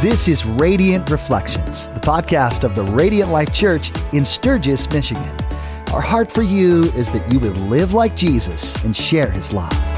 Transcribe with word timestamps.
This 0.00 0.28
is 0.28 0.46
Radiant 0.46 1.10
Reflections, 1.10 1.88
the 1.88 2.00
podcast 2.00 2.64
of 2.64 2.74
the 2.74 2.82
Radiant 2.82 3.30
Life 3.30 3.52
Church 3.52 3.92
in 4.14 4.24
Sturgis, 4.24 4.88
Michigan. 4.88 5.36
Our 5.92 6.00
heart 6.00 6.32
for 6.32 6.40
you 6.40 6.84
is 6.92 7.10
that 7.10 7.30
you 7.30 7.38
would 7.38 7.58
live 7.58 7.92
like 7.92 8.16
Jesus 8.16 8.82
and 8.82 8.96
share 8.96 9.30
his 9.30 9.52
love. 9.52 9.89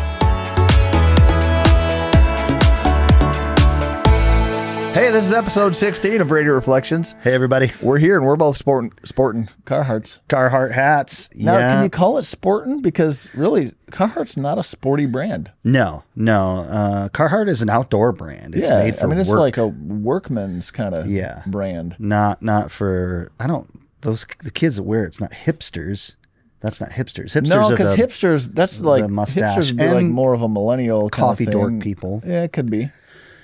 Hey, 5.03 5.11
this 5.11 5.25
is 5.25 5.33
episode 5.33 5.75
16 5.75 6.21
of 6.21 6.31
Radiant 6.31 6.55
Reflections. 6.55 7.17
Hey 7.25 7.35
everybody, 7.35 7.73
We're 7.83 7.99
here 7.99 8.17
and 8.17 8.25
we're 8.25 8.37
both 8.37 8.57
sporting, 8.57 8.93
sporting 9.03 9.49
Carhartts. 9.65 10.21
Carhartt 10.29 10.71
hats. 10.71 11.29
Now, 11.35 11.59
yeah. 11.59 11.75
can 11.75 11.83
you 11.83 11.91
call 11.91 12.19
it 12.19 12.23
sporting? 12.23 12.83
Because 12.83 13.29
really, 13.35 13.73
Carhartt's 13.91 14.37
not 14.37 14.59
a 14.59 14.63
sporty 14.63 15.07
brand. 15.07 15.51
no, 15.65 16.05
no. 16.15 16.61
Uh, 16.61 17.09
Carhartt 17.09 17.49
is 17.49 17.63
an 17.63 17.69
outdoor 17.69 18.13
brand. 18.13 18.55
It's 18.55 18.69
yeah, 18.69 18.79
made 18.79 18.97
for 18.97 19.07
I 19.07 19.09
mean, 19.09 19.19
it's 19.19 19.29
work. 19.29 19.41
like 19.41 19.57
a 19.57 19.67
workman's 19.67 20.71
kind 20.71 20.95
of 20.95 21.09
Yeah. 21.09 21.43
brand. 21.49 21.97
not 21.99 22.41
not 22.41 22.71
for. 22.71 23.33
I 23.41 23.49
don't. 23.49 23.69
Those 24.03 24.25
the 24.45 24.53
kids 24.53 24.77
that 24.77 24.85
wear 24.85 25.05
it's 25.05 25.21
not 25.21 25.33
hipsters. 25.33 26.15
That's 26.61 26.81
not 26.81 26.91
hipsters. 26.91 27.35
Hipsters 27.35 27.49
No, 27.49 27.71
because 27.71 27.97
hipsters, 27.97 28.55
that's 28.55 28.79
like, 28.79 29.11
mustache 29.11 29.59
hipsters 29.59 29.77
be 29.77 29.89
like 29.89 30.07
more 30.07 30.33
of 30.33 30.43
a 30.43 30.49
millennial 30.49 31.11
kind 31.11 31.25
of 31.25 31.31
coffee 31.31 31.47
dork 31.47 31.81
people. 31.81 32.23
Yeah, 32.25 32.45
it 32.45 32.53
could 32.53 32.71
be. 32.71 32.93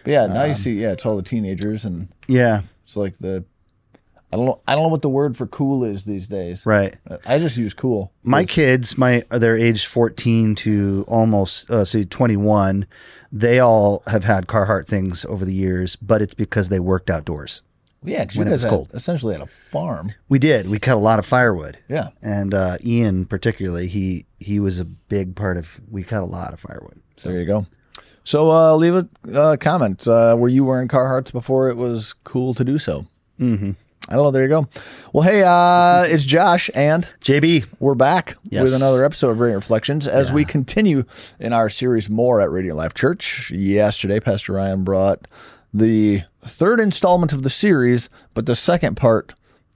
Yeah, 0.08 0.26
now 0.26 0.44
you 0.44 0.54
see, 0.54 0.72
yeah, 0.80 0.92
it's 0.92 1.04
all 1.06 1.16
the 1.16 1.22
teenagers 1.22 1.84
and 1.84 2.08
Yeah, 2.26 2.62
it's 2.82 2.96
like 2.96 3.18
the, 3.18 3.44
I 4.32 4.36
don't 4.36 4.46
know, 4.46 4.60
I 4.66 4.74
don't 4.74 4.82
know 4.84 4.88
what 4.88 5.02
the 5.02 5.08
word 5.08 5.36
for 5.36 5.46
cool 5.46 5.84
is 5.84 6.04
these 6.04 6.28
days. 6.28 6.64
right. 6.66 6.96
I 7.26 7.38
just 7.38 7.56
use 7.56 7.74
cool. 7.74 8.12
My 8.22 8.44
kids, 8.44 8.96
my 8.98 9.22
they're 9.30 9.56
aged 9.56 9.86
fourteen 9.86 10.54
to 10.56 11.04
almost 11.08 11.70
uh, 11.70 11.84
say 11.84 12.04
twenty 12.04 12.36
one. 12.36 12.86
They 13.32 13.58
all 13.58 14.02
have 14.06 14.24
had 14.24 14.46
Carhartt 14.46 14.86
things 14.86 15.24
over 15.26 15.44
the 15.44 15.54
years, 15.54 15.96
but 15.96 16.20
it's 16.22 16.34
because 16.34 16.68
they 16.68 16.80
worked 16.80 17.08
outdoors. 17.10 17.62
Yeah, 18.02 18.20
because 18.20 18.36
you 18.36 18.40
when 18.40 18.48
it 18.48 18.50
guys 18.50 18.56
was 18.56 18.62
had- 18.64 18.70
cold. 18.70 18.90
essentially 18.94 19.34
had 19.34 19.42
a 19.42 19.46
farm. 19.46 20.12
We 20.28 20.38
did. 20.38 20.68
We 20.68 20.78
cut 20.78 20.94
a 20.96 21.00
lot 21.00 21.18
of 21.18 21.26
firewood. 21.26 21.78
Yeah. 21.88 22.08
and 22.22 22.52
uh, 22.54 22.78
Ian 22.84 23.24
particularly, 23.26 23.88
he 23.88 24.26
he 24.38 24.60
was 24.60 24.78
a 24.78 24.84
big 24.84 25.36
part 25.36 25.56
of. 25.56 25.80
We 25.90 26.02
cut 26.02 26.22
a 26.22 26.26
lot 26.26 26.52
of 26.52 26.60
firewood. 26.60 27.00
So 27.16 27.30
there 27.30 27.40
you 27.40 27.46
go. 27.46 27.66
So 28.28 28.50
uh, 28.52 28.76
leave 28.76 28.94
a 28.94 29.08
uh, 29.34 29.56
comment. 29.56 30.06
Uh, 30.06 30.36
were 30.38 30.50
you 30.50 30.62
wearing 30.62 30.86
Carhartts 30.86 31.32
before 31.32 31.70
it 31.70 31.78
was 31.78 32.12
cool 32.12 32.52
to 32.52 32.62
do 32.62 32.76
so? 32.76 33.06
Mm-hmm. 33.40 33.70
I 34.06 34.12
don't 34.12 34.22
know. 34.22 34.30
There 34.30 34.42
you 34.42 34.50
go. 34.50 34.68
Well, 35.14 35.22
hey, 35.22 35.42
uh, 35.42 36.02
it's 36.02 36.26
Josh, 36.26 36.68
and 36.74 37.04
JB, 37.22 37.64
we're 37.80 37.94
back 37.94 38.36
Yes. 38.50 38.64
with 38.64 38.74
another 38.74 39.02
episode 39.02 39.30
of 39.30 39.40
Radiant 39.40 39.62
Reflections 39.62 40.06
as 40.06 40.30
we 40.30 40.44
continue 40.44 41.04
in 41.40 41.54
our 41.54 41.70
series 41.70 42.10
more 42.10 42.42
at 42.42 42.50
Radiant 42.50 42.76
Life 42.76 42.92
Church. 42.92 43.50
Yesterday, 43.50 44.20
Pastor 44.20 44.52
Ryan 44.52 44.84
brought 44.84 45.26
the 45.72 46.24
third 46.42 46.80
installment 46.80 47.32
of 47.32 47.44
the 47.44 47.50
series, 47.50 48.10
but 48.34 48.44
the 48.44 48.54
second 48.54 48.98
part 48.98 49.32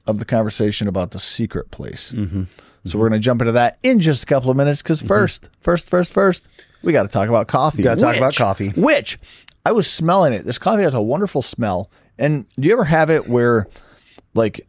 of 0.06 0.18
the 0.18 0.26
conversation 0.26 0.88
about 0.88 1.12
the 1.12 1.18
secret 1.20 1.70
place. 1.70 2.12
Mm-hmm. 2.12 2.42
So 2.84 2.98
we're 2.98 3.08
going 3.08 3.20
to 3.20 3.24
jump 3.24 3.40
into 3.40 3.52
that 3.52 3.78
in 3.82 4.00
just 4.00 4.24
a 4.24 4.26
couple 4.26 4.50
of 4.50 4.56
minutes 4.56 4.82
because 4.82 4.98
mm-hmm. 4.98 5.08
first, 5.08 5.48
first, 5.60 5.88
first, 5.88 6.12
first, 6.12 6.48
we 6.82 6.92
got 6.92 7.04
to 7.04 7.08
talk 7.08 7.28
about 7.28 7.48
coffee. 7.48 7.82
Gotta 7.82 8.00
talk 8.00 8.16
about 8.16 8.34
coffee. 8.34 8.70
Which 8.70 9.18
I 9.64 9.72
was 9.72 9.90
smelling 9.90 10.32
it. 10.32 10.44
This 10.44 10.58
coffee 10.58 10.82
has 10.82 10.94
a 10.94 11.02
wonderful 11.02 11.42
smell. 11.42 11.90
And 12.18 12.46
do 12.56 12.66
you 12.66 12.72
ever 12.72 12.84
have 12.84 13.08
it 13.08 13.28
where, 13.28 13.68
like, 14.34 14.66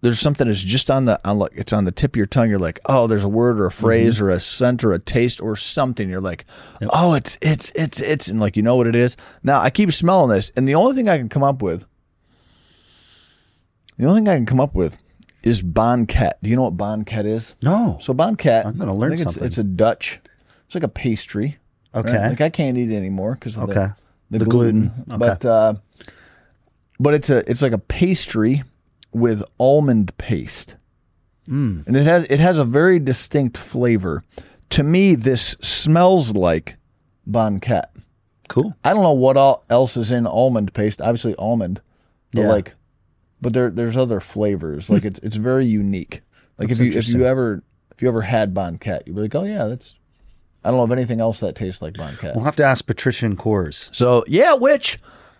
there's 0.00 0.20
something 0.20 0.46
that's 0.46 0.62
just 0.62 0.90
on 0.90 1.06
the 1.06 1.18
on 1.26 1.38
like 1.38 1.52
it's 1.54 1.72
on 1.72 1.84
the 1.84 1.92
tip 1.92 2.12
of 2.12 2.16
your 2.16 2.26
tongue. 2.26 2.50
You're 2.50 2.58
like, 2.58 2.78
oh, 2.84 3.06
there's 3.06 3.24
a 3.24 3.28
word 3.28 3.58
or 3.58 3.64
a 3.64 3.70
phrase 3.70 4.16
mm-hmm. 4.16 4.26
or 4.26 4.30
a 4.30 4.40
scent 4.40 4.84
or 4.84 4.92
a 4.92 4.98
taste 4.98 5.40
or 5.40 5.56
something. 5.56 6.10
You're 6.10 6.20
like, 6.20 6.44
oh, 6.90 7.14
it's 7.14 7.38
it's 7.40 7.72
it's 7.74 8.02
it's 8.02 8.28
and 8.28 8.38
like 8.38 8.54
you 8.54 8.62
know 8.62 8.76
what 8.76 8.86
it 8.86 8.94
is. 8.94 9.16
Now 9.42 9.60
I 9.60 9.70
keep 9.70 9.90
smelling 9.92 10.28
this, 10.28 10.52
and 10.56 10.68
the 10.68 10.74
only 10.74 10.94
thing 10.94 11.08
I 11.08 11.16
can 11.16 11.30
come 11.30 11.42
up 11.42 11.62
with, 11.62 11.86
the 13.96 14.06
only 14.06 14.20
thing 14.20 14.28
I 14.28 14.36
can 14.36 14.44
come 14.44 14.60
up 14.60 14.74
with 14.74 14.98
is 15.44 15.62
banket. 15.62 16.34
Do 16.42 16.50
you 16.50 16.56
know 16.56 16.62
what 16.64 16.76
banket 16.76 17.26
is? 17.26 17.54
no, 17.62 17.98
So 18.00 18.12
banket, 18.14 18.64
I'm 18.66 18.76
gonna 18.78 18.94
learn 18.94 19.12
I 19.12 19.16
think 19.16 19.24
something. 19.30 19.44
It's, 19.44 19.58
it's 19.58 19.58
a 19.58 19.64
Dutch. 19.64 20.20
It's 20.66 20.74
like 20.74 20.84
a 20.84 20.88
pastry. 20.88 21.58
right? 21.94 22.04
Okay. 22.06 22.28
Like 22.30 22.40
I 22.40 22.50
can't 22.50 22.76
eat 22.78 22.90
it 22.90 22.96
anymore 22.96 23.34
because 23.34 23.56
of 23.56 23.64
Okay. 23.70 23.88
the, 24.30 24.38
the, 24.38 24.44
The 24.44 24.50
gluten. 24.50 24.80
gluten. 24.88 25.12
Okay. 25.12 25.18
But 25.18 25.44
uh, 25.46 25.74
but 26.98 27.14
it's 27.14 27.30
a 27.30 27.48
it's 27.50 27.62
like 27.62 27.72
a 27.72 27.78
pastry 27.78 28.62
with 29.12 29.42
almond 29.58 30.16
paste, 30.18 30.76
Mm. 31.48 31.86
and 31.86 31.94
it 31.96 32.04
has 32.06 32.24
it 32.24 32.40
has 32.40 32.58
a 32.58 32.64
very 32.64 32.98
distinct 32.98 33.58
flavor. 33.58 34.24
To 34.70 34.82
me, 34.82 35.14
this 35.14 35.56
smells 35.60 36.32
like 36.34 36.76
banket. 37.26 37.84
cool. 38.48 38.74
I 38.84 38.92
don't 38.94 39.02
know 39.02 39.12
what 39.12 39.36
all 39.36 39.64
else 39.70 39.96
is 39.96 40.10
in 40.10 40.26
almond 40.26 40.72
paste. 40.72 41.00
Obviously 41.02 41.34
almond, 41.36 41.80
but 42.32 42.40
Yeah. 42.42 42.48
like, 42.48 42.74
but 43.44 43.52
there 43.52 43.68
there's 43.68 43.98
other 43.98 44.20
flavors. 44.20 44.88
Like 44.88 45.02
hmm. 45.02 45.08
it's 45.08 45.20
it's 45.20 45.36
very 45.36 45.66
unique. 45.66 46.22
Like 46.58 46.70
if 46.70 46.78
you 46.80 46.90
if 46.90 47.08
you 47.08 47.26
ever 47.26 47.62
if 47.92 48.00
you 48.00 48.08
ever 48.08 48.22
had 48.22 48.54
banket, 48.54 49.02
you'd 49.06 49.14
be 49.14 49.22
like, 49.22 49.34
oh 49.34 49.44
yeah, 49.44 49.66
that's. 49.66 49.94
I 50.64 50.70
don't 50.70 50.78
know 50.78 50.84
of 50.84 50.92
anything 50.92 51.20
else 51.20 51.40
that 51.40 51.54
tastes 51.54 51.82
like 51.82 51.92
banket. 51.92 52.34
We'll 52.34 52.46
have 52.46 52.56
to 52.56 52.64
ask 52.64 52.86
Patricia 52.86 53.26
and 53.26 53.38
Coors. 53.38 53.94
So 53.94 54.24
yeah, 54.26 54.54
which 54.54 54.98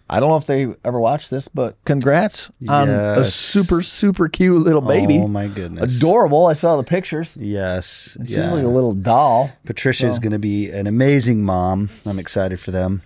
I 0.08 0.20
don't 0.20 0.28
know 0.28 0.36
if 0.36 0.46
they 0.46 0.66
ever 0.84 1.00
watched 1.00 1.30
this, 1.30 1.48
but 1.48 1.76
congrats 1.84 2.50
on 2.68 2.88
a 2.90 3.24
super 3.24 3.80
super 3.82 4.28
cute 4.28 4.60
little 4.60 4.82
baby. 4.82 5.18
Oh 5.18 5.26
my 5.26 5.48
goodness, 5.48 5.96
Adorable. 5.96 6.46
I 6.46 6.52
saw 6.52 6.76
the 6.76 6.84
pictures. 6.84 7.36
Yes, 7.40 8.16
She's 8.20 8.36
yeah. 8.36 8.50
like 8.50 8.64
a 8.64 8.68
little 8.68 8.92
doll. 8.92 9.50
Patricia 9.64 10.06
is 10.06 10.18
going 10.18 10.32
to 10.32 10.38
be 10.38 10.70
an 10.70 10.86
amazing 10.86 11.42
mom. 11.42 11.88
I'm 12.04 12.18
excited 12.18 12.60
for 12.60 12.70
them. 12.70 13.02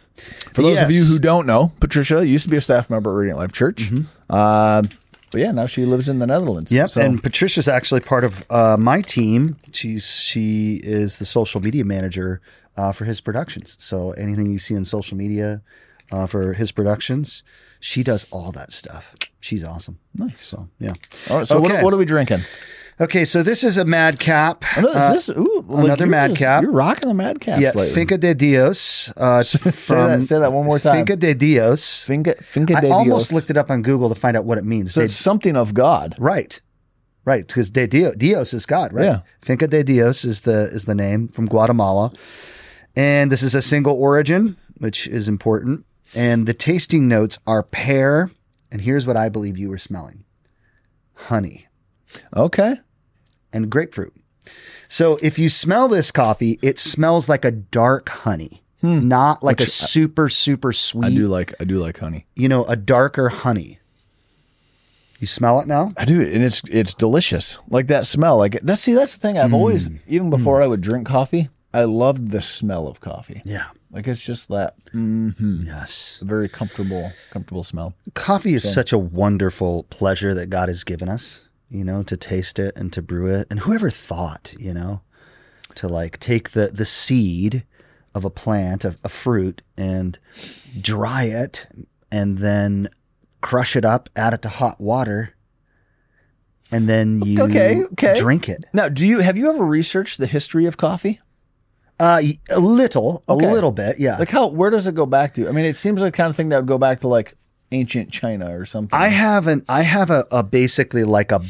For 0.52 0.62
those 0.62 0.82
of 0.82 0.90
you 0.90 1.04
who 1.04 1.20
don't 1.20 1.46
know, 1.46 1.70
Patricia 1.78 2.26
used 2.26 2.44
to 2.44 2.50
be 2.50 2.56
a 2.56 2.60
staff 2.60 2.90
member 2.90 3.10
at 3.10 3.14
Radiant 3.14 3.38
Life 3.38 3.52
Church. 3.52 3.92
Uh, 4.28 4.82
but 5.30 5.40
yeah, 5.40 5.52
now 5.52 5.66
she 5.66 5.84
lives 5.84 6.08
in 6.08 6.18
the 6.18 6.26
Netherlands. 6.26 6.70
Mm-hmm. 6.70 6.76
Yep, 6.78 6.90
So, 6.90 7.00
and 7.00 7.22
Patricia's 7.22 7.68
actually 7.68 8.00
part 8.00 8.24
of 8.24 8.44
uh, 8.50 8.76
my 8.78 9.02
team. 9.02 9.56
She's 9.72 10.04
she 10.10 10.80
is 10.82 11.18
the 11.20 11.24
social 11.24 11.60
media 11.60 11.84
manager 11.84 12.40
uh, 12.76 12.92
for 12.92 13.04
his 13.04 13.20
productions. 13.20 13.76
So 13.78 14.12
anything 14.12 14.50
you 14.50 14.58
see 14.58 14.74
in 14.74 14.84
social 14.84 15.16
media 15.16 15.62
uh, 16.10 16.26
for 16.26 16.52
his 16.54 16.72
productions, 16.72 17.42
she 17.80 18.02
does 18.02 18.26
all 18.30 18.52
that 18.52 18.72
stuff. 18.72 19.14
She's 19.40 19.62
awesome. 19.64 19.98
Nice. 20.14 20.44
So 20.44 20.68
yeah. 20.80 20.94
all 21.30 21.38
right, 21.38 21.46
so 21.46 21.58
Okay. 21.58 21.74
what, 21.74 21.84
what 21.84 21.94
are 21.94 21.98
we 21.98 22.04
drinking? 22.04 22.40
Okay, 23.00 23.24
so 23.24 23.44
this 23.44 23.62
is 23.62 23.76
a 23.76 23.84
madcap. 23.84 24.64
Another, 24.76 24.98
Uh, 24.98 25.14
is 25.14 25.26
this, 25.26 25.36
ooh, 25.36 25.64
another 25.70 26.04
you're 26.04 26.10
Mad 26.10 26.34
just- 26.34 26.62
You're 26.62 26.72
rocking 26.72 27.08
the 27.08 27.14
Mad 27.14 27.40
Caps 27.40 27.60
yeah, 27.62 27.68
lately. 27.68 27.92
Finca 27.94 28.18
de 28.18 28.34
Dios. 28.34 29.12
Uh, 29.16 29.40
Say 29.44 29.94
that- 29.94 30.22
say 30.24 30.38
that 30.40 30.52
one 30.52 30.66
more 30.66 30.80
time. 30.80 30.96
Finca 31.06 31.14
de 31.16 31.32
Dios. 31.32 32.04
Finca, 32.04 32.34
Finca 32.42 32.76
I 32.76 32.80
de 32.80 32.88
almost 32.90 33.28
Dios. 33.30 33.32
looked 33.36 33.50
it 33.50 33.56
up 33.56 33.70
on 33.70 33.82
Google 33.82 34.08
to 34.08 34.16
find 34.16 34.36
out 34.36 34.44
what 34.44 34.58
it 34.58 34.64
means. 34.64 34.92
So 34.94 35.00
De- 35.00 35.04
it's 35.04 35.14
something 35.14 35.56
of 35.56 35.74
God. 35.74 36.16
Right. 36.18 36.60
Right, 37.24 37.46
because 37.46 37.70
de 37.70 37.86
Dios, 37.86 38.14
Dios 38.16 38.52
is 38.52 38.66
God, 38.66 38.92
right? 38.92 39.04
Yeah. 39.04 39.20
Finca 39.42 39.68
de 39.68 39.84
Dios 39.84 40.24
is 40.24 40.40
the 40.40 40.62
is 40.72 40.86
the 40.86 40.94
name 40.94 41.28
from 41.28 41.46
Guatemala, 41.46 42.10
and 42.96 43.30
this 43.30 43.42
is 43.42 43.54
a 43.54 43.60
single 43.62 43.94
origin, 44.00 44.56
which 44.78 45.06
is 45.06 45.28
important. 45.28 45.84
And 46.14 46.46
the 46.46 46.54
tasting 46.54 47.06
notes 47.08 47.38
are 47.46 47.62
pear, 47.62 48.30
and 48.72 48.80
here's 48.80 49.06
what 49.06 49.16
I 49.16 49.28
believe 49.28 49.58
you 49.58 49.68
were 49.68 49.78
smelling: 49.78 50.24
honey 51.14 51.66
Okay. 52.34 52.76
and 53.52 53.70
grapefruit. 53.70 54.14
So 54.88 55.18
if 55.22 55.38
you 55.38 55.48
smell 55.50 55.88
this 55.88 56.10
coffee, 56.10 56.58
it 56.62 56.78
smells 56.78 57.28
like 57.28 57.44
a 57.44 57.50
dark 57.50 58.08
honey, 58.08 58.62
not 58.80 59.42
like 59.42 59.60
a 59.60 59.66
super 59.66 60.28
super 60.30 60.72
sweet. 60.72 61.06
I 61.06 61.10
do 61.10 61.26
like 61.26 61.52
I 61.60 61.64
do 61.64 61.78
like 61.78 61.98
honey. 61.98 62.26
You 62.34 62.48
know, 62.48 62.64
a 62.64 62.76
darker 62.76 63.28
honey. 63.28 63.78
You 65.20 65.26
smell 65.26 65.58
it 65.60 65.66
now? 65.66 65.92
I 65.96 66.04
do, 66.04 66.22
and 66.22 66.42
it's 66.42 66.62
it's 66.70 66.94
delicious. 66.94 67.58
Like 67.68 67.88
that 67.88 68.06
smell. 68.06 68.38
Like 68.38 68.60
that's 68.62 68.80
see, 68.80 68.94
that's 68.94 69.14
the 69.14 69.20
thing. 69.20 69.36
I've 69.36 69.52
always, 69.52 69.88
Mm. 69.88 69.98
even 70.06 70.30
before 70.30 70.62
I 70.62 70.66
would 70.68 70.80
drink 70.80 71.06
coffee, 71.08 71.48
I 71.74 71.84
loved 71.84 72.30
the 72.30 72.40
smell 72.40 72.86
of 72.88 73.00
coffee. 73.00 73.42
Yeah. 73.44 73.66
Like 73.90 74.06
it's 74.06 74.20
just 74.20 74.48
that 74.48 74.74
mm, 74.92 75.64
Yes. 75.66 76.18
A 76.22 76.24
very 76.26 76.48
comfortable, 76.48 77.10
comfortable 77.30 77.64
smell. 77.64 77.94
coffee 78.14 78.54
is 78.54 78.70
such 78.72 78.92
a 78.92 78.98
wonderful 78.98 79.84
pleasure 79.84 80.34
that 80.34 80.50
God 80.50 80.68
has 80.68 80.84
given 80.84 81.08
us, 81.08 81.48
you 81.70 81.84
know, 81.84 82.02
to 82.02 82.16
taste 82.16 82.58
it 82.58 82.76
and 82.76 82.92
to 82.92 83.00
brew 83.02 83.26
it. 83.34 83.46
And 83.50 83.60
whoever 83.60 83.88
thought, 83.90 84.54
you 84.58 84.74
know, 84.74 85.00
to 85.76 85.88
like 85.88 86.18
take 86.20 86.50
the 86.50 86.66
the 86.68 86.84
seed 86.84 87.64
of 88.14 88.24
a 88.24 88.30
plant, 88.30 88.84
of 88.84 88.98
a 89.04 89.08
fruit, 89.08 89.62
and 89.76 90.18
dry 90.80 91.24
it 91.24 91.66
and 92.10 92.38
then 92.38 92.88
crush 93.40 93.76
it 93.76 93.84
up, 93.84 94.08
add 94.16 94.34
it 94.34 94.42
to 94.42 94.48
hot 94.48 94.80
water, 94.80 95.34
and 96.70 96.88
then 96.88 97.20
you 97.22 97.42
Okay, 97.44 97.84
okay. 97.92 98.18
drink 98.18 98.48
it. 98.48 98.64
Now, 98.72 98.88
do 98.88 99.06
you 99.06 99.20
have 99.20 99.38
you 99.38 99.50
ever 99.50 99.64
researched 99.64 100.18
the 100.18 100.26
history 100.26 100.66
of 100.66 100.76
coffee? 100.76 101.20
Uh, 102.00 102.22
a 102.50 102.60
little, 102.60 103.24
a 103.28 103.32
Okay. 103.32 103.50
little 103.52 103.72
bit, 103.72 103.98
yeah. 103.98 104.16
Like 104.18 104.30
how 104.30 104.46
where 104.46 104.70
does 104.70 104.86
it 104.86 104.94
go 104.94 105.06
back 105.06 105.34
to? 105.34 105.48
I 105.48 105.52
mean, 105.52 105.64
it 105.64 105.76
seems 105.76 106.00
like 106.00 106.14
kind 106.14 106.30
of 106.30 106.36
thing 106.36 106.50
that 106.50 106.56
would 106.58 106.66
go 106.68 106.78
back 106.78 107.00
to 107.00 107.08
like 107.08 107.34
ancient 107.72 108.10
China 108.10 108.56
or 108.56 108.64
something. 108.64 108.98
I 108.98 109.08
have 109.08 109.46
an 109.46 109.64
I 109.68 109.82
have 109.82 110.08
a, 110.10 110.26
a 110.30 110.42
basically 110.42 111.04
like 111.04 111.32
a 111.32 111.40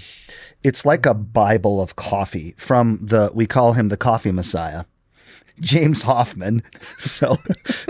it's 0.64 0.84
like 0.86 1.06
a 1.06 1.14
Bible 1.14 1.80
of 1.82 1.96
coffee 1.96 2.54
from 2.56 2.98
the 3.02 3.30
we 3.34 3.46
call 3.46 3.74
him 3.74 3.88
the 3.88 3.96
coffee 3.96 4.32
messiah. 4.32 4.84
James 5.60 6.02
Hoffmann. 6.02 6.62
So, 6.98 7.36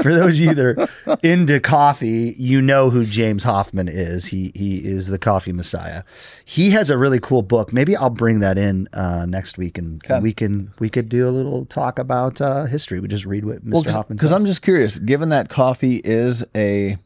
for 0.03 0.15
those 0.15 0.39
of 0.39 0.45
you 0.47 0.55
that 0.55 0.65
are 1.07 1.19
into 1.23 1.61
coffee, 1.61 2.35
you 2.39 2.61
know 2.63 2.91
who 2.91 3.05
James 3.05 3.45
Hoffmann 3.45 3.89
is. 3.89 4.27
He 4.27 4.53
he 4.55 4.79
is 4.85 5.09
the 5.09 5.19
coffee 5.19 5.53
messiah. 5.53 6.03
He 6.45 6.71
has 6.71 6.91
a 6.91 6.99
really 6.99 7.21
cool 7.21 7.43
book. 7.43 7.73
Maybe 7.73 7.97
I'll 7.97 8.11
bring 8.11 8.41
that 8.41 8.59
in 8.59 8.89
uh, 8.93 9.27
next 9.27 9.59
week, 9.59 9.79
and, 9.79 10.03
and 10.09 10.23
we 10.23 10.33
can 10.33 10.73
we 10.79 10.89
could 10.89 11.09
do 11.09 11.29
a 11.29 11.31
little 11.33 11.65
talk 11.67 11.99
about 11.99 12.41
uh, 12.41 12.65
history. 12.67 13.01
We 13.01 13.09
just 13.09 13.27
read 13.27 13.45
what 13.45 13.65
Mr. 13.65 13.91
Hoffmann 13.91 14.17
Because. 14.17 14.33
I'm 14.33 14.47
just 14.47 14.63
curious, 14.63 14.99
given 14.99 15.29
that 15.31 15.49
coffee 15.49 15.97
is 16.05 16.45
a 16.55 16.99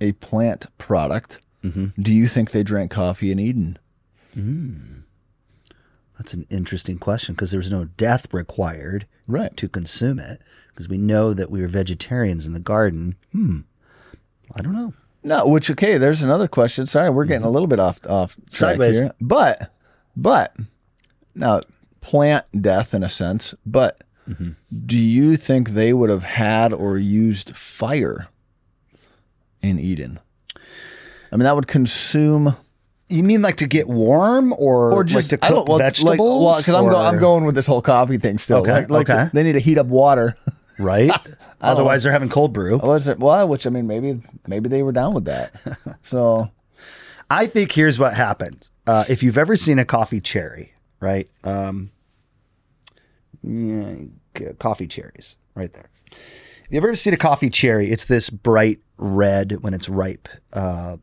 a 0.00 0.12
plant 0.12 0.66
product, 0.78 1.38
Mm-hmm. 1.64 2.00
do 2.02 2.12
you 2.12 2.26
think 2.26 2.50
they 2.50 2.64
drank 2.64 2.90
coffee 2.90 3.30
in 3.30 3.38
Eden? 3.38 3.78
That's 6.22 6.34
an 6.34 6.46
interesting 6.50 6.98
question 6.98 7.34
because 7.34 7.50
there's 7.50 7.72
no 7.72 7.86
death 7.86 8.32
required 8.32 9.08
Right. 9.26 9.56
to 9.56 9.68
consume 9.68 10.20
it 10.20 10.40
because 10.68 10.88
we 10.88 10.96
know 10.96 11.34
that 11.34 11.50
we 11.50 11.60
were 11.60 11.66
vegetarians 11.66 12.46
in 12.46 12.52
the 12.52 12.60
garden. 12.60 13.16
Hmm. 13.32 13.62
I 14.54 14.62
don't 14.62 14.72
know. 14.72 14.94
No, 15.24 15.48
which 15.48 15.68
okay, 15.68 15.98
there's 15.98 16.22
another 16.22 16.46
question. 16.46 16.86
Sorry, 16.86 17.10
we're 17.10 17.24
getting 17.24 17.44
a 17.44 17.50
little 17.50 17.66
bit 17.66 17.80
off 17.80 18.06
off 18.06 18.36
Sideways. 18.48 19.00
here. 19.00 19.12
But 19.20 19.72
but 20.16 20.54
now 21.34 21.62
plant 22.02 22.44
death 22.62 22.94
in 22.94 23.02
a 23.02 23.10
sense, 23.10 23.52
but 23.66 24.04
do 24.86 24.96
you 25.00 25.36
think 25.36 25.70
they 25.70 25.92
would 25.92 26.08
have 26.08 26.22
had 26.22 26.72
or 26.72 26.98
used 26.98 27.56
fire 27.56 28.28
in 29.60 29.76
Eden? 29.80 30.20
I 31.32 31.36
mean 31.36 31.44
that 31.44 31.56
would 31.56 31.66
consume 31.66 32.54
You 33.12 33.22
mean 33.22 33.42
like 33.42 33.58
to 33.58 33.66
get 33.66 33.88
warm 33.88 34.52
or, 34.54 34.92
or 34.92 35.04
just 35.04 35.30
like 35.30 35.40
to 35.40 35.46
cook 35.46 35.68
well, 35.68 35.78
vegetables? 35.78 36.18
Like, 36.18 36.18
well, 36.18 36.56
because 36.56 36.74
I'm, 36.74 36.88
go, 36.88 36.96
I'm 36.96 37.18
going 37.18 37.44
with 37.44 37.54
this 37.54 37.66
whole 37.66 37.82
coffee 37.82 38.18
thing 38.18 38.38
still. 38.38 38.58
Okay, 38.58 38.72
Like, 38.72 38.90
like 38.90 39.10
okay. 39.10 39.30
they 39.32 39.42
need 39.42 39.52
to 39.52 39.60
heat 39.60 39.78
up 39.78 39.86
water. 39.86 40.36
right. 40.78 41.12
Otherwise, 41.60 42.02
they're 42.02 42.12
having 42.12 42.28
cold 42.28 42.52
brew. 42.52 42.80
It 42.82 43.18
well? 43.18 43.48
Which 43.48 43.66
I 43.66 43.70
mean, 43.70 43.86
maybe 43.86 44.20
maybe 44.46 44.68
they 44.68 44.82
were 44.82 44.92
down 44.92 45.14
with 45.14 45.26
that. 45.26 45.52
So 46.04 46.50
I 47.30 47.46
think 47.46 47.72
here's 47.72 47.98
what 47.98 48.14
happened. 48.14 48.68
Uh, 48.86 49.04
if 49.08 49.22
you've 49.22 49.38
ever 49.38 49.54
seen 49.54 49.78
a 49.78 49.84
coffee 49.84 50.20
cherry, 50.20 50.72
right? 51.00 51.30
Um, 51.44 51.92
yeah, 53.42 53.94
coffee 54.58 54.88
cherries, 54.88 55.36
right 55.54 55.72
there. 55.72 55.88
If 56.10 56.66
you've 56.70 56.84
ever 56.84 56.94
seen 56.96 57.14
a 57.14 57.18
coffee 57.18 57.50
cherry, 57.50 57.90
it's 57.90 58.06
this 58.06 58.30
bright 58.30 58.80
red 58.96 59.62
when 59.62 59.74
it's 59.74 59.88
ripe 59.88 60.28
uh, 60.52 60.96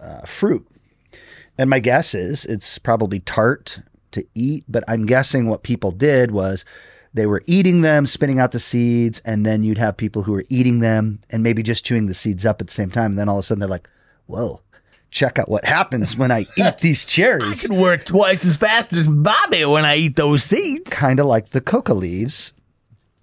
uh, 0.00 0.22
fruit. 0.26 0.66
And 1.60 1.68
my 1.68 1.78
guess 1.78 2.14
is 2.14 2.46
it's 2.46 2.78
probably 2.78 3.20
tart 3.20 3.82
to 4.12 4.24
eat, 4.34 4.64
but 4.66 4.82
I'm 4.88 5.04
guessing 5.04 5.46
what 5.46 5.62
people 5.62 5.90
did 5.90 6.30
was 6.30 6.64
they 7.12 7.26
were 7.26 7.42
eating 7.46 7.82
them, 7.82 8.06
spitting 8.06 8.38
out 8.38 8.52
the 8.52 8.58
seeds, 8.58 9.20
and 9.26 9.44
then 9.44 9.62
you'd 9.62 9.76
have 9.76 9.98
people 9.98 10.22
who 10.22 10.32
were 10.32 10.46
eating 10.48 10.80
them 10.80 11.20
and 11.28 11.42
maybe 11.42 11.62
just 11.62 11.84
chewing 11.84 12.06
the 12.06 12.14
seeds 12.14 12.46
up 12.46 12.62
at 12.62 12.68
the 12.68 12.72
same 12.72 12.88
time. 12.88 13.10
And 13.10 13.18
then 13.18 13.28
all 13.28 13.36
of 13.36 13.40
a 13.40 13.42
sudden 13.42 13.60
they're 13.60 13.68
like, 13.68 13.90
whoa, 14.24 14.62
check 15.10 15.38
out 15.38 15.50
what 15.50 15.66
happens 15.66 16.16
when 16.16 16.30
I 16.30 16.46
eat 16.56 16.78
these 16.80 17.04
cherries. 17.04 17.62
I 17.62 17.68
can 17.68 17.78
work 17.78 18.06
twice 18.06 18.42
as 18.46 18.56
fast 18.56 18.94
as 18.94 19.06
Bobby 19.06 19.66
when 19.66 19.84
I 19.84 19.96
eat 19.96 20.16
those 20.16 20.42
seeds. 20.42 20.90
Kind 20.90 21.20
of 21.20 21.26
like 21.26 21.50
the 21.50 21.60
coca 21.60 21.92
leaves 21.92 22.54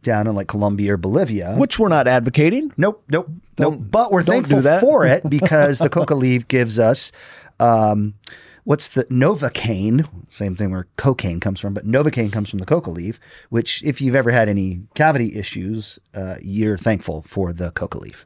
down 0.03 0.27
in 0.27 0.35
like 0.35 0.47
Colombia 0.47 0.93
or 0.93 0.97
Bolivia. 0.97 1.55
Which 1.55 1.79
we're 1.79 1.89
not 1.89 2.07
advocating. 2.07 2.71
Nope, 2.77 3.03
nope, 3.09 3.31
nope. 3.57 3.79
But 3.79 4.11
we're 4.11 4.21
don't 4.21 4.43
do 4.43 4.49
thankful 4.49 4.61
that. 4.61 4.81
for 4.81 5.07
it 5.07 5.27
because 5.27 5.79
the 5.79 5.89
coca 5.97 6.13
leaf 6.13 6.47
gives 6.47 6.77
us 6.77 7.11
um, 7.59 8.15
what's 8.63 8.87
the 8.87 9.05
novocaine? 9.05 10.07
Same 10.29 10.55
thing 10.55 10.71
where 10.71 10.87
cocaine 10.97 11.39
comes 11.39 11.59
from, 11.59 11.73
but 11.73 11.85
novocaine 11.85 12.31
comes 12.31 12.49
from 12.49 12.59
the 12.59 12.65
coca 12.65 12.89
leaf. 12.89 13.19
Which, 13.49 13.83
if 13.83 14.01
you've 14.01 14.15
ever 14.15 14.31
had 14.31 14.49
any 14.49 14.81
cavity 14.95 15.35
issues, 15.35 15.99
uh, 16.13 16.35
you're 16.41 16.77
thankful 16.77 17.23
for 17.23 17.53
the 17.53 17.71
coca 17.71 17.97
leaf. 17.99 18.25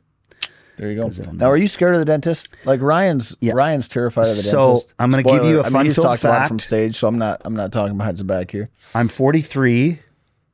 There 0.77 0.89
you 0.89 0.95
go. 0.95 1.09
Now, 1.33 1.51
are 1.51 1.57
you 1.57 1.67
scared 1.67 1.93
of 1.93 1.99
the 1.99 2.05
dentist? 2.05 2.49
Like 2.65 2.81
Ryan's, 2.81 3.35
Ryan's 3.43 3.87
terrified 3.87 4.21
of 4.21 4.27
the 4.35 4.41
So, 4.41 4.65
dentist. 4.67 4.93
I'm 4.97 5.11
gonna 5.11 5.21
give 5.21 5.43
you 5.43 5.59
a 5.59 5.63
I 5.63 5.65
mean, 5.65 5.71
fun 5.73 5.85
filled 5.93 6.05
talked 6.07 6.23
about 6.23 6.33
it 6.33 6.37
fact. 6.39 6.47
from 6.47 6.59
stage, 6.59 6.95
so 6.95 7.07
I'm 7.07 7.19
not. 7.19 7.41
I'm 7.45 7.53
not 7.55 7.71
talking 7.71 7.97
behind 7.97 8.17
his 8.17 8.23
back 8.23 8.49
here, 8.49 8.69
I'm 8.95 9.07
43. 9.07 9.99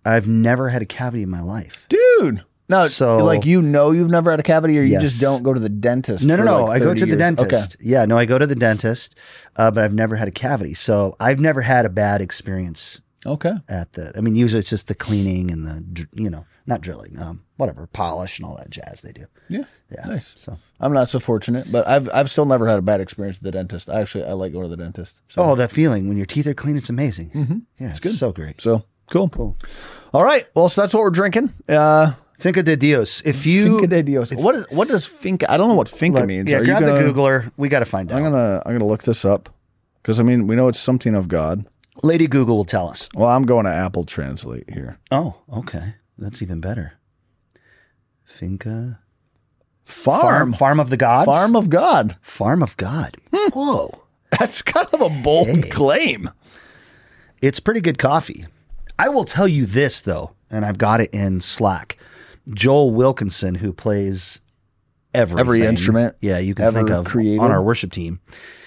I've 0.03 0.27
never 0.27 0.69
had 0.69 0.81
a 0.81 0.85
cavity 0.85 1.23
in 1.23 1.29
my 1.29 1.41
life. 1.41 1.85
dude. 1.89 2.43
No, 2.69 2.87
So- 2.87 3.17
like 3.17 3.45
you 3.45 3.61
know, 3.61 3.91
you've 3.91 4.09
never 4.09 4.29
had 4.31 4.39
a 4.39 4.43
cavity, 4.43 4.77
or 4.77 4.81
you 4.83 4.93
Yes. 4.93 5.01
just 5.03 5.21
don't 5.21 5.41
go 5.43 5.53
to 5.53 5.59
the 5.59 5.69
dentist. 5.69 6.25
No, 6.25 6.35
no, 6.35 6.43
no. 6.43 6.65
like, 6.65 6.75
I 6.75 6.79
go 6.79 6.89
30 6.89 6.99
to 6.99 7.05
the 7.05 7.09
years. 7.11 7.19
dentist. 7.19 7.77
Yeah, 7.79 8.05
no, 8.05 8.17
I 8.17 8.25
go 8.25 8.37
to 8.37 8.45
the 8.47 8.55
dentist, 8.55 9.15
uh, 9.55 9.71
but 9.71 9.83
I've 9.83 9.93
never 9.93 10.15
had 10.17 10.27
a 10.27 10.31
cavity. 10.31 10.73
So 10.73 11.15
I've 11.19 11.39
never 11.39 11.61
had 11.61 11.85
a 11.85 11.89
bad 11.89 12.19
experience 12.21 12.99
Okay. 13.25 13.49
Okay. 13.49 13.57
at 13.69 13.93
the. 13.93 14.11
I 14.17 14.21
mean, 14.21 14.35
usually 14.35 14.59
it's 14.59 14.69
just 14.69 14.87
the 14.89 14.95
cleaning 14.95 15.49
and 15.51 15.65
the, 15.65 16.07
you 16.13 16.29
know, 16.29 16.45
not 16.65 16.81
drilling, 16.81 17.17
um, 17.19 17.43
whatever, 17.55 17.87
polish 17.87 18.37
and 18.39 18.45
all 18.45 18.57
that 18.57 18.69
jazz 18.69 18.99
they 19.01 19.13
do. 19.13 19.25
Yeah. 19.47 19.63
Yeah. 19.89 20.05
Nice. 20.05 20.33
So, 20.35 20.57
I'm 20.81 20.91
not 20.93 21.07
so 21.07 21.19
fortunate, 21.19 21.71
but 21.71 21.87
I've 21.87 22.09
I've 22.13 22.29
still 22.29 22.45
never 22.45 22.67
had 22.67 22.77
a 22.79 22.81
bad 22.81 22.99
experience 22.99 23.37
with 23.37 23.45
the 23.45 23.51
dentist. 23.57 23.89
I 23.89 24.01
actually 24.01 24.25
I 24.25 24.33
like 24.33 24.51
going 24.51 24.63
to 24.65 24.69
the 24.69 24.75
dentist. 24.75 25.21
So, 25.29 25.41
oh, 25.41 25.55
that 25.55 25.71
feeling 25.71 26.09
when 26.09 26.17
your 26.17 26.25
teeth 26.25 26.45
are 26.47 26.53
clean, 26.53 26.75
it's 26.75 26.89
amazing. 26.89 27.29
Mm-hmm. 27.29 27.57
Yeah, 27.79 27.89
it's, 27.91 27.99
good. 28.01 28.11
so 28.11 28.33
great. 28.33 28.59
so 28.59 28.83
cool. 29.09 29.29
Cool. 29.29 29.55
All 30.13 30.25
right. 30.25 30.45
Well, 30.55 30.67
so 30.67 30.81
that's 30.81 30.93
what 30.93 31.03
we're 31.03 31.09
drinking. 31.09 31.53
Uh, 31.69 32.11
Finca 32.37 32.61
de 32.63 32.75
Dios. 32.77 33.21
If 33.25 33.45
you 33.45 33.79
Finca 33.79 33.87
de 33.87 34.03
Dios. 34.03 34.31
What 34.33 34.55
is 34.55 34.65
what 34.69 34.87
does 34.87 35.05
finca? 35.07 35.51
I 35.51 35.57
don't 35.57 35.69
know 35.69 35.75
what 35.75 35.89
finca 35.89 36.25
means. 36.25 36.51
yeah, 36.51 36.57
Are 36.57 36.61
you 36.61 36.65
grab 36.67 36.81
gonna- 36.81 37.03
the 37.03 37.11
Googler. 37.13 37.51
We 37.57 37.67
got 37.69 37.79
to 37.79 37.85
find 37.85 38.11
out. 38.11 38.17
I'm 38.17 38.23
gonna 38.23 38.61
I'm 38.65 38.73
gonna 38.73 38.85
look 38.85 39.03
this 39.03 39.25
up 39.25 39.49
because 40.01 40.19
I 40.19 40.23
mean 40.23 40.45
we 40.47 40.55
know 40.55 40.67
it's 40.67 40.79
something 40.79 41.15
of 41.15 41.27
God. 41.27 41.65
Lady 42.03 42.27
Google 42.27 42.57
will 42.57 42.65
tell 42.65 42.87
us. 42.87 43.09
Well, 43.15 43.29
I'm 43.29 43.41
going 43.43 43.65
to 43.65 43.71
Apple 43.71 44.03
Translate 44.03 44.69
here. 44.69 44.99
Oh, 45.09 45.41
okay, 45.51 45.95
that's 46.17 46.43
even 46.43 46.61
better. 46.61 46.93
Finca 48.23 48.99
Farm, 49.83 50.21
farm 50.21 50.53
farm 50.53 50.79
of 50.81 50.89
the 50.89 50.97
gods. 50.97 51.25
farm 51.25 51.55
of 51.55 51.69
God. 51.69 52.17
farm 52.21 52.61
of 52.61 52.75
God. 52.77 53.15
Hmm. 53.33 53.49
Whoa. 53.51 54.03
That's 54.37 54.61
kind 54.61 54.87
of 54.93 54.99
a 55.01 55.09
bold 55.09 55.71
claim. 55.71 56.29
It's 57.41 57.59
pretty 57.61 57.79
good 57.81 57.97
coffee. 57.97 58.45
I 58.99 59.07
will 59.09 59.23
tell 59.23 59.47
you 59.47 59.65
this 59.65 60.01
though, 60.01 60.31
and 60.51 60.65
I've 60.65 60.77
got 60.77 60.99
it 61.01 61.09
in 61.13 61.39
Slack. 61.39 61.97
Joel 62.53 62.91
Wilkinson, 62.91 63.55
who 63.55 63.73
plays 63.73 64.41
everything, 65.13 65.39
Every 65.39 65.61
instrument 65.63 66.15
yeah, 66.21 66.39
you 66.39 66.55
can 66.55 66.65
ever 66.65 66.77
think 66.77 66.89
of 66.89 67.05
created. 67.05 67.39
on 67.39 67.51
our 67.51 67.61
worship 67.61 67.91
team. 67.91 68.19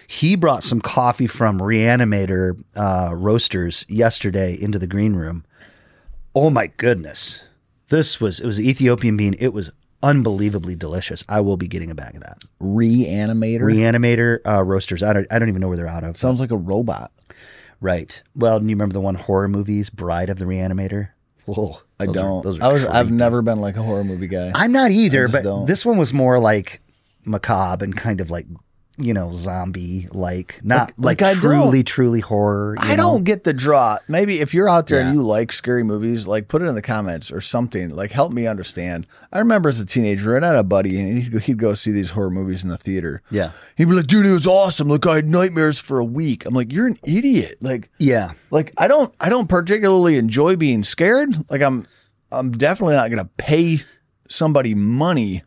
He 0.06 0.34
brought 0.34 0.64
some 0.64 0.80
coffee 0.80 1.28
from 1.28 1.60
Reanimator 1.60 2.62
uh, 2.74 3.14
Roasters 3.14 3.86
yesterday 3.88 4.54
into 4.60 4.78
the 4.78 4.88
green 4.88 5.14
room. 5.14 5.44
Oh 6.34 6.50
my 6.50 6.66
goodness, 6.66 7.46
this 7.88 8.20
was 8.20 8.40
it 8.40 8.46
was 8.46 8.60
Ethiopian 8.60 9.16
bean. 9.16 9.36
It 9.38 9.52
was 9.52 9.70
unbelievably 10.02 10.76
delicious. 10.76 11.24
I 11.28 11.40
will 11.40 11.56
be 11.56 11.68
getting 11.68 11.90
a 11.90 11.94
bag 11.94 12.16
of 12.16 12.22
that. 12.22 12.42
Reanimator 12.60 13.60
Reanimator 13.60 14.38
uh, 14.46 14.62
Roasters. 14.64 15.02
I 15.02 15.12
don't 15.12 15.26
I 15.30 15.38
don't 15.38 15.48
even 15.48 15.60
know 15.60 15.68
where 15.68 15.76
they're 15.76 15.86
out 15.86 16.04
of. 16.04 16.16
sounds 16.16 16.40
like 16.40 16.50
a 16.50 16.56
robot. 16.56 17.12
Right. 17.80 18.22
Well, 18.34 18.58
do 18.60 18.66
you 18.66 18.70
remember 18.74 18.92
the 18.92 19.00
one 19.00 19.14
horror 19.14 19.48
movies, 19.48 19.88
Bride 19.90 20.28
of 20.28 20.38
the 20.38 20.44
Reanimator? 20.44 21.10
Whoa, 21.46 21.80
I 22.00 22.06
those 22.06 22.14
don't. 22.14 22.42
those 22.42 22.60
are 22.60 22.64
I 22.64 22.72
was. 22.72 22.86
I've 22.86 23.10
never 23.10 23.42
been 23.42 23.60
like 23.60 23.76
a 23.76 23.82
horror 23.82 24.04
movie 24.04 24.26
guy. 24.26 24.52
I'm 24.54 24.72
not 24.72 24.90
either, 24.90 25.28
but 25.28 25.42
don't. 25.42 25.66
this 25.66 25.84
one 25.84 25.98
was 25.98 26.12
more 26.12 26.38
like 26.38 26.80
macabre 27.24 27.84
and 27.84 27.96
kind 27.96 28.20
of 28.20 28.30
like 28.30 28.46
you 29.00 29.14
know 29.14 29.32
zombie 29.32 30.08
like, 30.12 30.60
not 30.62 30.92
Like- 30.98 31.20
like, 31.20 31.36
truly 31.36 31.82
truly 31.82 32.20
horror. 32.20 32.74
I 32.78 32.90
know? 32.96 33.02
don't 33.02 33.24
get 33.24 33.44
the 33.44 33.52
draw. 33.52 33.98
Maybe 34.08 34.40
if 34.40 34.52
you're 34.54 34.68
out 34.68 34.86
there 34.88 35.00
Yeah. 35.00 35.06
and 35.06 35.14
you 35.14 35.22
like 35.22 35.52
scary 35.52 35.82
movies, 35.82 36.26
like 36.26 36.48
put 36.48 36.62
it 36.62 36.66
in 36.66 36.74
the 36.74 36.82
comments 36.82 37.32
or 37.32 37.40
something. 37.40 37.90
Like 37.90 38.12
help 38.12 38.32
me 38.32 38.46
understand. 38.46 39.06
I 39.32 39.38
remember 39.38 39.68
as 39.68 39.80
a 39.80 39.86
teenager, 39.86 40.36
and 40.36 40.44
I 40.44 40.48
had 40.48 40.56
a 40.58 40.64
buddy, 40.64 41.00
and 41.00 41.22
he'd 41.22 41.32
go, 41.32 41.38
he'd 41.38 41.58
go 41.58 41.74
see 41.74 41.90
these 41.92 42.10
horror 42.10 42.30
movies 42.30 42.62
in 42.62 42.68
the 42.70 42.78
theater. 42.78 43.22
Yeah. 43.30 43.52
he'd 43.76 43.86
be 43.86 43.92
like, 43.94 44.06
"Dude, 44.06 44.26
it 44.26 44.32
was 44.32 44.46
awesome. 44.46 44.88
Like 44.88 45.06
I 45.06 45.16
had 45.16 45.28
nightmares 45.28 45.78
for 45.78 45.98
a 45.98 46.04
week." 46.04 46.44
I'm 46.46 46.54
like, 46.54 46.72
"You're 46.72 46.86
an 46.86 46.96
idiot." 47.04 47.58
Like, 47.60 47.90
Yeah. 47.98 48.32
like 48.50 48.72
I 48.76 48.88
don't, 48.88 49.14
I 49.20 49.28
don't 49.28 49.48
particularly 49.48 50.16
enjoy 50.16 50.56
being 50.56 50.82
scared. 50.82 51.34
Like 51.50 51.62
I'm, 51.62 51.86
I'm 52.32 52.52
definitely 52.52 52.96
not 52.96 53.08
gonna 53.10 53.28
pay 53.38 53.82
somebody 54.28 54.74
money 54.74 55.42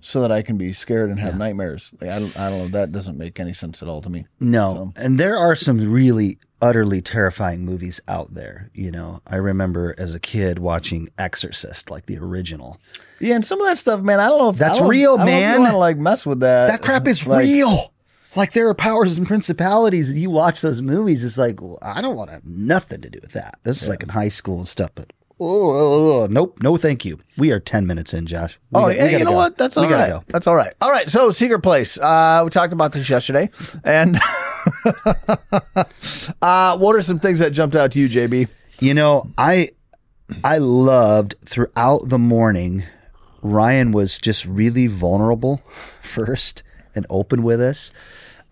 so 0.00 0.20
that 0.22 0.32
I 0.32 0.42
can 0.42 0.56
be 0.56 0.72
scared 0.72 1.10
and 1.10 1.18
have 1.20 1.36
nightmares. 1.38 1.94
Like 2.00 2.10
I 2.10 2.18
don't, 2.18 2.38
I 2.38 2.50
don't 2.50 2.58
know. 2.58 2.68
That 2.68 2.92
doesn't 2.92 3.18
make 3.18 3.40
any 3.40 3.52
sense 3.52 3.82
at 3.82 3.88
all 3.88 4.02
to 4.02 4.10
me. 4.10 4.26
No. 4.40 4.92
And 4.96 5.18
there 5.18 5.36
are 5.36 5.54
some 5.56 5.90
really 5.90 6.38
utterly 6.62 7.00
terrifying 7.02 7.64
movies 7.64 8.00
out 8.08 8.34
there. 8.34 8.70
You 8.74 8.90
know, 8.90 9.20
I 9.26 9.36
remember 9.36 9.94
as 9.98 10.14
a 10.14 10.20
kid 10.20 10.58
watching 10.58 11.08
Exorcist, 11.18 11.90
like 11.90 12.06
the 12.06 12.18
original. 12.18 12.78
Yeah, 13.20 13.34
and 13.34 13.44
some 13.44 13.60
of 13.60 13.66
that 13.66 13.78
stuff, 13.78 14.00
man. 14.02 14.20
I 14.20 14.28
don't 14.28 14.38
know 14.38 14.50
if 14.50 14.56
That's 14.56 14.80
real, 14.80 15.14
I 15.14 15.16
don't 15.18 15.26
man. 15.26 15.60
Want 15.62 15.72
to 15.72 15.78
like 15.78 15.96
mess 15.98 16.26
with 16.26 16.40
that? 16.40 16.66
That 16.68 16.82
crap 16.82 17.06
is 17.06 17.26
Like, 17.26 17.44
real. 17.44 17.92
Like 18.34 18.52
there 18.52 18.68
are 18.68 18.74
powers 18.74 19.16
and 19.16 19.26
principalities, 19.26 20.10
and 20.10 20.20
you 20.20 20.30
watch 20.30 20.60
those 20.60 20.82
movies. 20.82 21.24
It's 21.24 21.38
like 21.38 21.60
well, 21.62 21.78
I 21.80 22.02
don't 22.02 22.16
want 22.16 22.28
to 22.28 22.34
have 22.34 22.44
nothing 22.44 23.00
to 23.00 23.08
do 23.08 23.18
with 23.22 23.32
that. 23.32 23.58
This 23.62 23.82
is 23.82 23.88
like 23.88 24.02
in 24.02 24.10
high 24.10 24.28
school 24.28 24.58
and 24.58 24.68
stuff. 24.68 24.90
But 24.94 25.12
oh, 25.38 26.26
nope, 26.30 26.58
no, 26.62 26.76
thank 26.76 27.04
you. 27.04 27.18
We 27.36 27.52
are 27.52 27.60
ten 27.60 27.86
minutes 27.86 28.14
in, 28.14 28.26
Josh. 28.26 28.58
We 28.70 28.78
Oh 28.78 28.80
got- 28.82 28.88
we 28.88 28.96
yeah, 28.96 29.18
you 29.18 29.24
know 29.24 29.30
go. 29.32 29.36
what? 29.36 29.58
That's 29.58 29.76
we 29.76 29.82
all 29.82 29.88
gotta 29.88 30.12
right. 30.12 30.20
go. 30.20 30.24
That's 30.28 30.46
all 30.46 30.54
right. 30.56 30.72
All 30.80 30.90
right. 30.90 31.08
So 31.08 31.30
secret 31.30 31.60
place. 31.60 31.98
Uh, 31.98 32.42
we 32.44 32.50
talked 32.50 32.72
about 32.72 32.92
this 32.92 33.08
yesterday, 33.10 33.50
and 33.84 34.18
uh, 36.42 36.78
what 36.78 36.96
are 36.96 37.02
some 37.02 37.18
things 37.18 37.38
that 37.38 37.50
jumped 37.50 37.76
out 37.76 37.92
to 37.92 37.98
you, 38.00 38.08
JB? 38.08 38.48
You 38.80 38.94
know, 38.94 39.30
I 39.38 39.70
I 40.44 40.58
loved 40.58 41.34
throughout 41.44 42.08
the 42.08 42.18
morning. 42.18 42.84
Ryan 43.42 43.92
was 43.92 44.18
just 44.18 44.44
really 44.44 44.86
vulnerable 44.86 45.62
first 46.02 46.62
and 46.94 47.06
open 47.10 47.42
with 47.42 47.60
us. 47.60 47.92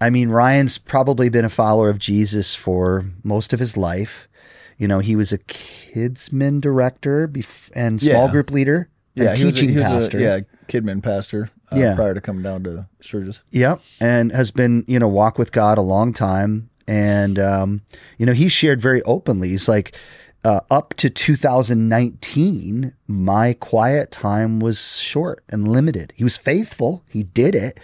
I 0.00 0.10
mean, 0.10 0.28
Ryan's 0.28 0.76
probably 0.78 1.28
been 1.28 1.44
a 1.44 1.48
follower 1.50 1.88
of 1.88 1.98
Jesus 1.98 2.54
for 2.54 3.06
most 3.22 3.52
of 3.52 3.58
his 3.60 3.76
life. 3.76 4.28
You 4.78 4.88
know, 4.88 4.98
he 4.98 5.14
was 5.16 5.32
a 5.32 5.38
kidmin 5.38 6.60
director 6.60 7.28
bef- 7.28 7.70
and 7.74 8.00
small 8.00 8.26
Yeah. 8.26 8.30
group 8.32 8.50
leader 8.50 8.88
and 9.16 9.24
Yeah, 9.26 9.34
he 9.36 9.44
was 9.44 9.52
a- 9.52 9.54
teaching 9.60 9.68
he 9.70 9.76
was 9.78 9.86
a- 9.86 9.90
pastor. 9.90 10.18
yeah, 10.18 10.40
kidmin 10.68 11.02
pastor. 11.02 11.50
Uh, 11.72 11.76
Yeah. 11.76 11.94
prior 11.94 12.14
to 12.14 12.20
coming 12.20 12.42
down 12.42 12.62
to 12.64 12.86
Sturgis. 13.00 13.40
Yep, 13.50 13.80
and 14.00 14.30
has 14.32 14.50
been 14.50 14.84
you 14.86 14.98
know 14.98 15.08
walk 15.08 15.38
with 15.38 15.50
God 15.52 15.78
a 15.78 15.82
long 15.82 16.12
time, 16.12 16.68
and 16.86 17.38
um, 17.38 17.80
you 18.18 18.26
know 18.26 18.32
he 18.34 18.48
shared 18.48 18.80
very 18.82 19.00
openly. 19.02 19.48
He's 19.48 19.66
like, 19.68 19.96
uh, 20.44 20.60
up 20.70 20.92
to 20.98 21.08
2019, 21.08 22.92
my 23.06 23.54
quiet 23.54 24.10
time 24.10 24.60
was 24.60 24.98
short 24.98 25.42
and 25.48 25.66
limited. 25.68 26.12
He 26.16 26.22
was 26.24 26.36
faithful, 26.36 27.02
he 27.08 27.22
did 27.22 27.54
it, 27.54 27.80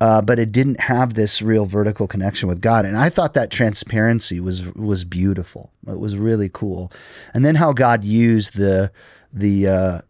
uh, 0.00 0.20
but 0.20 0.38
it 0.38 0.52
didn't 0.52 0.80
have 0.80 1.14
this 1.14 1.40
real 1.40 1.66
vertical 1.66 2.06
connection 2.06 2.48
with 2.48 2.60
God. 2.60 2.84
And 2.84 2.96
I 2.96 3.08
thought 3.08 3.34
that 3.34 3.50
transparency 3.50 4.40
was 4.40 4.64
was 4.74 5.04
beautiful. 5.04 5.72
It 5.86 5.98
was 5.98 6.16
really 6.16 6.50
cool. 6.52 6.92
And 7.32 7.44
then 7.44 7.54
how 7.54 7.72
God 7.72 8.04
used 8.04 8.56
the 8.56 8.92
the 9.32 9.68
uh, 9.68 10.00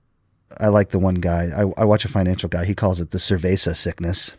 I 0.59 0.69
like 0.69 0.91
the 0.91 0.99
one 0.99 1.17
guy. 1.17 1.51
I, 1.57 1.83
I 1.83 1.85
watch 1.85 2.05
a 2.05 2.09
financial 2.09 2.49
guy. 2.49 2.65
He 2.65 2.75
calls 2.75 3.01
it 3.01 3.11
the 3.11 3.19
cerveza 3.19 3.77
sickness. 3.77 4.35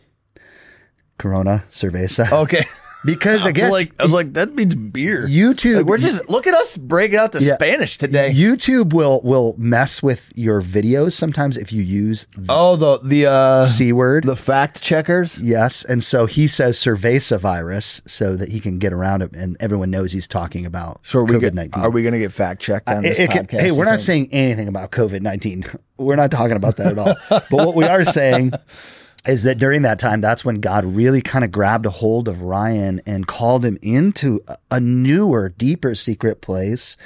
Corona 1.18 1.64
cerveza. 1.70 2.30
Okay. 2.30 2.64
because 3.04 3.46
I 3.46 3.52
guess 3.52 3.70
like, 3.72 3.92
I 4.00 4.04
was 4.04 4.12
like, 4.12 4.32
that 4.34 4.54
means 4.54 4.74
beer. 4.74 5.26
YouTube. 5.28 5.76
Like, 5.76 5.86
we're 5.86 5.98
just 5.98 6.28
look 6.28 6.46
at 6.46 6.54
us 6.54 6.76
breaking 6.76 7.18
out 7.18 7.32
the 7.32 7.40
Yeah. 7.42 7.54
Spanish 7.54 7.96
today. 7.98 8.32
YouTube 8.34 8.92
will 8.92 9.20
will 9.22 9.54
mess 9.56 10.02
with 10.02 10.32
your 10.34 10.60
videos 10.60 11.12
sometimes 11.12 11.56
if 11.56 11.72
you 11.72 11.82
use 11.82 12.26
the 12.36 12.46
oh, 12.48 12.76
the 12.76 12.98
the 13.04 13.26
uh, 13.26 13.64
c 13.64 13.92
word. 13.92 14.24
the 14.24 14.36
fact 14.36 14.82
checkers. 14.82 15.38
yes, 15.38 15.84
and 15.84 16.02
so 16.02 16.26
he 16.26 16.46
says 16.46 16.76
cerveza 16.76 17.38
virus 17.38 18.02
so 18.06 18.34
that 18.36 18.48
he 18.48 18.58
can 18.60 18.78
get 18.78 18.92
around 18.92 19.22
it, 19.22 19.32
and 19.32 19.56
everyone 19.60 19.90
knows 19.90 20.12
he's 20.12 20.28
talking 20.28 20.66
about 20.66 21.00
So 21.06 21.22
we 21.22 21.36
COVID 21.36 21.54
nineteen. 21.54 21.82
are 21.82 21.90
we 21.90 22.02
going 22.02 22.14
to 22.14 22.18
get 22.20 22.32
fact 22.32 22.60
checked 22.60 22.88
on 22.88 23.02
this 23.02 23.18
It- 23.18 23.30
can- 23.30 23.46
hey, 23.48 23.70
we're 23.70 23.84
not 23.84 23.92
think? 23.92 24.00
saying 24.00 24.28
anything 24.32 24.68
about 24.68 24.90
COVID 24.90 25.20
19. 25.22 25.64
We're 25.98 26.14
not 26.16 26.30
talking 26.30 26.56
about 26.56 26.76
that 26.76 26.92
at 26.92 26.98
all. 26.98 27.16
but 27.28 27.50
what 27.50 27.74
we 27.74 27.84
are 27.84 28.04
saying 28.04 28.52
is 29.28 29.42
that 29.42 29.58
during 29.58 29.82
that 29.82 29.98
time, 29.98 30.20
that's 30.20 30.44
when 30.44 30.56
God 30.56 30.84
really 30.84 31.20
kind 31.20 31.44
of 31.44 31.52
grabbed 31.52 31.86
a 31.86 31.90
hold 31.90 32.26
of 32.26 32.42
Ryan 32.42 33.00
and 33.06 33.26
called 33.26 33.64
him 33.64 33.78
into 33.82 34.40
a- 34.70 34.80
newer, 34.80 35.50
deeper 35.50 35.94
secret 35.94 36.40
place. 36.40 36.96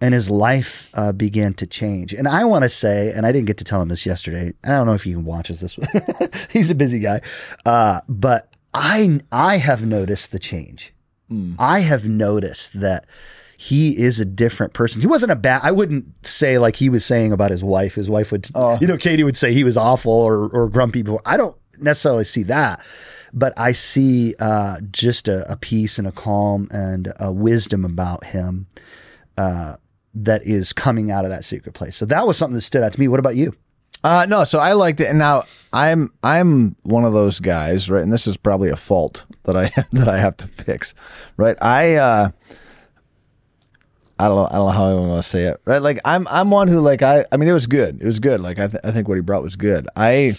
And 0.00 0.12
his 0.12 0.28
life 0.28 0.90
uh, 0.92 1.12
began 1.12 1.54
to 1.54 1.66
change. 1.66 2.12
And 2.12 2.28
I 2.28 2.44
want 2.44 2.64
to 2.64 2.68
say, 2.68 3.12
and 3.12 3.24
I 3.24 3.32
didn't 3.32 3.46
get 3.46 3.56
to 3.58 3.64
tell 3.64 3.80
him 3.80 3.88
this 3.88 4.04
yesterday. 4.04 4.52
I 4.64 4.68
don't 4.68 4.86
know 4.86 4.92
if 4.92 5.04
he 5.04 5.12
even 5.12 5.24
watches 5.24 5.60
this. 5.60 5.78
He's 6.50 6.68
a 6.68 6.74
busy 6.74 6.98
guy. 6.98 7.22
Uh, 7.64 8.00
but 8.08 8.52
I, 8.74 9.20
I 9.32 9.58
have 9.58 9.86
noticed 9.86 10.32
the 10.32 10.40
change. 10.40 10.92
I 11.58 11.78
have 11.80 12.06
noticed 12.06 12.80
that 12.80 13.06
he 13.56 13.96
is 13.96 14.20
a 14.20 14.24
different 14.24 14.72
person. 14.72 15.00
He 15.00 15.06
wasn't 15.06 15.32
a 15.32 15.36
bad. 15.36 15.60
I 15.62 15.70
wouldn't 15.70 16.26
say 16.26 16.58
like 16.58 16.76
he 16.76 16.88
was 16.88 17.04
saying 17.04 17.32
about 17.32 17.50
his 17.50 17.62
wife. 17.62 17.94
His 17.94 18.10
wife 18.10 18.32
would, 18.32 18.50
you 18.80 18.86
know, 18.86 18.96
Katie 18.96 19.24
would 19.24 19.36
say 19.36 19.52
he 19.52 19.64
was 19.64 19.76
awful 19.76 20.12
or 20.12 20.48
or 20.48 20.68
grumpy 20.68 21.02
before. 21.02 21.22
I 21.24 21.36
don't 21.36 21.56
necessarily 21.78 22.24
see 22.24 22.42
that, 22.44 22.84
but 23.32 23.52
I 23.58 23.72
see 23.72 24.34
uh, 24.38 24.78
just 24.90 25.28
a, 25.28 25.50
a 25.50 25.56
peace 25.56 25.98
and 25.98 26.06
a 26.06 26.12
calm 26.12 26.68
and 26.70 27.12
a 27.18 27.32
wisdom 27.32 27.84
about 27.84 28.24
him 28.24 28.66
uh, 29.36 29.76
that 30.14 30.44
is 30.44 30.72
coming 30.72 31.10
out 31.10 31.24
of 31.24 31.30
that 31.30 31.44
secret 31.44 31.72
place. 31.72 31.96
So 31.96 32.06
that 32.06 32.26
was 32.26 32.36
something 32.36 32.54
that 32.54 32.62
stood 32.62 32.82
out 32.82 32.92
to 32.92 33.00
me. 33.00 33.08
What 33.08 33.20
about 33.20 33.36
you? 33.36 33.54
Uh, 34.02 34.26
no, 34.28 34.44
so 34.44 34.58
I 34.58 34.74
liked 34.74 35.00
it, 35.00 35.06
and 35.06 35.18
now 35.18 35.44
I'm 35.72 36.12
I'm 36.22 36.76
one 36.82 37.06
of 37.06 37.14
those 37.14 37.40
guys, 37.40 37.88
right? 37.88 38.02
And 38.02 38.12
this 38.12 38.26
is 38.26 38.36
probably 38.36 38.68
a 38.68 38.76
fault 38.76 39.24
that 39.44 39.56
I 39.56 39.72
that 39.92 40.08
I 40.08 40.18
have 40.18 40.36
to 40.38 40.46
fix, 40.46 40.92
right? 41.38 41.56
I 41.62 41.94
uh, 41.94 42.28
I 44.18 44.28
don't 44.28 44.36
know, 44.36 44.46
I 44.46 44.52
don't 44.56 44.66
know 44.66 44.72
how 44.72 44.86
I 44.86 44.94
want 44.94 45.22
to 45.22 45.28
say 45.28 45.44
it, 45.44 45.60
right? 45.64 45.82
Like 45.82 45.98
I'm 46.04 46.26
I'm 46.28 46.50
one 46.50 46.68
who 46.68 46.80
like 46.80 47.02
I 47.02 47.24
I 47.32 47.36
mean 47.36 47.48
it 47.48 47.52
was 47.52 47.66
good, 47.66 48.00
it 48.00 48.06
was 48.06 48.20
good. 48.20 48.40
Like 48.40 48.58
I 48.58 48.68
th- 48.68 48.80
I 48.84 48.90
think 48.90 49.08
what 49.08 49.16
he 49.16 49.22
brought 49.22 49.42
was 49.42 49.56
good. 49.56 49.88
I 49.96 50.36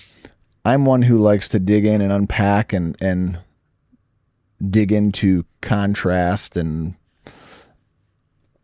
I'm 0.63 0.86
one 0.86 1.01
who 1.03 1.17
likes 1.17 1.48
to 1.50 1.60
dig 1.60 1.86
in 1.86 2.01
and 2.01 2.12
unpack 2.12 2.72
and 2.74 2.96
and 3.01 3.39
dig 4.70 4.91
into 4.91 5.46
contrast 5.62 6.55
and 6.55 6.96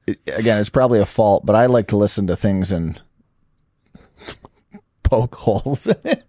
it, 0.08 0.20
again 0.27 0.60
it's 0.60 0.70
probably 0.70 1.00
a 1.00 1.06
fault, 1.06 1.46
but 1.46 1.56
I 1.56 1.65
like 1.65 1.88
to 1.89 1.98
listen 1.98 2.25
to 2.27 2.36
things 2.38 2.72
and 2.72 3.01
poke 5.03 5.36
holes 5.36 5.88
in 5.88 5.98
it. 6.06 6.24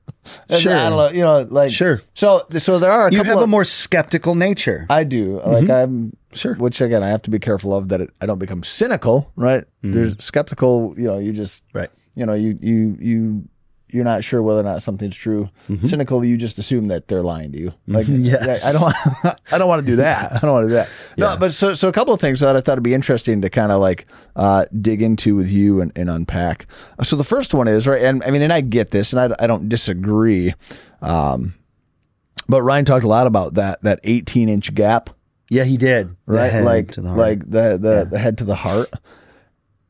Sure. 0.56 0.76
I 0.76 0.88
don't 0.88 0.96
know, 0.96 1.08
you 1.10 1.22
know, 1.22 1.46
like 1.50 1.70
Sure. 1.70 2.02
So, 2.14 2.46
so 2.58 2.78
there 2.78 2.90
are 2.90 3.08
a 3.08 3.10
You 3.10 3.18
couple 3.18 3.30
have 3.30 3.38
of, 3.38 3.44
a 3.44 3.48
more 3.48 3.64
skeptical 3.64 4.34
nature. 4.34 4.86
I 4.88 5.04
do. 5.04 5.40
Like 5.40 5.64
mm-hmm. 5.64 5.70
I'm 5.70 6.16
Sure. 6.34 6.54
Which 6.54 6.80
again, 6.80 7.02
I 7.02 7.08
have 7.08 7.22
to 7.22 7.30
be 7.30 7.38
careful 7.38 7.76
of 7.76 7.88
that. 7.88 8.00
It, 8.00 8.10
I 8.20 8.26
don't 8.26 8.38
become 8.38 8.62
cynical. 8.62 9.30
Right. 9.36 9.64
Mm-hmm. 9.64 9.92
There's 9.92 10.24
skeptical. 10.24 10.94
You 10.96 11.08
know, 11.08 11.18
you 11.18 11.32
just 11.32 11.64
Right. 11.72 11.90
You 12.14 12.26
know, 12.26 12.34
you 12.34 12.58
you 12.60 12.96
you 13.00 13.48
you're 13.92 14.04
not 14.04 14.24
sure 14.24 14.42
whether 14.42 14.60
or 14.60 14.64
not 14.64 14.82
something's 14.82 15.16
true. 15.16 15.50
Cynical, 15.84 16.24
you 16.24 16.36
just 16.36 16.58
assume 16.58 16.88
that 16.88 17.08
they're 17.08 17.22
lying 17.22 17.52
to 17.52 17.58
you. 17.58 17.74
Like, 17.86 18.06
Yes. 18.10 18.64
I 18.66 18.72
don't. 18.72 19.36
I 19.52 19.58
don't 19.58 19.68
want 19.68 19.84
to 19.84 19.86
do 19.86 19.96
that. 19.96 20.32
I 20.32 20.38
don't 20.38 20.52
want 20.52 20.64
to 20.64 20.68
do 20.68 20.74
that. 20.74 20.88
No, 21.18 21.36
but 21.38 21.52
so 21.52 21.74
so 21.74 21.88
a 21.88 21.92
couple 21.92 22.14
of 22.14 22.20
things 22.20 22.40
that 22.40 22.56
I 22.56 22.60
thought 22.60 22.76
would 22.76 22.82
be 22.82 22.94
interesting 22.94 23.42
to 23.42 23.50
kind 23.50 23.70
of 23.72 23.80
like 23.80 24.06
uh, 24.36 24.66
dig 24.80 25.02
into 25.02 25.36
with 25.36 25.50
you 25.50 25.80
and, 25.80 25.92
and 25.94 26.08
unpack. 26.10 26.66
So 27.02 27.16
the 27.16 27.24
first 27.24 27.54
one 27.54 27.68
is 27.68 27.86
right, 27.86 28.02
and 28.02 28.22
I 28.24 28.30
mean, 28.30 28.42
and 28.42 28.52
I 28.52 28.60
get 28.62 28.90
this, 28.90 29.12
and 29.12 29.20
I, 29.20 29.36
I 29.42 29.46
don't 29.46 29.68
disagree. 29.68 30.54
Um, 31.00 31.54
but 32.48 32.62
Ryan 32.62 32.84
talked 32.84 33.04
a 33.04 33.08
lot 33.08 33.26
about 33.26 33.54
that 33.54 33.82
that 33.82 34.00
18 34.04 34.48
inch 34.48 34.74
gap 34.74 35.10
Yeah, 35.48 35.64
he 35.64 35.76
did. 35.76 36.16
Right? 36.26 36.62
like 36.62 36.92
the 36.92 37.02
like 37.02 37.40
the 37.40 37.78
the, 37.78 38.08
the 38.10 38.18
head 38.18 38.38
to 38.38 38.44
the 38.44 38.56
heart. 38.56 38.90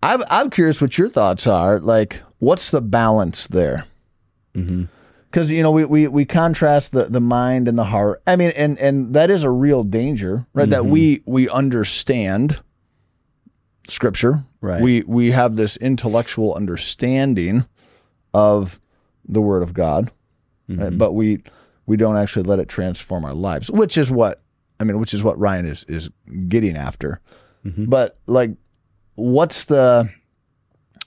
I'm 0.02 0.23
I'm 0.28 0.50
curious 0.50 0.80
what 0.80 0.99
your 0.99 1.09
thoughts 1.09 1.47
are. 1.47 1.78
Like, 1.78 2.21
what's 2.38 2.71
the 2.71 2.80
balance 2.80 3.47
there? 3.47 3.85
Mm-hmm. 4.54 4.85
Because 5.30 5.50
you 5.50 5.62
know 5.62 5.71
we, 5.71 5.85
we 5.87 6.09
we 6.09 6.25
contrast 6.26 6.92
the, 6.92 7.04
the 7.04 7.21
mind 7.21 7.66
and 7.68 7.78
the 7.78 7.85
heart. 7.85 8.21
I 8.26 8.37
mean, 8.37 8.50
and 8.50 8.78
and 8.78 9.14
that 9.14 9.30
is 9.30 9.44
a 9.44 9.50
real 9.50 9.82
danger, 9.82 10.47
right? 10.52 10.68
That 10.68 10.85
we 10.87 11.18
Mm-hmm. 11.18 11.30
we 11.32 11.49
understand 11.49 12.61
scripture, 13.88 14.44
Right. 14.61 14.80
We 14.80 15.02
we 15.02 15.30
have 15.32 15.56
this 15.56 15.76
intellectual 15.78 16.54
understanding 16.54 17.64
of 18.35 18.78
the 19.26 19.40
Word 19.40 19.62
of 19.62 19.75
God, 19.75 20.11
Mm-hmm. 20.68 20.80
right? 20.82 20.99
but 20.99 21.12
we 21.12 21.42
we 21.87 21.97
don't 21.97 22.16
actually 22.16 22.44
let 22.44 22.59
it 22.61 22.68
transform 22.68 23.25
our 23.25 23.35
lives, 23.35 23.71
which 23.71 23.99
is 23.99 24.12
what 24.12 24.40
I 24.78 24.85
mean, 24.85 25.00
which 25.00 25.14
is 25.14 25.25
what 25.25 25.38
Ryan 25.38 25.66
is 25.66 25.85
is 25.85 26.11
getting 26.49 26.76
after. 26.76 27.21
Mm-hmm. 27.66 27.87
But 27.87 28.16
like, 28.26 28.50
what's 29.14 29.64
the 29.64 30.11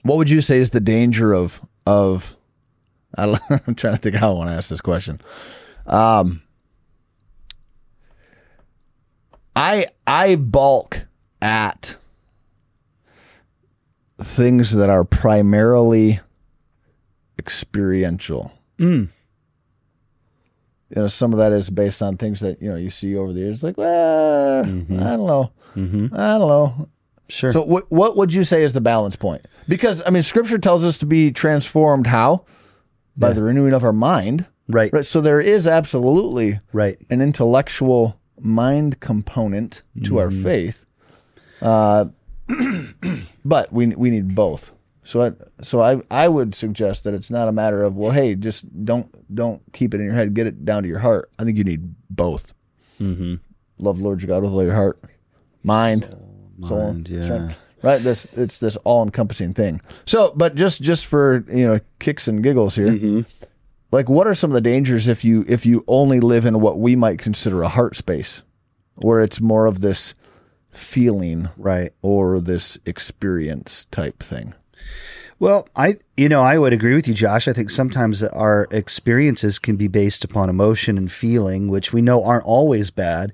what 0.02 0.16
would 0.18 0.30
you 0.30 0.40
say 0.40 0.58
is 0.58 0.70
the 0.72 0.80
danger 0.80 1.32
of 1.32 1.60
of 1.86 2.36
I 3.16 3.38
I'm 3.66 3.74
trying 3.74 3.94
to 3.94 4.00
think 4.00 4.16
how 4.16 4.32
I 4.32 4.34
want 4.34 4.50
to 4.50 4.56
ask 4.56 4.70
this 4.70 4.80
question. 4.80 5.20
Um, 5.86 6.42
I 9.54 9.86
I 10.06 10.36
balk 10.36 11.06
at 11.40 11.96
things 14.18 14.72
that 14.72 14.90
are 14.90 15.04
primarily 15.04 16.20
experiential. 17.38 18.52
Mm. 18.78 19.08
You 20.90 21.02
know, 21.02 21.06
some 21.06 21.32
of 21.32 21.38
that 21.38 21.52
is 21.52 21.70
based 21.70 22.00
on 22.02 22.16
things 22.16 22.40
that 22.40 22.60
you 22.62 22.68
know 22.68 22.76
you 22.76 22.90
see 22.90 23.16
over 23.16 23.32
the 23.32 23.40
years. 23.40 23.62
Like, 23.62 23.76
well, 23.76 24.60
I 24.62 24.64
don't 24.66 25.26
know, 25.26 25.50
Mm-hmm. 25.76 26.14
I 26.14 26.38
don't 26.38 26.48
know. 26.48 26.88
Sure. 27.28 27.50
So, 27.50 27.62
what 27.62 27.90
what 27.90 28.16
would 28.16 28.32
you 28.32 28.44
say 28.44 28.62
is 28.62 28.72
the 28.72 28.80
balance 28.80 29.16
point? 29.16 29.46
Because 29.68 30.02
I 30.06 30.10
mean, 30.10 30.22
Scripture 30.22 30.58
tells 30.58 30.84
us 30.84 30.96
to 30.98 31.06
be 31.06 31.32
transformed 31.32 32.06
how 32.06 32.44
by 33.16 33.32
the 33.32 33.42
renewing 33.42 33.72
of 33.72 33.82
our 33.84 33.92
mind, 33.92 34.46
right. 34.68 34.92
right? 34.92 35.04
So 35.04 35.20
there 35.20 35.40
is 35.40 35.66
absolutely 35.66 36.60
Right. 36.72 36.98
an 37.10 37.20
intellectual 37.20 38.18
mind 38.40 39.00
component 39.00 39.82
to 40.04 40.18
our 40.18 40.30
faith, 40.30 40.84
uh, 41.62 42.06
but 43.44 43.72
we 43.72 43.86
we 43.88 44.10
need 44.10 44.34
both. 44.34 44.72
So 45.04 45.22
I, 45.22 45.32
so 45.62 45.80
I 45.80 46.00
I 46.10 46.28
would 46.28 46.54
suggest 46.54 47.04
that 47.04 47.14
it's 47.14 47.30
not 47.30 47.48
a 47.48 47.52
matter 47.52 47.82
of 47.84 47.96
well, 47.96 48.10
hey, 48.10 48.34
just 48.34 48.84
don't 48.84 49.08
don't 49.34 49.62
keep 49.72 49.94
it 49.94 50.00
in 50.00 50.06
your 50.06 50.14
head, 50.14 50.34
get 50.34 50.46
it 50.46 50.64
down 50.64 50.82
to 50.82 50.88
your 50.88 50.98
heart. 50.98 51.30
I 51.38 51.44
think 51.44 51.56
you 51.58 51.64
need 51.64 51.94
both. 52.10 52.52
Mm-hmm. 53.00 53.34
Love 53.78 53.98
the 53.98 54.04
Lord 54.04 54.20
your 54.20 54.28
God 54.28 54.42
with 54.42 54.52
all 54.52 54.62
your 54.64 54.74
heart, 54.74 55.00
mind, 55.62 56.08
soul, 56.62 56.92
mind, 56.92 57.08
yeah. 57.08 57.20
strength. 57.22 57.56
Right. 57.82 58.02
This 58.02 58.26
it's 58.32 58.58
this 58.58 58.76
all 58.78 59.02
encompassing 59.04 59.52
thing. 59.54 59.80
So, 60.06 60.32
but 60.34 60.54
just 60.54 60.80
just 60.82 61.06
for 61.06 61.44
you 61.52 61.66
know 61.66 61.78
kicks 61.98 62.26
and 62.26 62.42
giggles 62.42 62.74
here, 62.76 62.88
Mm-hmm. 62.88 63.20
like 63.92 64.08
what 64.08 64.26
are 64.26 64.34
some 64.34 64.50
of 64.50 64.54
the 64.54 64.60
dangers 64.60 65.06
if 65.08 65.24
you 65.24 65.44
if 65.46 65.64
you 65.66 65.84
only 65.86 66.18
live 66.20 66.46
in 66.46 66.60
what 66.60 66.78
we 66.78 66.96
might 66.96 67.18
consider 67.18 67.62
a 67.62 67.68
heart 67.68 67.94
space, 67.94 68.42
where 68.96 69.22
it's 69.22 69.40
more 69.40 69.66
of 69.66 69.80
this 69.80 70.14
feeling 70.72 71.48
Right. 71.56 71.92
or 72.02 72.40
this 72.40 72.78
experience 72.86 73.84
type 73.86 74.22
thing. 74.22 74.54
Well, 75.38 75.68
I 75.76 75.96
you 76.16 76.28
know 76.30 76.40
I 76.42 76.56
would 76.58 76.72
agree 76.72 76.94
with 76.94 77.06
you, 77.06 77.14
Josh. 77.14 77.46
I 77.46 77.52
think 77.52 77.68
sometimes 77.70 78.22
our 78.22 78.66
experiences 78.70 79.58
can 79.58 79.76
be 79.76 79.86
based 79.86 80.24
upon 80.24 80.48
emotion 80.48 80.96
and 80.96 81.12
feeling, 81.12 81.68
which 81.68 81.92
we 81.92 82.00
know 82.00 82.24
aren't 82.24 82.46
always 82.46 82.90
bad, 82.90 83.32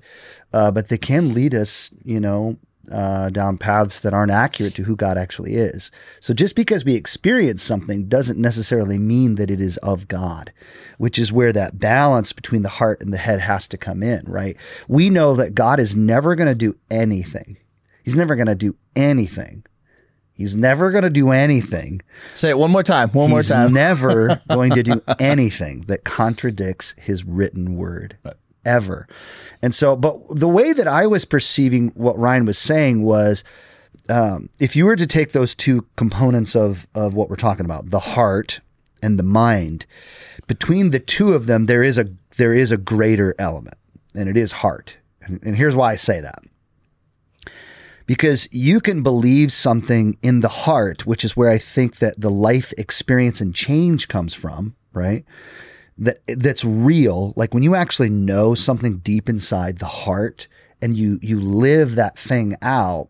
uh, 0.51 0.69
but 0.71 0.89
they 0.89 0.97
can 0.97 1.33
lead 1.33 1.55
us, 1.55 1.91
you 2.03 2.19
know, 2.19 2.57
uh, 2.91 3.29
down 3.29 3.57
paths 3.57 3.99
that 4.01 4.13
aren't 4.13 4.31
accurate 4.31 4.75
to 4.75 4.83
who 4.83 4.95
God 4.95 5.17
actually 5.17 5.55
is. 5.55 5.91
So 6.19 6.33
just 6.33 6.55
because 6.55 6.83
we 6.83 6.95
experience 6.95 7.63
something 7.63 8.07
doesn't 8.07 8.39
necessarily 8.39 8.97
mean 8.97 9.35
that 9.35 9.51
it 9.51 9.61
is 9.61 9.77
of 9.77 10.07
God, 10.07 10.51
which 10.97 11.17
is 11.17 11.31
where 11.31 11.53
that 11.53 11.79
balance 11.79 12.33
between 12.33 12.63
the 12.63 12.69
heart 12.69 13.01
and 13.01 13.13
the 13.13 13.17
head 13.17 13.39
has 13.39 13.67
to 13.69 13.77
come 13.77 14.03
in, 14.03 14.23
right? 14.25 14.57
We 14.87 15.09
know 15.09 15.35
that 15.35 15.55
God 15.55 15.79
is 15.79 15.95
never 15.95 16.35
going 16.35 16.49
to 16.49 16.55
do 16.55 16.75
anything. 16.91 17.57
He's 18.03 18.15
never 18.15 18.35
going 18.35 18.47
to 18.47 18.55
do 18.55 18.75
anything 18.95 19.63
He's 20.35 20.55
never 20.55 20.89
going 20.89 21.03
to 21.03 21.11
do 21.11 21.29
anything. 21.29 22.01
Say 22.33 22.49
it 22.49 22.57
one 22.57 22.71
more 22.71 22.83
time. 22.83 23.09
One 23.09 23.29
He's 23.29 23.49
more 23.49 23.57
time. 23.57 23.73
never 23.73 24.41
going 24.49 24.71
to 24.71 24.81
do 24.83 25.01
anything 25.19 25.81
that 25.81 26.03
contradicts 26.03 26.95
his 26.97 27.23
written 27.23 27.75
word. 27.75 28.17
Right. 28.23 28.33
Ever. 28.65 29.07
And 29.61 29.73
so, 29.73 29.95
but 29.95 30.19
the 30.29 30.47
way 30.47 30.73
that 30.73 30.87
I 30.87 31.07
was 31.07 31.25
perceiving 31.25 31.89
what 31.89 32.17
Ryan 32.17 32.45
was 32.45 32.57
saying 32.57 33.03
was 33.03 33.43
um, 34.09 34.49
if 34.59 34.75
you 34.75 34.85
were 34.85 34.95
to 34.95 35.07
take 35.07 35.31
those 35.31 35.55
two 35.55 35.85
components 35.95 36.55
of, 36.55 36.87
of 36.95 37.13
what 37.13 37.29
we're 37.29 37.35
talking 37.35 37.65
about, 37.65 37.89
the 37.89 37.99
heart 37.99 38.59
and 39.01 39.19
the 39.19 39.23
mind, 39.23 39.85
between 40.47 40.89
the 40.89 40.99
two 40.99 41.33
of 41.33 41.45
them, 41.45 41.65
there 41.65 41.83
is 41.83 41.97
a 41.97 42.09
there 42.37 42.53
is 42.53 42.71
a 42.71 42.77
greater 42.77 43.35
element, 43.37 43.77
and 44.15 44.27
it 44.27 44.35
is 44.35 44.53
heart. 44.53 44.97
And, 45.21 45.41
and 45.43 45.55
here's 45.55 45.75
why 45.75 45.91
I 45.91 45.95
say 45.95 46.19
that 46.19 46.43
because 48.05 48.49
you 48.51 48.79
can 48.79 49.01
believe 49.03 49.51
something 49.51 50.17
in 50.21 50.41
the 50.41 50.49
heart, 50.49 51.05
which 51.05 51.23
is 51.23 51.37
where 51.37 51.49
I 51.49 51.57
think 51.57 51.97
that 51.97 52.19
the 52.19 52.31
life 52.31 52.73
experience 52.77 53.41
and 53.41 53.55
change 53.55 54.07
comes 54.07 54.33
from, 54.33 54.75
right? 54.93 55.25
That 55.97 56.21
that's 56.27 56.65
real. 56.65 57.33
Like 57.35 57.53
when 57.53 57.63
you 57.63 57.75
actually 57.75 58.09
know 58.09 58.55
something 58.55 58.97
deep 58.99 59.29
inside 59.29 59.79
the 59.79 59.85
heart 59.85 60.47
and 60.81 60.97
you 60.97 61.19
you 61.21 61.39
live 61.39 61.95
that 61.95 62.17
thing 62.17 62.55
out, 62.61 63.09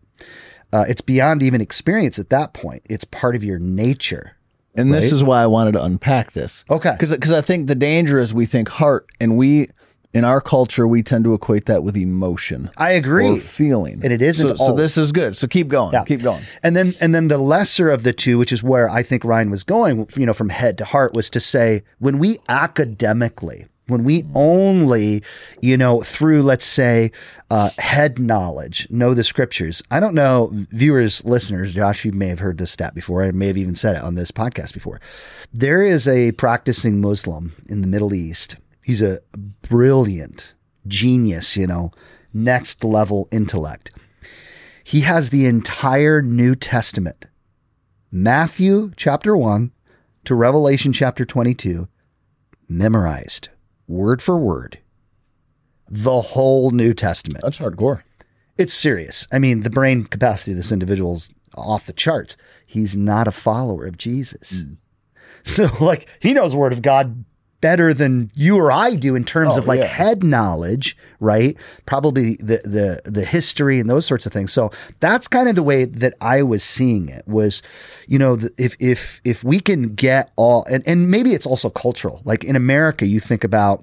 uh, 0.72 0.84
it's 0.88 1.00
beyond 1.00 1.42
even 1.42 1.60
experience 1.60 2.18
at 2.18 2.30
that 2.30 2.52
point. 2.52 2.82
It's 2.88 3.04
part 3.04 3.36
of 3.36 3.44
your 3.44 3.58
nature. 3.58 4.36
And 4.76 4.92
this 4.92 5.12
is 5.12 5.22
why 5.22 5.42
I 5.42 5.46
wanted 5.46 5.72
to 5.72 5.84
unpack 5.84 6.32
this. 6.32 6.64
Okay. 6.68 6.96
Because 6.98 7.32
I 7.32 7.40
think 7.40 7.68
the 7.68 7.76
danger 7.76 8.18
is 8.18 8.34
we 8.34 8.44
think 8.44 8.68
heart, 8.68 9.06
and 9.20 9.36
we 9.36 9.68
in 10.14 10.24
our 10.24 10.40
culture 10.40 10.86
we 10.86 11.02
tend 11.02 11.24
to 11.24 11.34
equate 11.34 11.66
that 11.66 11.82
with 11.82 11.96
emotion. 11.96 12.70
I 12.76 12.92
agree. 12.92 13.38
Or 13.38 13.40
feeling, 13.40 14.00
And 14.02 14.12
it 14.12 14.22
isn't 14.22 14.48
So, 14.48 14.68
so 14.68 14.74
this 14.74 14.96
is 14.96 15.12
good. 15.12 15.36
So 15.36 15.46
keep 15.46 15.68
going. 15.68 15.92
Yeah. 15.92 16.04
Keep 16.04 16.22
going. 16.22 16.42
And 16.62 16.76
then 16.76 16.94
and 17.00 17.14
then 17.14 17.28
the 17.28 17.38
lesser 17.38 17.90
of 17.90 18.04
the 18.04 18.12
two, 18.12 18.38
which 18.38 18.52
is 18.52 18.62
where 18.62 18.88
I 18.88 19.02
think 19.02 19.24
Ryan 19.24 19.50
was 19.50 19.64
going, 19.64 20.08
you 20.16 20.24
know, 20.24 20.32
from 20.32 20.48
head 20.48 20.78
to 20.78 20.84
heart, 20.84 21.14
was 21.14 21.28
to 21.30 21.40
say 21.40 21.82
when 21.98 22.18
we 22.18 22.38
academically, 22.48 23.66
when 23.86 24.04
we 24.04 24.24
only, 24.34 25.22
you 25.60 25.76
know, 25.76 26.00
through 26.00 26.42
let's 26.42 26.64
say 26.64 27.10
uh, 27.50 27.70
head 27.78 28.18
knowledge, 28.18 28.86
know 28.90 29.14
the 29.14 29.24
scriptures. 29.24 29.82
I 29.90 30.00
don't 30.00 30.14
know, 30.14 30.50
viewers, 30.52 31.24
listeners, 31.24 31.74
Josh, 31.74 32.04
you 32.04 32.12
may 32.12 32.28
have 32.28 32.38
heard 32.38 32.58
this 32.58 32.70
stat 32.70 32.94
before. 32.94 33.22
I 33.22 33.30
may 33.32 33.48
have 33.48 33.58
even 33.58 33.74
said 33.74 33.96
it 33.96 34.02
on 34.02 34.14
this 34.14 34.30
podcast 34.30 34.72
before. 34.72 35.00
There 35.52 35.84
is 35.84 36.08
a 36.08 36.32
practicing 36.32 37.00
Muslim 37.00 37.54
in 37.68 37.82
the 37.82 37.88
Middle 37.88 38.14
East. 38.14 38.56
He's 38.84 39.02
a 39.02 39.20
brilliant 39.68 40.54
genius, 40.86 41.56
you 41.56 41.66
know, 41.66 41.92
next 42.32 42.84
level 42.84 43.28
intellect 43.30 43.90
he 44.84 45.00
has 45.00 45.30
the 45.30 45.46
entire 45.46 46.20
New 46.20 46.54
Testament, 46.54 47.24
Matthew 48.12 48.92
chapter 48.96 49.34
1 49.34 49.72
to 50.26 50.34
Revelation 50.34 50.92
chapter 50.92 51.24
22, 51.24 51.88
memorized 52.68 53.48
word 53.88 54.20
for 54.20 54.38
word. 54.38 54.78
The 55.88 56.20
whole 56.20 56.70
New 56.70 56.92
Testament. 56.92 57.42
That's 57.42 57.58
hardcore. 57.58 58.02
It's 58.58 58.74
serious. 58.74 59.26
I 59.32 59.38
mean, 59.38 59.62
the 59.62 59.70
brain 59.70 60.04
capacity 60.04 60.52
of 60.52 60.58
this 60.58 60.70
individual 60.70 61.14
is 61.14 61.30
off 61.56 61.86
the 61.86 61.92
charts. 61.92 62.36
He's 62.66 62.96
not 62.96 63.26
a 63.26 63.32
follower 63.32 63.86
of 63.86 63.98
Jesus. 63.98 64.62
Mm. 64.62 64.76
So, 65.46 65.68
like, 65.78 66.08
he 66.20 66.32
knows 66.32 66.52
the 66.52 66.58
word 66.58 66.72
of 66.72 66.80
God 66.80 67.26
better 67.64 67.94
than 67.94 68.30
you 68.34 68.56
or 68.58 68.70
I 68.70 68.94
do 68.94 69.14
in 69.14 69.24
terms 69.24 69.56
Oh, 69.56 69.60
of 69.60 69.66
like 69.66 69.80
yeah. 69.80 69.86
head 69.86 70.22
knowledge, 70.22 70.98
right? 71.18 71.56
Probably 71.86 72.36
the 72.36 72.60
the 72.62 73.00
the 73.10 73.24
history 73.24 73.80
and 73.80 73.88
those 73.88 74.04
sorts 74.04 74.26
of 74.26 74.34
things. 74.34 74.52
So 74.52 74.70
that's 75.00 75.28
kind 75.28 75.48
of 75.48 75.54
the 75.54 75.62
way 75.62 75.86
that 75.86 76.12
I 76.20 76.42
was 76.42 76.62
seeing 76.62 77.08
it 77.08 77.26
was, 77.26 77.62
you 78.06 78.18
know, 78.18 78.38
if 78.58 78.76
if 78.78 79.22
if 79.24 79.42
we 79.42 79.60
can 79.60 79.94
get 79.94 80.30
all 80.36 80.66
and 80.68 80.86
and 80.86 81.10
maybe 81.10 81.30
it's 81.32 81.46
also 81.46 81.70
cultural. 81.70 82.20
Like 82.26 82.44
in 82.44 82.54
America, 82.54 83.06
you 83.06 83.18
think 83.18 83.44
about 83.44 83.82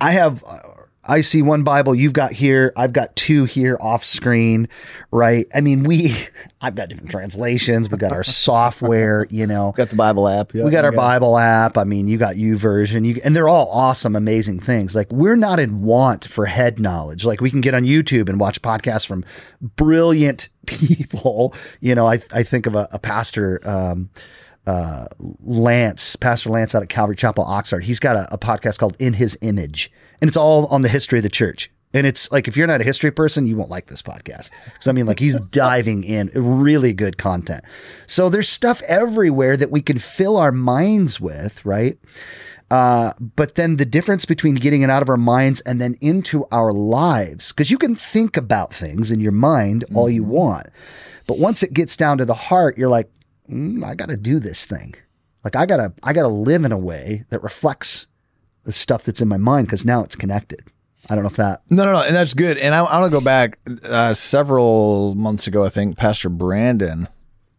I 0.00 0.10
have 0.10 0.42
uh, 0.44 0.58
I 1.06 1.20
see 1.20 1.42
one 1.42 1.62
Bible 1.62 1.94
you've 1.94 2.12
got 2.12 2.32
here, 2.32 2.72
I've 2.76 2.92
got 2.92 3.14
two 3.16 3.44
here 3.44 3.76
off 3.80 4.04
screen, 4.04 4.68
right? 5.10 5.46
I 5.54 5.60
mean, 5.60 5.84
we 5.84 6.14
I've 6.60 6.74
got 6.74 6.88
different 6.88 7.10
translations, 7.10 7.90
We've 7.90 8.00
got 8.00 8.12
our 8.12 8.24
software, 8.24 9.26
you 9.30 9.46
know. 9.46 9.72
Got 9.76 9.90
the 9.90 9.96
Bible 9.96 10.28
app. 10.28 10.54
We 10.54 10.70
got 10.70 10.84
our 10.84 10.92
Bible 10.92 11.36
app. 11.36 11.76
I 11.76 11.84
mean, 11.84 12.08
you 12.08 12.16
got 12.16 12.36
YouVersion, 12.36 13.06
you, 13.06 13.20
and 13.24 13.36
they're 13.36 13.48
all 13.48 13.68
awesome, 13.70 14.16
amazing 14.16 14.60
things. 14.60 14.94
Like 14.94 15.10
we're 15.12 15.36
not 15.36 15.58
in 15.58 15.82
want 15.82 16.24
for 16.24 16.46
head 16.46 16.78
knowledge. 16.78 17.24
Like 17.24 17.40
we 17.40 17.50
can 17.50 17.60
get 17.60 17.74
on 17.74 17.84
YouTube 17.84 18.28
and 18.28 18.40
watch 18.40 18.62
podcasts 18.62 19.06
from 19.06 19.24
brilliant 19.60 20.48
people. 20.66 21.54
You 21.80 21.94
know, 21.94 22.06
I 22.06 22.20
I 22.32 22.42
think 22.42 22.66
of 22.66 22.74
a, 22.74 22.88
a 22.92 22.98
pastor, 22.98 23.60
um, 23.68 24.10
uh, 24.66 25.06
Lance, 25.42 26.16
Pastor 26.16 26.50
Lance 26.50 26.74
out 26.74 26.82
at 26.82 26.88
Calvary 26.88 27.16
Chapel, 27.16 27.44
Oxford. 27.44 27.84
He's 27.84 28.00
got 28.00 28.16
a, 28.16 28.32
a 28.32 28.38
podcast 28.38 28.78
called 28.78 28.96
In 28.98 29.14
His 29.14 29.36
Image, 29.42 29.92
and 30.24 30.30
it's 30.30 30.38
all 30.38 30.64
on 30.68 30.80
the 30.80 30.88
history 30.88 31.18
of 31.18 31.22
the 31.22 31.28
church. 31.28 31.70
And 31.92 32.06
it's 32.06 32.32
like 32.32 32.48
if 32.48 32.56
you're 32.56 32.66
not 32.66 32.80
a 32.80 32.84
history 32.84 33.10
person, 33.10 33.44
you 33.44 33.58
won't 33.58 33.68
like 33.68 33.88
this 33.88 34.00
podcast. 34.00 34.48
Because 34.64 34.88
I 34.88 34.92
mean, 34.92 35.04
like 35.04 35.18
he's 35.18 35.36
diving 35.50 36.02
in 36.02 36.30
really 36.34 36.94
good 36.94 37.18
content. 37.18 37.62
So 38.06 38.30
there's 38.30 38.48
stuff 38.48 38.80
everywhere 38.88 39.58
that 39.58 39.70
we 39.70 39.82
can 39.82 39.98
fill 39.98 40.38
our 40.38 40.50
minds 40.50 41.20
with, 41.20 41.62
right? 41.66 41.98
Uh, 42.70 43.12
but 43.20 43.56
then 43.56 43.76
the 43.76 43.84
difference 43.84 44.24
between 44.24 44.54
getting 44.54 44.80
it 44.80 44.88
out 44.88 45.02
of 45.02 45.10
our 45.10 45.18
minds 45.18 45.60
and 45.60 45.78
then 45.78 45.94
into 46.00 46.46
our 46.50 46.72
lives, 46.72 47.52
because 47.52 47.70
you 47.70 47.76
can 47.76 47.94
think 47.94 48.38
about 48.38 48.72
things 48.72 49.10
in 49.10 49.20
your 49.20 49.30
mind 49.30 49.84
all 49.94 50.08
you 50.08 50.24
want, 50.24 50.68
but 51.26 51.38
once 51.38 51.62
it 51.62 51.74
gets 51.74 51.98
down 51.98 52.16
to 52.16 52.24
the 52.24 52.32
heart, 52.32 52.78
you're 52.78 52.88
like, 52.88 53.10
mm, 53.46 53.84
I 53.84 53.94
got 53.94 54.08
to 54.08 54.16
do 54.16 54.40
this 54.40 54.64
thing. 54.64 54.94
Like 55.44 55.54
I 55.54 55.66
gotta, 55.66 55.92
I 56.02 56.14
gotta 56.14 56.28
live 56.28 56.64
in 56.64 56.72
a 56.72 56.78
way 56.78 57.26
that 57.28 57.42
reflects 57.42 58.06
the 58.64 58.72
stuff 58.72 59.04
that's 59.04 59.20
in 59.20 59.28
my 59.28 59.36
mind 59.36 59.66
because 59.66 59.84
now 59.84 60.02
it's 60.02 60.16
connected. 60.16 60.64
I 61.08 61.14
don't 61.14 61.24
know 61.24 61.30
if 61.30 61.36
that. 61.36 61.62
No, 61.68 61.84
no, 61.84 61.92
no, 61.92 62.02
and 62.02 62.16
that's 62.16 62.34
good. 62.34 62.56
And 62.56 62.74
I, 62.74 62.82
I 62.82 63.00
want 63.00 63.12
to 63.12 63.18
go 63.18 63.24
back 63.24 63.58
uh, 63.84 64.14
several 64.14 65.14
months 65.14 65.46
ago. 65.46 65.64
I 65.64 65.68
think 65.68 65.98
Pastor 65.98 66.30
Brandon 66.30 67.08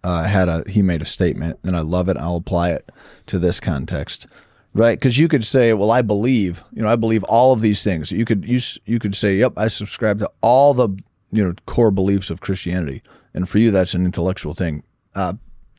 uh, 0.04 0.24
had 0.24 0.50
a 0.50 0.64
he 0.68 0.82
made 0.82 1.02
a 1.02 1.06
statement, 1.06 1.60
and 1.64 1.76
I 1.76 1.82
love 1.82 2.10
it. 2.10 2.18
I'll 2.18 2.38
apply 2.38 2.72
it 2.72 2.92
to 3.28 3.38
this 3.38 3.60
context, 3.60 4.26
right? 4.74 4.98
Because 4.98 5.20
you 5.20 5.28
could 5.28 5.46
say, 5.46 5.74
"Well, 5.74 5.92
I 5.92 6.02
believe," 6.02 6.64
you 6.74 6.82
know, 6.82 6.90
I 6.90 6.96
believe 6.96 7.24
all 7.26 7.54
of 7.54 7.62
these 7.62 7.84
things. 7.84 8.12
You 8.12 8.26
could 8.26 8.46
you 8.48 8.60
you 8.86 8.98
could 8.98 9.16
say, 9.16 9.36
"Yep, 9.38 9.54
I 9.58 9.68
subscribe 9.68 10.20
to 10.20 10.32
all 10.42 10.74
the 10.74 10.90
you 11.32 11.44
know 11.44 11.54
core 11.68 11.92
beliefs 11.92 12.32
of 12.32 12.42
Christianity," 12.42 13.04
and 13.34 13.48
for 13.48 13.60
you, 13.60 13.70
that's 13.70 13.94
an 13.94 14.06
intellectual 14.06 14.56
thing. 14.56 14.84
Uh, 15.14 15.34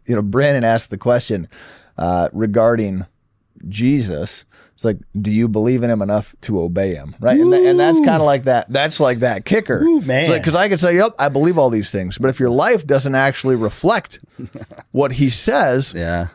you 0.06 0.14
know, 0.14 0.22
Brandon 0.22 0.62
asked 0.62 0.90
the 0.90 0.98
question 0.98 1.48
uh, 1.98 2.28
regarding 2.32 3.06
Jesus. 3.68 4.44
It's 4.76 4.84
like, 4.84 4.98
do 5.18 5.30
you 5.30 5.48
believe 5.48 5.82
in 5.82 5.90
him 5.90 6.02
enough 6.02 6.36
to 6.42 6.60
obey 6.60 6.94
him? 6.94 7.16
Right. 7.18 7.40
And, 7.40 7.50
tha- 7.50 7.66
and 7.66 7.80
that's 7.80 7.98
kind 8.00 8.20
of 8.20 8.26
like 8.26 8.42
that. 8.44 8.70
That's 8.70 9.00
like 9.00 9.20
that 9.20 9.46
kicker. 9.46 9.78
Ooh, 9.82 10.02
man. 10.02 10.30
Because 10.30 10.54
I 10.54 10.68
could 10.68 10.78
say, 10.78 10.96
yep, 10.96 11.14
I 11.18 11.30
believe 11.30 11.56
all 11.56 11.70
these 11.70 11.90
things. 11.90 12.18
But 12.18 12.28
if 12.28 12.38
your 12.38 12.50
life 12.50 12.86
doesn't 12.86 13.14
actually 13.14 13.56
reflect 13.56 14.18
what 14.92 15.12
he 15.12 15.30
says, 15.30 15.94
Yeah. 15.96 16.28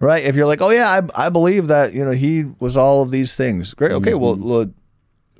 right? 0.00 0.24
If 0.24 0.36
you're 0.36 0.46
like, 0.46 0.62
oh, 0.62 0.70
yeah, 0.70 0.88
I, 0.88 1.26
I 1.26 1.28
believe 1.28 1.66
that, 1.66 1.92
you 1.92 2.02
know, 2.02 2.12
he 2.12 2.44
was 2.60 2.78
all 2.78 3.02
of 3.02 3.10
these 3.10 3.34
things. 3.34 3.74
Great. 3.74 3.92
Okay. 3.92 4.14
Well, 4.14 4.36
mm-hmm. 4.36 4.48
well, 4.48 4.70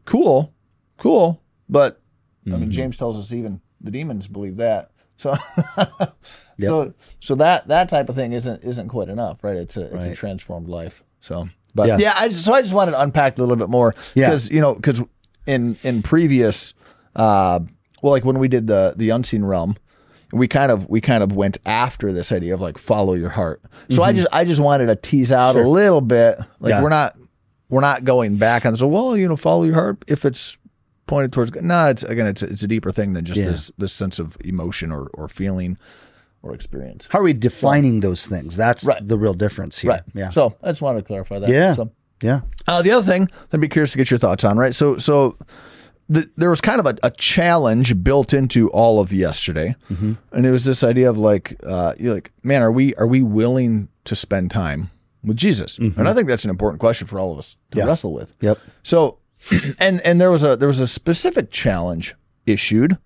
cool. 0.05 0.53
Cool. 0.99 1.41
But 1.71 2.03
I 2.47 2.51
mean, 2.51 2.61
mm-hmm. 2.61 2.71
James 2.71 2.99
tells 2.99 3.19
us 3.19 3.33
even 3.33 3.63
the 3.81 3.91
demons 3.91 4.29
believe 4.29 4.59
that. 4.59 4.91
So, 5.17 5.35
so, 6.61 6.93
so 7.21 7.35
that 7.37 7.69
that 7.69 7.89
type 7.89 8.11
of 8.11 8.15
thing 8.15 8.35
isn't 8.35 8.63
isn't 8.63 8.89
quite 8.89 9.09
enough, 9.09 9.43
right? 9.43 9.57
It's 9.57 9.77
a 9.79 9.95
it's 9.97 10.07
a 10.07 10.15
transformed 10.15 10.69
life. 10.69 11.03
So, 11.21 11.49
but 11.77 11.87
Yeah. 11.89 11.99
yeah, 11.99 12.15
I 12.17 12.29
just, 12.29 12.45
so 12.45 12.53
I 12.53 12.63
just 12.63 12.75
wanted 12.75 12.93
to 12.93 13.01
unpack 13.01 13.39
a 13.39 13.41
little 13.41 13.57
bit 13.57 13.69
more 13.69 13.95
Yeah. 14.15 14.27
because 14.27 14.51
you 14.51 14.61
know 14.61 14.75
because 14.75 15.01
in 15.47 15.77
in 15.85 16.03
previous, 16.03 16.75
uh, 17.15 17.61
well, 18.03 18.13
like 18.13 18.25
when 18.25 18.39
we 18.39 18.49
did 18.49 18.67
the 18.67 18.95
the 18.97 19.11
unseen 19.11 19.45
realm, 19.45 19.77
we 20.33 20.49
kind 20.49 20.73
of 20.73 20.89
we 20.89 21.01
kind 21.01 21.23
of 21.23 21.33
went 21.37 21.59
after 21.67 22.13
this 22.13 22.33
idea 22.33 22.55
of 22.55 22.61
like 22.61 22.79
follow 22.79 23.15
your 23.15 23.31
heart. 23.31 23.63
So 23.91 24.03
I 24.03 24.13
just 24.13 24.27
I 24.33 24.45
just 24.45 24.61
wanted 24.61 24.87
to 24.87 24.97
tease 24.97 25.31
out 25.31 25.55
a 25.57 25.69
little 25.69 26.01
bit, 26.01 26.39
like 26.39 26.47
Mm-hmm. 26.47 26.69
Yeah. 26.69 26.83
we're 26.83 26.89
not 26.89 27.17
we're 27.69 27.81
not 27.81 28.05
going 28.05 28.37
back 28.37 28.65
on 28.65 28.77
so 28.77 28.87
well 28.87 29.17
you 29.17 29.29
know 29.29 29.37
follow 29.37 29.65
your 29.65 29.75
heart 29.75 30.05
if 30.09 30.25
it's 30.25 30.59
pointed 31.07 31.33
towards. 31.33 31.53
No, 31.55 31.87
it's 31.89 32.03
again 32.03 32.27
it's 32.27 32.43
it's 32.43 32.63
a 32.65 32.69
deeper 32.69 32.91
thing 32.91 33.13
than 33.13 33.25
just 33.25 33.41
Yeah. 33.41 33.47
this 33.51 33.71
this 33.79 33.93
sense 33.93 34.19
of 34.19 34.37
emotion 34.45 34.91
or 34.91 35.09
or 35.15 35.29
feeling 35.29 35.79
or 36.49 36.55
experience. 36.55 37.09
How 37.11 37.19
are 37.21 37.23
we 37.25 37.33
defining 37.33 38.01
those 38.01 38.27
things? 38.27 38.57
That's 38.57 38.85
Right. 38.85 39.01
the 39.07 39.19
real 39.19 39.35
difference 39.35 39.79
here. 39.79 39.91
Right. 39.93 40.03
Yeah. 40.15 40.31
So 40.31 40.57
I 40.63 40.69
just 40.69 40.83
wanted 40.83 41.01
to 41.01 41.05
clarify 41.07 41.39
that. 41.41 41.49
yeah. 41.51 41.75
So. 41.75 41.91
Yeah. 42.23 42.41
Uh, 42.67 42.81
the 42.83 42.93
other 42.93 43.05
thing, 43.07 43.29
I'd 43.53 43.61
be 43.61 43.69
curious 43.69 43.93
to 43.93 43.99
get 43.99 44.11
your 44.11 44.19
thoughts 44.19 44.45
on. 44.45 44.57
Right. 44.57 44.75
So 44.75 44.97
so. 44.99 45.37
The, 46.09 46.31
there 46.37 46.51
was 46.51 46.61
kind 46.61 46.79
of 46.79 46.87
a, 46.87 46.97
a 47.03 47.11
challenge 47.11 48.05
built 48.05 48.33
into 48.33 48.71
all 48.71 49.01
of 49.01 49.13
yesterday, 49.13 49.75
and 49.89 50.47
it 50.47 50.53
was 50.53 50.65
this 50.65 50.85
idea 50.85 51.11
of 51.11 51.19
like, 51.19 51.57
uh, 51.67 51.95
you're 51.99 52.15
like, 52.15 52.31
man, 52.45 52.63
are 52.63 52.71
we 52.71 52.95
are 52.95 53.09
we 53.09 53.23
willing 53.23 53.89
to 54.05 54.15
spend 54.15 54.53
time 54.53 54.91
with 55.25 55.37
Jesus? 55.37 55.79
And 55.79 56.09
I 56.09 56.15
think 56.15 56.29
that's 56.29 56.45
an 56.45 56.51
important 56.51 56.79
question 56.79 57.09
for 57.09 57.19
all 57.19 57.33
of 57.33 57.41
us 57.41 57.57
to 57.73 57.79
Yeah. 57.79 57.87
wrestle 57.87 58.13
with. 58.13 58.33
Yep. 58.41 58.57
So, 58.85 59.19
and 59.81 60.01
and 60.03 60.21
there 60.21 60.31
was 60.31 60.45
a 60.45 60.55
there 60.55 60.69
was 60.69 60.79
a 60.79 60.87
specific 60.87 61.51
challenge 61.51 62.15
issued, 62.47 62.99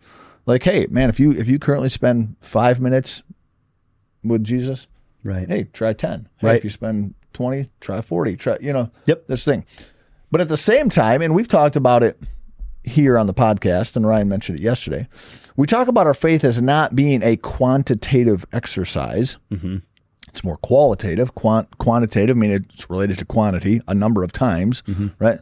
like, 0.50 0.62
hey, 0.64 0.86
man, 0.90 1.08
if 1.08 1.18
you 1.20 1.32
if 1.32 1.48
you 1.48 1.58
currently 1.58 1.88
spend 1.88 2.36
five 2.40 2.80
minutes 2.80 3.22
with 4.22 4.44
Jesus, 4.44 4.86
Right. 5.24 5.48
hey, 5.48 5.64
try 5.72 5.92
ten. 5.92 6.28
Hey, 6.38 6.46
Right. 6.48 6.56
if 6.56 6.64
you 6.64 6.70
spend 6.70 7.14
twenty, 7.32 7.70
try 7.80 8.00
forty. 8.00 8.36
Try 8.36 8.58
you 8.60 8.72
know, 8.72 8.90
Yep. 9.06 9.26
this 9.28 9.44
thing. 9.44 9.64
But 10.30 10.40
at 10.40 10.48
the 10.48 10.56
same 10.56 10.90
time, 10.90 11.22
and 11.22 11.34
we've 11.34 11.48
talked 11.48 11.76
about 11.76 12.02
it 12.02 12.18
here 12.84 13.18
on 13.18 13.26
the 13.26 13.34
podcast, 13.34 13.96
and 13.96 14.06
Ryan 14.06 14.28
mentioned 14.28 14.58
it 14.58 14.62
yesterday. 14.62 15.08
We 15.56 15.66
talk 15.66 15.88
about 15.88 16.06
our 16.06 16.14
faith 16.14 16.44
as 16.44 16.62
not 16.62 16.94
being 16.94 17.22
a 17.22 17.36
quantitative 17.36 18.46
exercise. 18.52 19.36
Mm-hmm. 19.50 19.78
It's 20.28 20.44
more 20.44 20.56
qualitative, 20.58 21.34
quant, 21.34 21.76
quantitative. 21.78 22.36
I 22.36 22.38
mean, 22.38 22.52
it's 22.52 22.88
related 22.88 23.18
to 23.18 23.24
quantity 23.24 23.80
a 23.88 23.94
number 23.94 24.22
of 24.22 24.32
times, 24.32 24.82
mm-hmm. 24.82 25.08
right? 25.18 25.40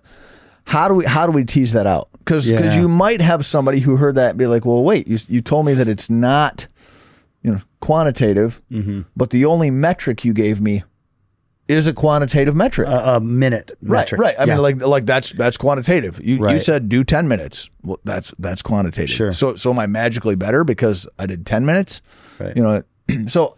How 0.68 0.86
do 0.86 0.94
we 0.94 1.04
how 1.06 1.24
do 1.26 1.32
we 1.32 1.44
tease 1.44 1.72
that 1.72 1.86
out? 1.86 2.08
Because 2.18 2.48
Yeah. 2.48 2.78
you 2.78 2.88
might 2.88 3.22
have 3.22 3.46
somebody 3.46 3.80
who 3.80 3.96
heard 3.96 4.16
that 4.16 4.30
and 4.30 4.38
be 4.38 4.46
like, 4.46 4.66
well, 4.66 4.84
wait, 4.84 5.08
you 5.08 5.18
you 5.28 5.40
told 5.40 5.64
me 5.64 5.72
that 5.72 5.88
it's 5.88 6.10
not, 6.10 6.66
you 7.42 7.50
know, 7.52 7.60
quantitative, 7.80 8.60
mm-hmm. 8.70 9.00
but 9.16 9.30
the 9.30 9.46
only 9.46 9.70
metric 9.70 10.26
you 10.26 10.34
gave 10.34 10.60
me 10.60 10.84
is 11.68 11.86
a 11.86 11.94
quantitative 11.94 12.54
metric. 12.54 12.86
A, 12.86 13.16
a 13.16 13.20
minute 13.20 13.70
Right, 13.80 14.00
metric. 14.00 14.20
right. 14.20 14.34
I 14.38 14.44
Yeah. 14.44 14.54
mean, 14.54 14.62
like, 14.62 14.80
like 14.82 15.06
that's 15.06 15.32
that's 15.32 15.56
quantitative. 15.56 16.20
You 16.22 16.46
you 16.50 16.60
said 16.60 16.90
do 16.90 17.02
ten 17.02 17.28
minutes. 17.28 17.70
Well, 17.82 17.98
that's 18.04 18.34
that's 18.38 18.60
quantitative. 18.60 19.08
Sure. 19.16 19.32
So 19.32 19.54
so 19.54 19.70
am 19.70 19.78
I 19.78 19.86
magically 19.86 20.34
better 20.36 20.64
because 20.64 21.08
I 21.18 21.24
did 21.24 21.46
ten 21.46 21.64
minutes? 21.64 22.02
Right. 22.38 22.54
You 22.56 22.62
know. 22.62 22.82
So 23.26 23.54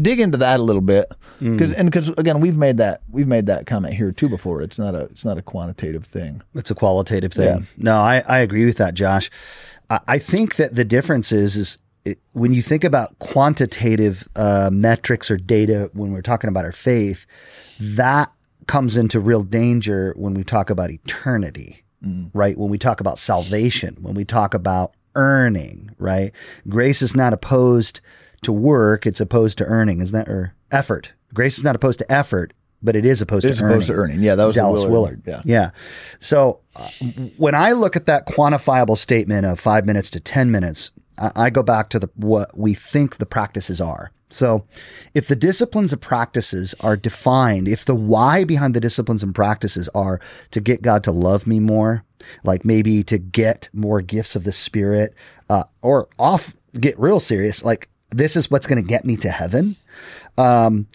dig 0.00 0.18
into 0.20 0.38
that 0.38 0.58
a 0.60 0.62
little 0.62 0.82
bit 0.82 1.14
because 1.40 1.72
and 1.72 1.88
because 1.90 2.08
again 2.10 2.40
we've 2.40 2.56
made 2.56 2.78
that 2.78 3.02
we've 3.10 3.28
made 3.28 3.46
that 3.46 3.66
comment 3.66 3.94
here 3.94 4.10
too 4.12 4.28
before. 4.28 4.62
It's 4.62 4.78
not 4.78 4.94
a 4.94 5.02
it's 5.04 5.24
not 5.24 5.38
a 5.38 5.42
quantitative 5.42 6.04
thing. 6.04 6.42
It's 6.54 6.70
a 6.70 6.74
qualitative 6.74 7.32
thing. 7.32 7.66
No, 7.76 7.98
I, 7.98 8.22
I 8.26 8.38
agree 8.38 8.64
with 8.64 8.76
that, 8.78 8.94
Josh. 8.94 9.30
I, 9.90 10.00
I 10.08 10.18
think 10.18 10.56
that 10.56 10.74
the 10.74 10.84
difference 10.84 11.32
is, 11.32 11.56
is 11.56 11.78
it, 12.04 12.18
when 12.32 12.52
you 12.52 12.62
think 12.62 12.84
about 12.84 13.18
quantitative 13.18 14.28
uh, 14.36 14.70
metrics 14.72 15.30
or 15.30 15.36
data 15.36 15.90
when 15.94 16.12
we're 16.12 16.22
talking 16.22 16.48
about 16.48 16.64
our 16.64 16.72
faith, 16.72 17.26
that 17.80 18.32
comes 18.66 18.96
into 18.96 19.20
real 19.20 19.42
danger 19.42 20.12
when 20.16 20.34
we 20.34 20.42
talk 20.44 20.70
about 20.70 20.90
eternity, 20.90 21.82
right? 22.34 22.56
When 22.58 22.70
we 22.70 22.78
talk 22.78 23.00
about 23.00 23.18
salvation, 23.18 23.96
when 24.00 24.14
we 24.14 24.24
talk 24.24 24.54
about 24.54 24.94
earning, 25.14 25.94
right? 25.98 26.32
Grace 26.68 27.00
is 27.02 27.14
not 27.14 27.32
opposed 27.32 28.00
to 28.44 28.52
work; 28.52 29.06
it's 29.06 29.20
opposed 29.20 29.58
to 29.58 29.64
earning, 29.64 30.00
isn't 30.00 30.16
that 30.16 30.28
or 30.28 30.54
effort? 30.70 31.12
Grace 31.32 31.58
is 31.58 31.64
not 31.64 31.74
opposed 31.74 31.98
to 31.98 32.12
effort, 32.12 32.52
but 32.82 32.94
it 32.94 33.04
is 33.06 33.20
opposed 33.20 33.44
As 33.46 33.58
to 33.58 33.66
opposed 33.66 33.90
earning. 33.90 33.96
to 33.96 34.02
earning. 34.14 34.22
Yeah, 34.22 34.34
that 34.36 34.44
was 34.44 34.56
Dallas 34.56 34.84
Willard. 34.84 35.22
Yeah. 35.26 35.42
Yeah. 35.44 35.70
So 36.20 36.60
uh, 36.76 36.88
when 37.38 37.54
I 37.54 37.72
look 37.72 37.96
at 37.96 38.06
that 38.06 38.26
quantifiable 38.26 38.96
statement 38.96 39.46
of 39.46 39.58
five 39.58 39.86
minutes 39.86 40.10
to 40.10 40.20
10 40.20 40.50
minutes, 40.50 40.92
I, 41.18 41.32
I 41.34 41.50
go 41.50 41.62
back 41.62 41.88
to 41.90 41.98
the, 41.98 42.10
what 42.14 42.56
we 42.56 42.74
think 42.74 43.16
the 43.16 43.26
practices 43.26 43.80
are. 43.80 44.12
So 44.30 44.64
if 45.14 45.28
the 45.28 45.36
disciplines 45.36 45.92
and 45.92 46.02
practices 46.02 46.74
are 46.80 46.96
defined, 46.96 47.68
if 47.68 47.84
the 47.84 47.94
why 47.94 48.44
behind 48.44 48.74
the 48.74 48.80
disciplines 48.80 49.22
and 49.22 49.34
practices 49.34 49.88
are 49.94 50.20
to 50.50 50.60
get 50.60 50.82
God 50.82 51.04
to 51.04 51.12
love 51.12 51.46
me 51.46 51.60
more, 51.60 52.04
like 52.42 52.64
maybe 52.64 53.02
to 53.04 53.18
get 53.18 53.68
more 53.72 54.02
gifts 54.02 54.34
of 54.36 54.44
the 54.44 54.52
spirit, 54.52 55.14
uh, 55.48 55.64
or 55.82 56.08
off, 56.18 56.54
get 56.78 56.98
real 56.98 57.20
serious, 57.20 57.64
like 57.64 57.88
this 58.16 58.36
is 58.36 58.50
what's 58.50 58.66
going 58.66 58.82
to 58.82 58.86
get 58.86 59.04
me 59.04 59.16
to 59.16 59.30
heaven 59.30 59.76
um, 60.38 60.86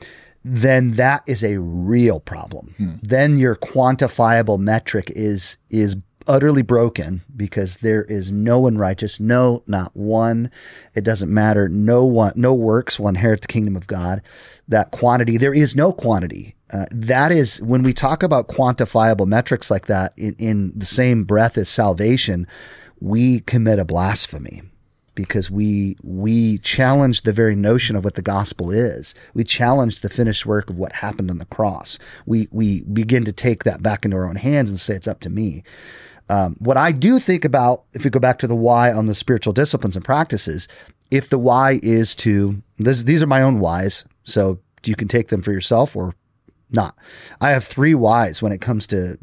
then 0.43 0.91
that 0.91 1.23
is 1.27 1.43
a 1.43 1.59
real 1.59 2.19
problem. 2.19 2.73
Then 3.03 3.37
your 3.37 3.55
quantifiable 3.55 4.57
metric 4.57 5.11
is 5.15 5.57
is 5.69 5.97
utterly 6.27 6.61
broken 6.61 7.23
because 7.35 7.77
there 7.77 8.03
is 8.03 8.31
no 8.31 8.59
one 8.59 8.77
righteous, 8.77 9.19
no, 9.19 9.63
not 9.65 9.95
one. 9.95 10.51
It 10.93 11.03
doesn't 11.03 11.33
matter. 11.33 11.67
No 11.67 12.05
one, 12.05 12.33
no 12.35 12.53
works 12.53 12.99
will 12.99 13.07
inherit 13.07 13.41
the 13.41 13.47
kingdom 13.47 13.75
of 13.75 13.87
God. 13.87 14.21
That 14.67 14.91
quantity, 14.91 15.37
there 15.37 15.55
is 15.55 15.75
no 15.75 15.91
quantity. 15.91 16.55
Uh, 16.71 16.85
that 16.91 17.31
is 17.31 17.63
when 17.63 17.81
we 17.81 17.93
talk 17.93 18.21
about 18.21 18.47
quantifiable 18.47 19.25
metrics 19.25 19.71
like 19.71 19.87
that 19.87 20.13
in, 20.17 20.35
in 20.37 20.71
the 20.77 20.85
same 20.85 21.23
breath 21.23 21.57
as 21.57 21.67
salvation, 21.67 22.45
we 22.99 23.39
commit 23.39 23.79
a 23.79 23.85
blasphemy 23.85 24.61
because 25.19 25.51
we 25.51 25.97
we 26.01 26.59
challenge 26.59 27.23
the 27.23 27.33
very 27.33 27.53
notion 27.53 27.97
of 27.97 28.05
what 28.05 28.13
the 28.13 28.21
gospel 28.21 28.71
is. 28.71 29.13
We 29.33 29.43
challenge 29.43 29.99
the 29.99 30.07
finished 30.07 30.45
work 30.45 30.69
of 30.69 30.77
what 30.77 30.93
happened 30.93 31.29
on 31.29 31.39
the 31.39 31.45
cross. 31.45 31.99
We 32.25 32.47
we 32.51 32.83
begin 32.83 33.25
to 33.25 33.33
take 33.33 33.65
that 33.65 33.83
back 33.83 34.05
into 34.05 34.15
our 34.15 34.25
own 34.25 34.37
hands 34.37 34.69
and 34.69 34.79
say 34.79 34.95
it's 34.95 35.09
up 35.09 35.19
to 35.21 35.29
me. 35.29 35.63
Um, 36.29 36.55
what 36.59 36.77
I 36.77 36.93
do 36.93 37.19
think 37.19 37.43
about, 37.43 37.83
if 37.93 38.05
we 38.05 38.09
go 38.09 38.19
back 38.19 38.39
to 38.39 38.47
the 38.47 38.55
why 38.55 38.93
on 38.93 39.07
the 39.07 39.13
spiritual 39.13 39.51
disciplines 39.51 39.97
and 39.97 40.05
practices, 40.05 40.69
if 41.11 41.27
the 41.27 41.39
why 41.39 41.79
is 41.83 42.15
to 42.15 42.61
this, 42.77 43.03
these 43.03 43.21
are 43.21 43.27
my 43.27 43.41
own 43.41 43.59
whys, 43.59 44.05
so 44.23 44.59
you 44.85 44.95
can 44.95 45.09
take 45.09 45.27
them 45.29 45.41
for 45.41 45.51
yourself 45.51 45.97
or 45.97 46.15
not. 46.71 46.95
I 47.41 47.49
have 47.49 47.65
three 47.65 47.95
whys 47.95 48.41
when 48.41 48.53
it 48.53 48.61
comes 48.61 48.87
to 48.87 49.17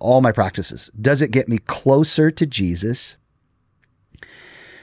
all 0.00 0.20
my 0.20 0.30
practices. 0.30 0.92
Does 1.00 1.22
it 1.22 1.32
get 1.32 1.48
me 1.48 1.58
closer 1.58 2.30
to 2.30 2.46
Jesus? 2.46 3.16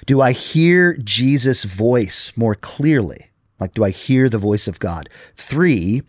Do 0.09 0.21
I 0.21 0.31
hear 0.31 0.97
Jesus' 0.97 1.65
voice 1.65 2.33
more 2.35 2.55
clearly? 2.55 3.29
Like, 3.59 3.75
do 3.75 3.83
I 3.83 3.91
hear 3.91 4.27
the 4.27 4.39
voice 4.39 4.67
of 4.67 4.79
God? 4.79 5.07
Three, 5.35 6.01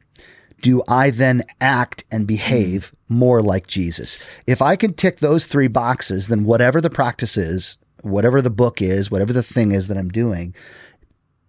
do 0.62 0.82
I 0.88 1.10
then 1.10 1.42
act 1.60 2.04
and 2.10 2.26
behave 2.26 2.94
more 3.10 3.42
like 3.42 3.66
Jesus? 3.66 4.18
If 4.46 4.62
I 4.62 4.74
can 4.74 4.94
tick 4.94 5.18
those 5.18 5.44
three 5.44 5.68
boxes, 5.68 6.28
then 6.28 6.46
whatever 6.46 6.80
the 6.80 6.88
practice 6.88 7.36
is, 7.36 7.76
whatever 8.00 8.40
the 8.40 8.48
book 8.48 8.80
is, 8.80 9.10
whatever 9.10 9.34
the 9.34 9.42
thing 9.42 9.72
is 9.72 9.88
that 9.88 9.98
I'm 9.98 10.08
doing, 10.08 10.54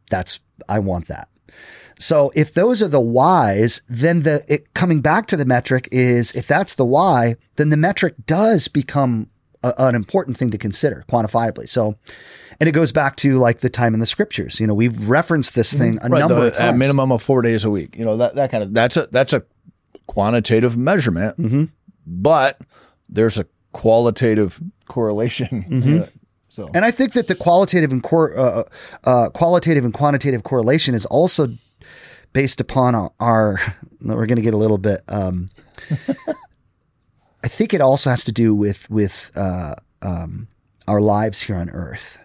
that's, 0.09 0.41
I 0.67 0.79
want 0.79 1.07
that. 1.07 1.29
So 1.99 2.33
if 2.35 2.53
those 2.53 2.81
are 2.81 2.89
the 2.89 2.99
whys, 2.99 3.81
then 3.87 4.23
the 4.23 4.43
it, 4.49 4.73
coming 4.73 4.99
back 4.99 5.25
to 5.27 5.37
the 5.37 5.45
metric 5.45 5.87
is 5.89 6.33
if 6.33 6.47
that's 6.47 6.75
the 6.75 6.83
why, 6.83 7.37
then 7.55 7.69
the 7.69 7.77
metric 7.77 8.15
does 8.25 8.67
become 8.67 9.29
a, 9.63 9.73
an 9.77 9.95
important 9.95 10.37
thing 10.37 10.49
to 10.51 10.57
consider 10.57 11.03
quantifiably. 11.09 11.67
So, 11.69 11.95
and 12.59 12.67
it 12.69 12.73
goes 12.73 12.91
back 12.91 13.15
to 13.17 13.37
like 13.39 13.59
the 13.59 13.69
time 13.69 13.93
in 13.93 13.99
the 13.99 14.05
scriptures. 14.05 14.59
You 14.59 14.67
know, 14.67 14.73
we've 14.73 15.07
referenced 15.09 15.55
this 15.55 15.73
thing 15.73 15.97
a 16.01 16.09
Right, 16.09 16.19
number 16.19 16.35
the- 16.35 16.47
of 16.47 16.53
times. 16.53 16.73
At 16.73 16.77
minimum 16.77 17.11
of 17.11 17.21
four 17.23 17.41
days 17.41 17.65
a 17.65 17.69
week. 17.69 17.95
You 17.97 18.05
know 18.05 18.17
that 18.17 18.35
that 18.35 18.51
kind 18.51 18.63
of 18.63 18.73
that's 18.73 18.97
a 18.97 19.07
that's 19.11 19.33
a 19.33 19.43
quantitative 20.07 20.75
measurement, 20.77 21.37
Mm-hmm. 21.37 21.63
but 22.05 22.59
there's 23.09 23.37
a 23.37 23.45
qualitative 23.71 24.61
correlation. 24.87 25.65
Mm-hmm. 25.69 26.01
Uh, 26.03 26.05
so 26.49 26.69
And 26.73 26.83
I 26.83 26.91
think 26.91 27.13
that 27.13 27.27
the 27.27 27.35
qualitative 27.35 27.93
and 27.93 28.03
cor- 28.03 28.37
uh, 28.37 28.63
uh, 29.05 29.29
qualitative 29.29 29.85
and 29.85 29.93
quantitative 29.93 30.43
correlation 30.43 30.93
is 30.93 31.05
also 31.05 31.47
based 32.33 32.59
upon 32.59 32.93
our. 32.93 33.11
our 33.21 33.57
we're 34.01 34.25
going 34.25 34.35
to 34.35 34.41
get 34.41 34.53
a 34.53 34.57
little 34.57 34.77
bit. 34.77 34.99
Um, 35.07 35.49
I 37.43 37.47
think 37.47 37.73
it 37.73 37.81
also 37.81 38.09
has 38.09 38.23
to 38.25 38.31
do 38.31 38.53
with 38.53 38.89
with 38.89 39.31
uh, 39.35 39.75
um, 40.01 40.47
our 40.87 41.01
lives 41.01 41.41
here 41.41 41.55
on 41.55 41.69
Earth. 41.69 42.17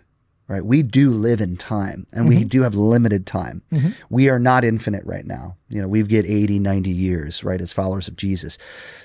Right, 0.49 0.65
we 0.65 0.85
do 0.85 1.11
live 1.11 1.41
in 1.41 1.57
time 1.57 2.07
and 2.13 2.29
we 2.29 2.45
do 2.45 2.63
have 2.63 2.77
limited 2.77 3.27
time. 3.27 3.63
We 4.11 4.29
are 4.29 4.39
not 4.39 4.65
infinite 4.65 5.05
right 5.05 5.27
now. 5.27 5.57
You 5.69 5.83
know, 5.83 5.89
we 5.89 6.05
get 6.05 6.25
80, 6.25 6.61
90 6.61 6.89
years, 6.89 7.43
right, 7.43 7.61
as 7.61 7.73
followers 7.73 8.07
of 8.07 8.15
Jesus. 8.15 8.57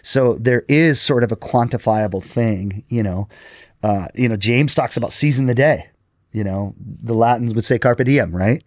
So 0.03 0.35
there 0.35 0.63
is 0.67 1.01
sort 1.01 1.23
of 1.23 1.31
a 1.31 1.35
quantifiable 1.35 2.23
thing, 2.23 2.83
you 2.89 3.01
know. 3.01 3.27
Uh, 3.81 4.07
you 4.13 4.29
know, 4.29 4.37
James 4.37 4.75
talks 4.75 4.97
about 4.97 5.11
seizing 5.11 5.47
the 5.47 5.55
day. 5.55 5.89
You 6.31 6.43
know, 6.43 6.75
the 6.77 7.15
Latins 7.15 7.55
would 7.55 7.65
say 7.65 7.79
carpe 7.79 8.03
diem, 8.03 8.35
right? 8.35 8.63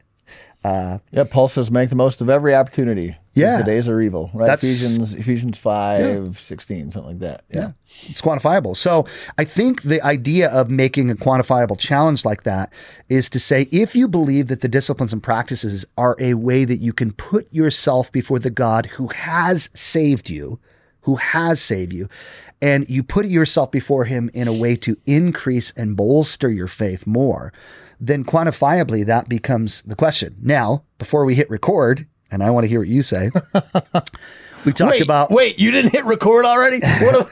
Yeah, 0.65 1.25
Paul 1.31 1.49
says 1.49 1.71
make 1.71 1.91
the 1.91 1.97
most 1.97 2.21
of 2.21 2.31
every 2.31 2.55
opportunity. 2.55 3.17
Yeah. 3.35 3.59
the 3.59 3.65
days 3.65 3.89
are 3.89 4.01
evil. 4.01 4.31
Right, 4.33 4.47
That's- 4.47 4.63
Ephesians 4.63 5.13
Ephesians 5.13 5.59
5, 5.59 6.41
16, 6.41 6.93
something 6.93 7.09
like 7.11 7.19
that. 7.19 7.43
Yeah. 7.51 7.73
It's 8.05 8.23
quantifiable. 8.23 8.77
So 8.77 9.07
I 9.39 9.45
think 9.45 9.83
the 9.83 10.01
idea 10.03 10.49
of 10.51 10.71
making 10.71 11.11
a 11.11 11.17
quantifiable 11.17 11.79
challenge 11.79 12.25
like 12.25 12.45
that 12.45 12.73
is 13.09 13.29
to 13.31 13.41
say 13.41 13.67
if 13.73 13.97
you 13.97 14.07
believe 14.09 14.47
that 14.49 14.61
the 14.61 14.69
disciplines 14.69 15.13
and 15.13 15.23
practices 15.23 15.85
are 15.99 16.17
a 16.21 16.35
way 16.35 16.65
that 16.65 16.77
you 16.77 16.93
can 16.93 17.13
put 17.13 17.53
yourself 17.53 18.11
before 18.13 18.39
the 18.39 18.51
God 18.51 18.87
who 18.87 19.09
has 19.09 19.69
saved 19.75 20.31
you, 20.31 20.61
who 21.03 21.17
has 21.17 21.61
saved 21.61 21.93
you, 21.93 22.09
and 22.63 22.89
you 22.89 23.03
put 23.03 23.27
yourself 23.27 23.71
before 23.71 24.05
him 24.05 24.31
in 24.33 24.47
a 24.49 24.53
way 24.55 24.77
to 24.77 24.97
increase 25.07 25.73
and 25.77 25.97
bolster 25.97 26.49
your 26.51 26.69
faith 26.69 27.07
more, 27.07 27.53
then 28.07 28.25
quantifiably 28.25 29.07
that 29.07 29.29
becomes 29.29 29.83
the 29.83 29.97
question. 29.97 30.37
Now, 30.41 30.85
before 30.99 31.25
we 31.25 31.35
hit 31.35 31.49
record, 31.51 32.07
and 32.31 32.43
I 32.43 32.51
want 32.51 32.65
to 32.65 32.69
hear 32.69 32.81
what 32.81 32.89
you 32.89 33.03
say. 33.03 33.31
we 34.65 34.73
talked 34.73 34.93
Wait, 34.93 35.01
about 35.01 35.31
wait, 35.31 35.59
you 35.59 35.71
didn't 35.71 35.93
hit 35.93 36.05
record 36.05 36.45
already? 36.45 36.81
What 36.81 37.31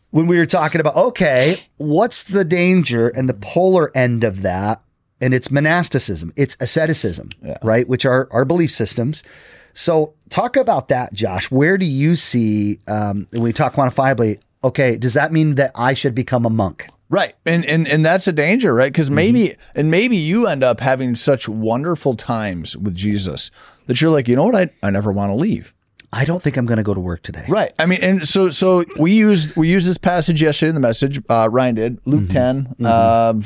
when 0.10 0.26
we 0.26 0.38
were 0.38 0.46
talking 0.46 0.80
about 0.80 0.96
okay, 0.96 1.60
what's 1.76 2.22
the 2.24 2.44
danger 2.44 3.08
and 3.08 3.28
the 3.28 3.34
polar 3.34 3.90
end 3.96 4.24
of 4.24 4.42
that? 4.42 4.82
And 5.20 5.32
it's 5.32 5.50
monasticism, 5.50 6.32
it's 6.36 6.56
asceticism, 6.60 7.30
right? 7.62 7.88
Which 7.88 8.04
are 8.04 8.28
our 8.30 8.44
belief 8.44 8.70
systems. 8.70 9.24
So 9.72 10.14
talk 10.28 10.56
about 10.56 10.88
that, 10.88 11.12
Josh. 11.12 11.50
Where 11.50 11.78
do 11.78 11.86
you 11.86 12.16
see 12.16 12.80
um, 12.86 13.26
when 13.30 13.42
we 13.42 13.52
talk 13.52 13.74
quantifiably? 13.74 14.40
Okay, 14.62 14.96
does 14.96 15.14
that 15.14 15.32
mean 15.32 15.54
that 15.56 15.70
I 15.74 15.94
should 15.94 16.14
become 16.14 16.44
a 16.44 16.50
monk? 16.50 16.88
Right. 17.08 17.34
And 17.44 17.64
and 17.64 17.86
and 17.86 18.04
that's 18.04 18.26
a 18.26 18.32
danger, 18.32 18.74
right? 18.74 18.92
Cuz 18.92 19.10
maybe 19.10 19.54
and 19.74 19.90
maybe 19.90 20.16
you 20.16 20.46
end 20.46 20.64
up 20.64 20.80
having 20.80 21.14
such 21.14 21.48
wonderful 21.48 22.14
times 22.14 22.76
with 22.76 22.94
Jesus 22.94 23.50
that 23.86 24.00
you're 24.00 24.10
like, 24.10 24.26
"You 24.28 24.34
know 24.36 24.44
what? 24.44 24.56
I 24.56 24.70
I 24.82 24.90
never 24.90 25.12
want 25.12 25.30
to 25.30 25.34
leave." 25.36 25.72
I 26.12 26.24
don't 26.24 26.42
think 26.42 26.56
I'm 26.56 26.66
going 26.66 26.78
to 26.78 26.82
go 26.84 26.94
to 26.94 27.00
work 27.00 27.22
today. 27.22 27.44
Right. 27.48 27.72
I 27.78 27.84
mean, 27.86 27.98
and 28.02 28.22
so 28.26 28.48
so 28.50 28.84
we 28.98 29.12
used 29.12 29.54
we 29.56 29.68
used 29.68 29.86
this 29.88 29.98
passage 29.98 30.40
yesterday 30.42 30.70
in 30.70 30.74
the 30.74 30.80
message. 30.80 31.20
Uh, 31.28 31.48
Ryan 31.50 31.74
did 31.74 31.98
Luke 32.06 32.28
10 32.30 32.74
um, 32.86 33.44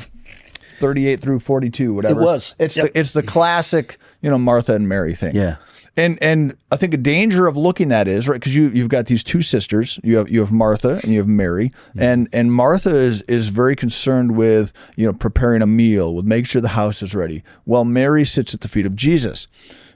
38 0.79 1.19
through 1.19 1.39
42 1.39 1.93
whatever 1.93 2.21
It 2.21 2.23
was. 2.23 2.55
it's 2.59 2.77
Yep. 2.77 2.93
the 2.93 2.99
it's 2.99 3.13
the 3.13 3.23
classic 3.23 3.97
you 4.21 4.29
know 4.29 4.37
martha 4.37 4.73
and 4.73 4.87
mary 4.87 5.13
thing 5.15 5.35
Yeah. 5.35 5.57
And 5.97 6.17
and 6.21 6.55
i 6.71 6.77
think 6.77 6.93
a 6.93 6.97
danger 6.97 7.47
of 7.47 7.57
looking 7.57 7.91
at 7.91 8.07
is 8.07 8.27
right 8.27 8.39
because 8.39 8.55
you 8.55 8.69
you've 8.69 8.89
got 8.89 9.07
these 9.07 9.23
two 9.23 9.41
sisters 9.41 9.99
you 10.03 10.17
have 10.17 10.29
you 10.29 10.39
have 10.39 10.51
martha 10.51 10.99
and 11.03 11.11
you 11.11 11.19
have 11.19 11.27
mary 11.27 11.69
mm-hmm. 11.89 12.01
and 12.01 12.29
and 12.31 12.53
martha 12.53 12.95
is 12.95 13.21
is 13.23 13.49
very 13.49 13.75
concerned 13.75 14.35
with 14.35 14.71
you 14.95 15.05
know 15.05 15.13
preparing 15.13 15.61
a 15.61 15.67
meal 15.67 16.15
with 16.15 16.25
making 16.25 16.45
sure 16.45 16.61
the 16.61 16.69
house 16.69 17.01
is 17.01 17.13
ready 17.13 17.43
while 17.65 17.85
mary 17.85 18.23
sits 18.25 18.53
at 18.53 18.61
the 18.61 18.67
feet 18.67 18.85
of 18.85 18.95
jesus 18.95 19.47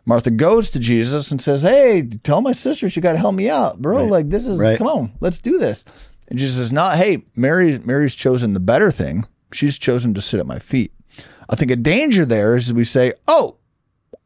Martha 0.08 0.30
goes 0.30 0.70
to 0.70 0.80
Jesus 0.80 1.32
and 1.32 1.42
says, 1.42 1.64
Hey, 1.64 2.04
tell 2.04 2.42
my 2.42 2.52
sister 2.52 2.90
she 2.90 3.02
got 3.02 3.14
to 3.14 3.18
help 3.18 3.34
me 3.34 3.50
out, 3.50 3.82
bro. 3.82 4.06
Like, 4.06 4.30
this 4.30 4.46
is, 4.46 4.58
Right. 4.58 4.78
come 4.78 4.88
on, 4.88 5.12
let's 5.20 5.40
do 5.40 5.58
this. 5.58 5.84
And 6.28 6.38
Jesus 6.38 6.58
says, 6.58 6.72
Not, 6.72 6.98
hey, 6.98 7.24
Mary, 7.36 7.80
Mary's 7.80 8.14
chosen 8.14 8.54
the 8.54 8.60
better 8.60 8.92
thing. 8.92 9.26
She's 9.52 9.78
chosen 9.80 10.14
to 10.14 10.22
sit 10.22 10.40
at 10.40 10.46
my 10.46 10.60
feet. 10.60 10.94
I 11.50 11.56
think 11.56 11.72
a 11.72 11.76
danger 11.76 12.26
there 12.26 12.56
is 12.56 12.72
we 12.72 12.84
say, 12.84 13.14
Oh, 13.28 13.58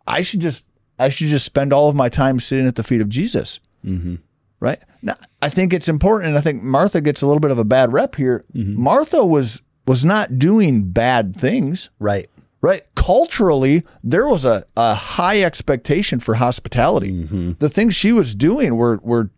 I 0.06 0.22
should 0.22 0.42
just, 0.42 0.66
I 1.00 1.10
should 1.10 1.28
just 1.28 1.46
spend 1.46 1.72
all 1.74 1.90
of 1.90 1.96
my 1.96 2.10
time 2.10 2.40
sitting 2.40 2.68
at 2.68 2.76
the 2.76 2.84
feet 2.84 3.02
of 3.02 3.10
Jesus. 3.10 3.60
Mm-hmm. 3.86 4.16
Right. 4.60 4.80
Now, 5.02 5.16
I 5.42 5.50
think 5.50 5.72
it's 5.72 5.88
important. 5.88 6.30
And 6.30 6.38
I 6.38 6.42
think 6.42 6.62
Martha 6.62 7.00
gets 7.00 7.22
a 7.22 7.26
little 7.28 7.40
bit 7.40 7.52
of 7.52 7.58
a 7.58 7.64
bad 7.64 7.94
rep 7.94 8.16
here. 8.16 8.44
Mm-hmm. 8.54 8.82
Martha 8.82 9.26
was, 9.26 9.62
was 9.88 10.04
not 10.04 10.38
doing 10.38 10.90
bad 10.92 11.34
things 11.36 11.90
Right. 11.98 12.30
right? 12.62 12.82
Culturally, 12.96 13.84
there 14.04 14.28
was 14.28 14.44
a, 14.44 14.66
a 14.76 14.94
high 14.96 15.42
expectation 15.42 16.20
for 16.20 16.36
hospitality. 16.36 17.24
Mm-hmm. 17.24 17.52
The 17.60 17.70
things 17.70 17.96
she 17.96 18.12
was 18.12 18.36
doing 18.36 18.76
were 18.76 18.98
were 19.02 19.30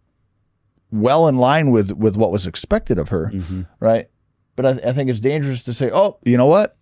well 0.92 1.28
in 1.28 1.38
line 1.38 1.72
with 1.72 1.92
with 1.92 2.18
what 2.18 2.32
was 2.32 2.48
expected 2.48 2.98
of 2.98 3.10
her, 3.10 3.32
mm-hmm. 3.34 3.62
right? 3.80 4.10
But 4.56 4.66
I, 4.66 4.90
I 4.90 4.94
think 4.94 5.10
it's 5.10 5.20
dangerous 5.20 5.62
to 5.64 5.74
say, 5.74 5.90
oh, 5.94 6.18
you 6.24 6.36
know 6.36 6.48
what? 6.48 6.76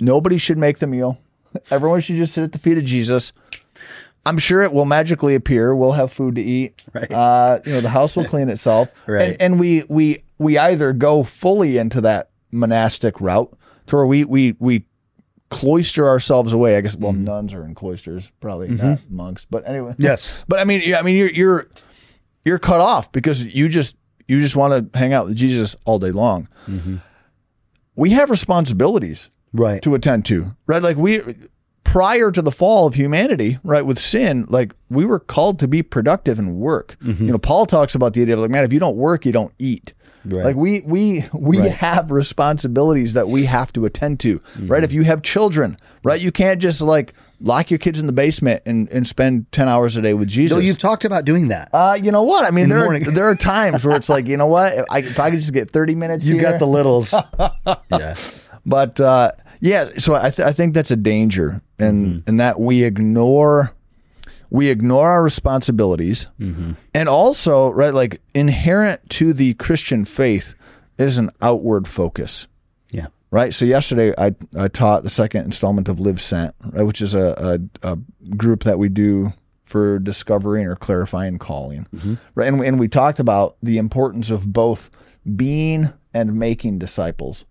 Nobody 0.00 0.38
should 0.38 0.58
make 0.58 0.78
the 0.78 0.86
meal. 0.86 1.18
Everyone 1.70 2.00
should 2.00 2.16
just 2.16 2.34
sit 2.34 2.42
at 2.42 2.52
the 2.52 2.58
feet 2.58 2.78
of 2.78 2.84
Jesus. 2.84 3.32
I'm 4.26 4.38
sure 4.38 4.62
it 4.62 4.72
will 4.72 4.84
magically 4.84 5.34
appear. 5.34 5.74
We'll 5.74 5.92
have 5.92 6.12
food 6.12 6.34
to 6.34 6.42
eat. 6.42 6.82
Right. 6.92 7.10
Uh, 7.10 7.60
you 7.64 7.72
know, 7.72 7.80
the 7.80 7.90
house 7.90 8.16
will 8.16 8.24
clean 8.24 8.48
itself. 8.48 8.90
Right. 9.06 9.30
And, 9.30 9.40
and 9.40 9.60
we 9.60 9.84
we 9.88 10.24
we 10.38 10.58
either 10.58 10.92
go 10.92 11.22
fully 11.22 11.78
into 11.78 12.00
that 12.00 12.30
monastic 12.50 13.20
route 13.20 13.56
to 13.86 13.96
where 13.96 14.06
we 14.06 14.24
we 14.24 14.56
we 14.58 14.84
cloister 15.48 16.08
ourselves 16.08 16.52
away. 16.52 16.76
I 16.76 16.80
guess 16.80 16.96
well, 16.96 17.12
mm-hmm. 17.12 17.24
nuns 17.24 17.54
are 17.54 17.64
in 17.64 17.74
cloisters, 17.74 18.32
probably 18.40 18.68
mm-hmm. 18.68 18.84
not 18.84 19.10
monks. 19.10 19.46
But 19.48 19.68
anyway. 19.68 19.94
Yes. 19.98 20.44
But 20.48 20.58
I 20.58 20.64
mean, 20.64 20.82
yeah, 20.84 20.98
I 20.98 21.02
mean, 21.02 21.16
you're 21.16 21.30
you're 21.30 21.68
you're 22.44 22.58
cut 22.58 22.80
off 22.80 23.12
because 23.12 23.44
you 23.44 23.68
just 23.68 23.94
you 24.26 24.40
just 24.40 24.56
want 24.56 24.92
to 24.92 24.98
hang 24.98 25.12
out 25.12 25.26
with 25.26 25.36
Jesus 25.36 25.76
all 25.84 26.00
day 26.00 26.10
long. 26.10 26.48
Mm-hmm. 26.66 26.96
We 27.94 28.10
have 28.10 28.30
responsibilities 28.30 29.30
Right. 29.52 29.80
to 29.82 29.94
attend 29.94 30.26
to, 30.26 30.54
right? 30.66 30.82
Like 30.82 30.96
we 30.96 31.22
prior 31.92 32.30
to 32.32 32.42
the 32.42 32.50
fall 32.52 32.86
of 32.86 32.94
humanity, 32.94 33.58
right, 33.64 33.86
with 33.86 33.98
sin, 33.98 34.44
like 34.48 34.72
we 34.90 35.04
were 35.04 35.18
called 35.20 35.58
to 35.60 35.68
be 35.68 35.82
productive 35.82 36.38
and 36.38 36.56
work. 36.56 36.96
You 37.00 37.12
know, 37.32 37.38
Paul 37.38 37.64
talks 37.66 37.94
about 37.94 38.12
the 38.14 38.22
idea 38.22 38.34
of 38.34 38.40
like, 38.40 38.50
man, 38.50 38.64
if 38.64 38.72
you 38.72 38.80
don't 38.80 38.96
work, 38.96 39.24
you 39.24 39.32
don't 39.32 39.52
eat. 39.58 39.92
Right. 40.24 40.44
Like 40.46 40.56
we 40.56 40.80
we 40.80 41.24
we 41.32 41.60
Right. 41.60 41.70
have 41.70 42.10
responsibilities 42.10 43.14
that 43.14 43.28
we 43.28 43.44
have 43.44 43.72
to 43.74 43.84
attend 43.86 44.18
to, 44.20 44.40
right? 44.62 44.82
If 44.82 44.92
you 44.92 45.04
have 45.04 45.22
children, 45.22 45.76
right, 46.02 46.20
you 46.20 46.32
can't 46.32 46.60
just 46.60 46.80
like 46.80 47.14
lock 47.40 47.70
your 47.70 47.78
kids 47.78 48.00
in 48.00 48.06
the 48.06 48.12
basement 48.12 48.62
and, 48.66 48.88
and 48.90 49.06
spend 49.06 49.50
ten 49.52 49.68
hours 49.68 49.96
a 49.96 50.02
day 50.02 50.14
with 50.14 50.26
Jesus. 50.26 50.56
So 50.56 50.60
you've 50.60 50.78
talked 50.78 51.04
about 51.04 51.24
doing 51.24 51.46
that. 51.48 51.68
uh, 51.72 51.96
you 52.02 52.10
know 52.10 52.24
what? 52.24 52.44
I 52.44 52.50
mean, 52.50 52.68
the 52.70 52.74
there 52.74 52.92
are, 52.92 52.98
there 52.98 53.24
are 53.26 53.36
times 53.36 53.84
where 53.84 53.94
it's 53.96 54.08
like, 54.08 54.26
you 54.26 54.36
know 54.36 54.48
what? 54.48 54.72
I, 54.90 54.98
if 54.98 55.20
I 55.20 55.30
could 55.30 55.38
just 55.38 55.52
get 55.52 55.70
thirty 55.70 55.94
minutes, 55.94 56.24
You've 56.26 56.40
here, 56.40 56.50
got 56.50 56.58
the 56.58 56.66
littles. 56.66 57.12
yeah. 57.92 58.16
but 58.66 59.00
uh, 59.00 59.30
yeah, 59.60 59.90
so 59.98 60.14
I, 60.14 60.30
th- 60.30 60.46
I 60.46 60.52
think 60.52 60.74
that's 60.74 60.90
a 60.90 60.96
danger, 60.96 61.62
and 61.78 62.06
mm-hmm. 62.06 62.28
and 62.28 62.40
that 62.40 62.60
we 62.60 62.84
ignore 62.84 63.72
we 64.50 64.68
ignore 64.68 65.08
our 65.08 65.22
responsibilities, 65.22 66.28
mm-hmm. 66.38 66.72
and 66.94 67.08
also 67.08 67.70
right 67.70 67.92
like 67.94 68.20
inherent 68.34 69.08
to 69.10 69.32
the 69.32 69.54
Christian 69.54 70.04
faith 70.04 70.54
is 70.98 71.18
an 71.18 71.30
outward 71.42 71.88
focus. 71.88 72.46
Yeah. 72.90 73.06
Right. 73.30 73.52
So 73.52 73.64
yesterday 73.64 74.14
I, 74.16 74.34
I 74.56 74.68
taught 74.68 75.02
the 75.02 75.10
second 75.10 75.44
installment 75.44 75.88
of 75.88 76.00
Live 76.00 76.20
Sent, 76.20 76.54
right, 76.64 76.84
which 76.84 77.02
is 77.02 77.14
a, 77.14 77.60
a, 77.82 77.92
a 77.92 77.98
group 78.36 78.62
that 78.62 78.78
we 78.78 78.88
do 78.88 79.32
for 79.64 79.98
discovering 79.98 80.64
or 80.66 80.76
clarifying 80.76 81.38
calling. 81.38 81.86
Mm-hmm. 81.94 82.14
Right. 82.34 82.48
And, 82.48 82.60
we- 82.60 82.66
and 82.66 82.78
we 82.78 82.88
talked 82.88 83.18
about 83.18 83.56
the 83.62 83.78
importance 83.78 84.30
of 84.30 84.52
both 84.52 84.90
being 85.34 85.92
and 86.14 86.34
making 86.34 86.78
disciples. 86.78 87.44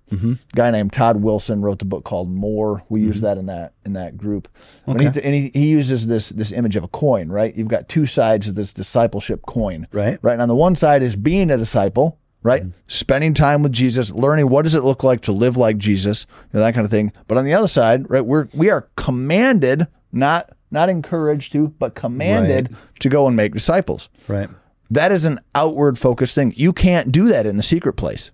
A 0.53 0.55
guy 0.55 0.71
named 0.71 0.91
Todd 0.91 1.17
Wilson 1.17 1.61
wrote 1.61 1.77
the 1.79 1.85
book 1.85 2.03
called 2.03 2.31
More. 2.31 2.83
We 2.89 3.01
use 3.01 3.17
mm-hmm. 3.17 3.25
that 3.25 3.37
in 3.37 3.45
that 3.45 3.73
in 3.85 3.93
that 3.93 4.17
group. 4.17 4.47
And, 4.87 4.99
he, 4.99 5.07
and 5.07 5.35
he, 5.35 5.51
he 5.53 5.67
uses 5.67 6.07
this 6.07 6.29
this 6.29 6.51
image 6.51 6.75
of 6.75 6.83
a 6.83 6.87
coin, 6.87 7.29
right? 7.29 7.55
You've 7.55 7.67
got 7.67 7.87
two 7.87 8.07
sides 8.07 8.47
of 8.47 8.55
this 8.55 8.73
discipleship 8.73 9.43
coin. 9.43 9.87
Right. 9.91 10.17
Right. 10.21 10.33
And 10.33 10.41
on 10.41 10.47
the 10.47 10.55
one 10.55 10.75
side 10.75 11.03
is 11.03 11.15
being 11.15 11.51
a 11.51 11.57
disciple, 11.57 12.17
right? 12.41 12.63
Mm-hmm. 12.63 12.71
Spending 12.87 13.33
time 13.35 13.61
with 13.61 13.71
Jesus, 13.71 14.11
learning 14.11 14.49
what 14.49 14.63
does 14.63 14.73
it 14.73 14.83
look 14.83 15.03
like 15.03 15.21
to 15.21 15.31
live 15.31 15.57
like 15.57 15.77
Jesus, 15.77 16.25
you 16.29 16.57
know, 16.57 16.61
that 16.61 16.73
kind 16.73 16.85
of 16.85 16.91
thing. 16.91 17.11
But 17.27 17.37
on 17.37 17.45
the 17.45 17.53
other 17.53 17.67
side, 17.67 18.09
right, 18.09 18.25
we're 18.25 18.47
we 18.53 18.71
are 18.71 18.89
commanded, 18.95 19.85
not 20.11 20.51
not 20.71 20.89
encouraged 20.89 21.51
to, 21.51 21.67
but 21.67 21.93
commanded 21.93 22.75
to 22.99 23.09
go 23.09 23.27
and 23.27 23.35
make 23.35 23.53
disciples. 23.53 24.09
Right. 24.27 24.49
That 24.91 25.11
is 25.11 25.25
an 25.25 25.39
outward 25.55 25.97
focused 25.97 26.35
thing. 26.35 26.53
You 26.55 26.71
can't 26.73 27.11
do 27.11 27.27
that 27.29 27.45
in 27.45 27.57
the 27.57 27.63
secret 27.63 27.93
place. 27.93 28.31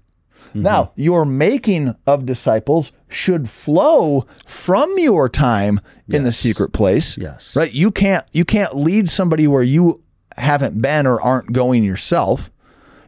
Mm-hmm. 0.49 0.63
Now, 0.63 0.91
your 0.95 1.23
making 1.25 1.95
of 2.05 2.25
disciples 2.25 2.91
should 3.07 3.49
flow 3.49 4.25
from 4.45 4.93
your 4.97 5.29
time 5.29 5.79
in 6.09 6.23
the 6.25 6.31
secret 6.33 6.73
place. 6.73 7.17
Yes. 7.17 7.55
Right? 7.55 7.71
You 7.71 7.89
can't 7.91 8.25
you 8.33 8.43
can't 8.43 8.75
lead 8.75 9.09
somebody 9.09 9.47
where 9.47 9.63
you 9.63 10.03
haven't 10.37 10.81
been 10.81 11.07
or 11.07 11.21
aren't 11.21 11.53
going 11.53 11.83
yourself. 11.83 12.51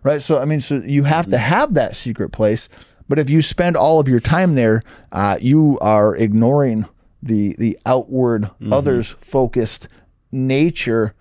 Right? 0.03 0.21
So 0.21 0.39
I 0.39 0.45
mean 0.45 0.61
so 0.61 0.75
you 0.85 1.03
have 1.03 1.25
Mm-hmm. 1.25 1.31
to 1.31 1.37
have 1.37 1.73
that 1.73 1.97
secret 1.97 2.29
place, 2.31 2.69
but 3.09 3.19
if 3.19 3.29
you 3.29 3.41
spend 3.41 3.75
all 3.75 3.99
of 3.99 4.07
your 4.07 4.21
time 4.21 4.55
there, 4.55 4.81
uh, 5.11 5.37
you 5.41 5.77
are 5.81 6.15
ignoring 6.15 6.85
the 7.21 7.55
the 7.59 7.77
outward 7.85 8.43
Mm-hmm. 8.43 8.71
others 8.71 9.15
focused 9.19 9.89
nature 10.31 11.13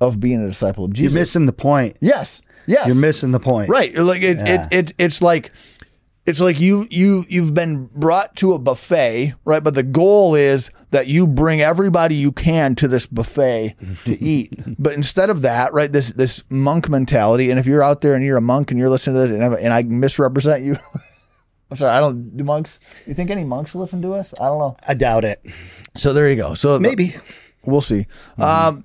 of 0.00 0.20
being 0.20 0.42
a 0.42 0.46
disciple 0.46 0.84
of 0.84 0.92
Jesus. 0.92 1.12
You're 1.12 1.20
missing 1.20 1.46
the 1.46 1.52
point. 1.52 1.96
yes. 2.00 2.40
Yes. 2.68 2.86
You're 2.88 2.96
missing 2.96 3.30
the 3.30 3.38
point. 3.38 3.68
Right. 3.68 3.94
Like 3.94 4.22
it, 4.22 4.38
Yeah. 4.38 4.66
it, 4.72 4.88
it 4.90 4.92
it's 4.98 5.22
like 5.22 5.52
it's 6.26 6.40
like 6.40 6.58
you 6.58 6.88
you 6.90 7.24
you've 7.28 7.54
been 7.54 7.86
brought 7.94 8.34
to 8.36 8.54
a 8.54 8.58
buffet, 8.58 9.34
right? 9.44 9.62
But 9.62 9.76
the 9.76 9.84
goal 9.84 10.34
is 10.34 10.72
that 10.90 11.06
you 11.06 11.28
bring 11.28 11.60
everybody 11.60 12.16
you 12.16 12.32
can 12.32 12.74
to 12.74 12.88
this 12.88 13.06
buffet 13.06 13.76
to 14.06 14.20
eat. 14.20 14.58
But 14.80 14.94
instead 14.94 15.30
of 15.30 15.42
that, 15.42 15.72
right, 15.74 15.92
this 15.92 16.12
this 16.14 16.42
monk 16.50 16.88
mentality, 16.88 17.50
and 17.50 17.60
if 17.60 17.66
you're 17.66 17.84
out 17.84 18.00
there 18.00 18.14
and 18.14 18.24
you're 18.24 18.36
a 18.36 18.40
monk 18.40 18.72
and 18.72 18.80
you're 18.80 18.90
listening 18.90 19.14
to 19.14 19.28
this 19.28 19.30
and, 19.30 19.44
I- 19.44 19.60
and 19.60 19.72
I 19.72 19.82
misrepresent 19.84 20.64
you, 20.64 20.76
I'm 21.70 21.76
sorry, 21.76 21.92
I 21.92 22.00
don't 22.00 22.36
do 22.36 22.42
monks. 22.42 22.80
You 23.06 23.14
think 23.14 23.30
any 23.30 23.44
monks 23.44 23.76
listen 23.76 24.02
to 24.02 24.14
us? 24.14 24.34
I 24.40 24.46
don't 24.46 24.58
know. 24.58 24.76
I 24.88 24.94
doubt 24.94 25.24
it. 25.24 25.40
So 25.96 26.12
there 26.12 26.28
you 26.28 26.34
go. 26.34 26.54
So 26.54 26.80
Maybe. 26.80 27.14
We'll 27.64 27.80
see. 27.80 28.06
Um, 28.38 28.84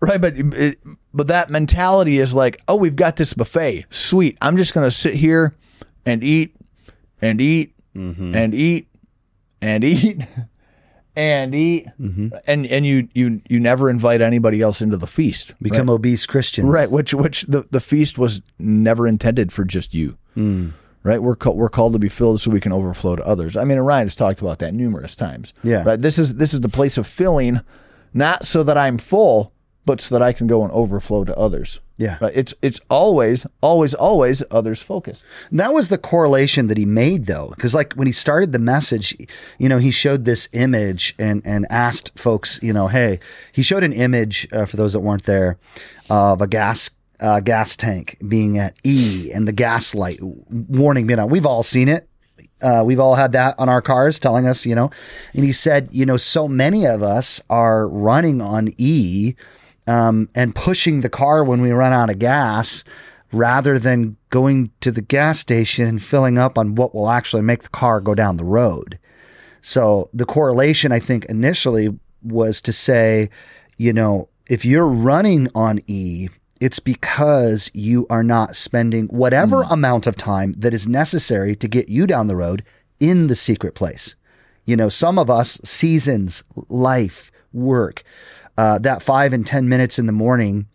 right, 0.00 0.20
but 0.20 0.36
it, 0.36 0.78
but 1.12 1.26
that 1.28 1.50
mentality 1.50 2.18
is 2.18 2.34
like, 2.34 2.60
oh, 2.68 2.76
we've 2.76 2.96
got 2.96 3.16
this 3.16 3.34
buffet. 3.34 3.86
Sweet. 3.90 4.38
I'm 4.40 4.56
just 4.56 4.74
going 4.74 4.86
to 4.86 4.90
sit 4.90 5.14
here 5.14 5.56
and 6.06 6.22
eat 6.22 6.56
and 7.20 7.40
eat 7.40 7.74
mm-hmm. 7.94 8.34
and 8.34 8.54
eat 8.54 8.88
and 9.60 9.84
eat. 9.84 10.22
and 11.16 11.54
eat, 11.54 11.86
mm-hmm. 12.00 12.28
and 12.46 12.66
and 12.66 12.86
you 12.86 13.08
you 13.14 13.42
you 13.48 13.60
never 13.60 13.90
invite 13.90 14.20
anybody 14.20 14.62
else 14.62 14.80
into 14.80 14.96
the 14.96 15.06
feast. 15.06 15.54
Become 15.60 15.90
obese 15.90 16.24
Christians. 16.24 16.68
Right, 16.68 16.90
which 16.90 17.12
which 17.12 17.42
the, 17.42 17.66
the 17.70 17.80
feast 17.80 18.16
was 18.16 18.42
never 18.58 19.06
intended 19.06 19.52
for 19.52 19.64
just 19.64 19.92
you. 19.92 20.16
Mm. 20.36 20.72
Right, 21.02 21.22
we're 21.22 21.36
called, 21.36 21.56
we're 21.56 21.70
called 21.70 21.94
to 21.94 21.98
be 21.98 22.10
filled 22.10 22.42
so 22.42 22.50
we 22.50 22.60
can 22.60 22.72
overflow 22.72 23.16
to 23.16 23.26
others. 23.26 23.56
I 23.56 23.64
mean, 23.64 23.78
Ryan 23.78 24.06
has 24.06 24.14
talked 24.14 24.40
about 24.42 24.58
that 24.58 24.74
numerous 24.74 25.16
times. 25.16 25.54
Yeah. 25.62 25.82
right. 25.82 26.00
This 26.00 26.18
is 26.18 26.34
this 26.34 26.52
is 26.52 26.60
the 26.60 26.68
place 26.68 26.98
of 26.98 27.06
filling, 27.06 27.60
not 28.12 28.44
so 28.44 28.62
that 28.62 28.76
I'm 28.76 28.98
full, 28.98 29.52
but 29.84 30.00
so 30.00 30.14
that 30.14 30.22
I 30.22 30.32
can 30.32 30.46
go 30.46 30.62
and 30.62 30.72
overflow 30.72 31.24
to 31.24 31.36
others. 31.36 31.80
Yeah. 31.96 32.18
right? 32.20 32.32
It's 32.34 32.54
it's 32.62 32.80
always 32.88 33.46
always 33.60 33.92
always 33.94 34.42
others 34.50 34.82
focus. 34.82 35.24
That 35.52 35.74
was 35.74 35.88
the 35.88 35.98
correlation 35.98 36.68
that 36.68 36.78
he 36.78 36.86
made 36.86 37.26
though 37.26 37.48
because 37.50 37.74
like 37.74 37.94
when 37.94 38.06
he 38.06 38.12
started 38.12 38.52
the 38.52 38.58
message 38.58 39.16
you 39.58 39.68
know 39.68 39.78
he 39.78 39.90
showed 39.90 40.24
this 40.24 40.48
image 40.52 41.14
and 41.18 41.42
and 41.44 41.66
asked 41.70 42.18
folks 42.18 42.58
you 42.62 42.72
know 42.72 42.88
hey 42.88 43.20
he 43.52 43.62
showed 43.62 43.84
an 43.84 43.92
image 43.92 44.48
uh, 44.52 44.64
for 44.64 44.76
those 44.76 44.92
that 44.92 45.00
weren't 45.00 45.24
there 45.24 45.58
of 46.08 46.40
a 46.40 46.46
gas 46.46 46.90
uh, 47.20 47.40
gas 47.40 47.76
tank 47.76 48.16
being 48.26 48.58
at 48.58 48.74
E 48.84 49.30
and 49.34 49.46
the 49.46 49.52
gas 49.52 49.94
light 49.94 50.18
warning 50.22 51.06
being 51.06 51.18
on 51.18 51.28
we've 51.28 51.46
all 51.46 51.62
seen 51.62 51.88
it 51.88 52.08
uh, 52.62 52.82
we've 52.84 53.00
all 53.00 53.14
had 53.14 53.32
that 53.32 53.54
on 53.58 53.68
our 53.68 53.80
cars 53.80 54.18
telling 54.18 54.46
us, 54.46 54.66
you 54.66 54.74
know, 54.74 54.90
and 55.34 55.44
he 55.44 55.52
said, 55.52 55.88
you 55.92 56.04
know, 56.04 56.18
so 56.18 56.46
many 56.46 56.86
of 56.86 57.02
us 57.02 57.40
are 57.48 57.88
running 57.88 58.42
on 58.42 58.68
E 58.76 59.34
um, 59.90 60.28
and 60.36 60.54
pushing 60.54 61.00
the 61.00 61.08
car 61.08 61.42
when 61.42 61.60
we 61.60 61.72
run 61.72 61.92
out 61.92 62.10
of 62.10 62.20
gas 62.20 62.84
rather 63.32 63.76
than 63.76 64.16
going 64.28 64.70
to 64.80 64.92
the 64.92 65.02
gas 65.02 65.40
station 65.40 65.88
and 65.88 66.00
filling 66.00 66.38
up 66.38 66.56
on 66.56 66.76
what 66.76 66.94
will 66.94 67.10
actually 67.10 67.42
make 67.42 67.64
the 67.64 67.68
car 67.70 68.00
go 68.00 68.14
down 68.14 68.36
the 68.36 68.44
road. 68.44 69.00
So 69.62 70.08
the 70.14 70.24
correlation, 70.24 70.92
I 70.92 71.00
think, 71.00 71.24
initially 71.24 71.88
was 72.22 72.60
to 72.62 72.72
say, 72.72 73.30
you 73.78 73.92
know, 73.92 74.28
if 74.46 74.64
you're 74.64 74.86
running 74.86 75.48
on 75.56 75.80
E, 75.88 76.28
it's 76.60 76.78
because 76.78 77.68
you 77.74 78.06
are 78.10 78.22
not 78.22 78.54
spending 78.54 79.06
whatever 79.08 79.62
amount 79.62 80.06
of 80.06 80.16
time 80.16 80.52
that 80.52 80.72
is 80.72 80.86
necessary 80.86 81.56
to 81.56 81.66
get 81.66 81.88
you 81.88 82.06
down 82.06 82.28
the 82.28 82.36
road 82.36 82.62
in 83.00 83.26
the 83.26 83.36
secret 83.36 83.74
place. 83.74 84.14
You 84.66 84.76
know, 84.76 84.88
some 84.88 85.18
of 85.18 85.30
us, 85.30 85.60
seasons, 85.64 86.44
life, 86.68 87.32
work, 87.52 88.04
uh, 88.60 88.78
that 88.80 89.02
five 89.02 89.32
and 89.32 89.46
10 89.46 89.68
minutes 89.68 89.98
in 89.98 90.06
the 90.06 90.12
morning 90.12 90.66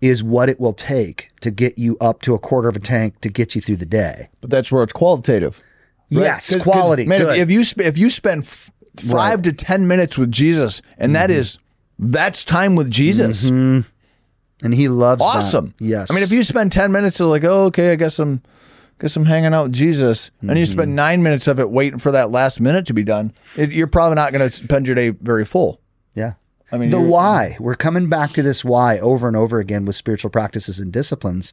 is 0.00 0.22
what 0.22 0.48
it 0.48 0.58
will 0.60 0.72
take 0.72 1.30
to 1.40 1.50
get 1.50 1.78
you 1.78 1.96
up 2.00 2.20
to 2.22 2.34
a 2.34 2.38
quarter 2.38 2.68
of 2.68 2.76
a 2.76 2.80
tank 2.80 3.20
to 3.20 3.28
get 3.28 3.54
you 3.54 3.60
through 3.60 3.76
the 3.76 3.86
day. 3.86 4.28
But 4.40 4.50
that's 4.50 4.70
where 4.72 4.82
it's 4.82 4.92
qualitative. 4.92 5.58
right? 6.10 6.20
Yes, 6.22 6.48
'Cause- 6.50 6.62
'cause, 6.62 6.62
quality. 6.62 7.04
Man, 7.06 7.20
if- 7.22 7.26
good. 7.28 7.38
if 7.38 7.50
you 7.50 7.64
sp- 7.66 7.80
if 7.92 7.96
you 7.98 8.08
spend 8.10 8.44
f- 8.44 8.70
five 8.98 9.42
to 9.42 9.52
ten 9.52 9.86
minutes 9.88 10.16
with 10.18 10.30
Jesus, 10.30 10.80
and 10.98 11.14
that 11.16 11.30
is 11.30 11.58
that's 11.98 12.44
time 12.44 12.76
with 12.76 12.90
Jesus. 12.90 13.44
and 13.46 13.84
he 14.72 14.88
loves 14.88 15.20
that. 15.20 15.24
awesome. 15.38 15.74
Yes. 15.78 16.10
I 16.10 16.14
mean, 16.14 16.22
if 16.22 16.32
you 16.32 16.42
spend 16.42 16.72
ten 16.72 16.92
minutes 16.92 17.20
of 17.20 17.28
like, 17.28 17.44
oh, 17.44 17.64
okay, 17.66 17.92
I 17.92 17.96
guess 17.96 18.18
I'm, 18.18 18.42
guess 19.00 19.16
I'm 19.16 19.24
hanging 19.26 19.52
out 19.54 19.64
with 19.64 19.72
Jesus, 19.72 20.30
and 20.40 20.50
you 20.58 20.64
Mm-hmm. 20.64 20.72
spend 20.72 20.96
nine 20.96 21.22
minutes 21.22 21.46
of 21.48 21.58
it 21.58 21.70
waiting 21.70 21.98
for 21.98 22.12
that 22.12 22.30
last 22.30 22.60
minute 22.60 22.86
to 22.86 22.94
be 22.94 23.02
done, 23.04 23.32
it, 23.56 23.70
you're 23.72 23.86
probably 23.86 24.14
not 24.16 24.32
going 24.32 24.48
to 24.48 24.54
spend 24.54 24.86
your 24.86 24.94
day 24.94 25.10
very 25.10 25.44
full. 25.44 25.80
I 26.72 26.78
mean, 26.78 26.90
the 26.90 27.00
why. 27.00 27.56
We're 27.60 27.74
coming 27.74 28.08
back 28.08 28.32
to 28.32 28.42
this 28.42 28.64
why 28.64 28.98
over 28.98 29.28
and 29.28 29.36
over 29.36 29.60
again 29.60 29.84
with 29.84 29.96
spiritual 29.96 30.30
practices 30.30 30.80
and 30.80 30.92
disciplines, 30.92 31.52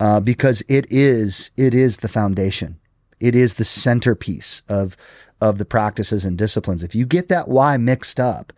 uh, 0.00 0.20
because 0.20 0.62
it 0.68 0.86
is 0.90 1.52
it 1.56 1.74
is 1.74 1.98
the 1.98 2.08
foundation. 2.08 2.78
It 3.20 3.34
is 3.34 3.54
the 3.54 3.64
centerpiece 3.64 4.62
of 4.68 4.96
of 5.40 5.58
the 5.58 5.64
practices 5.64 6.24
and 6.24 6.36
disciplines. 6.36 6.82
If 6.82 6.94
you 6.94 7.06
get 7.06 7.28
that 7.28 7.48
why 7.48 7.76
mixed 7.76 8.18
up, 8.18 8.52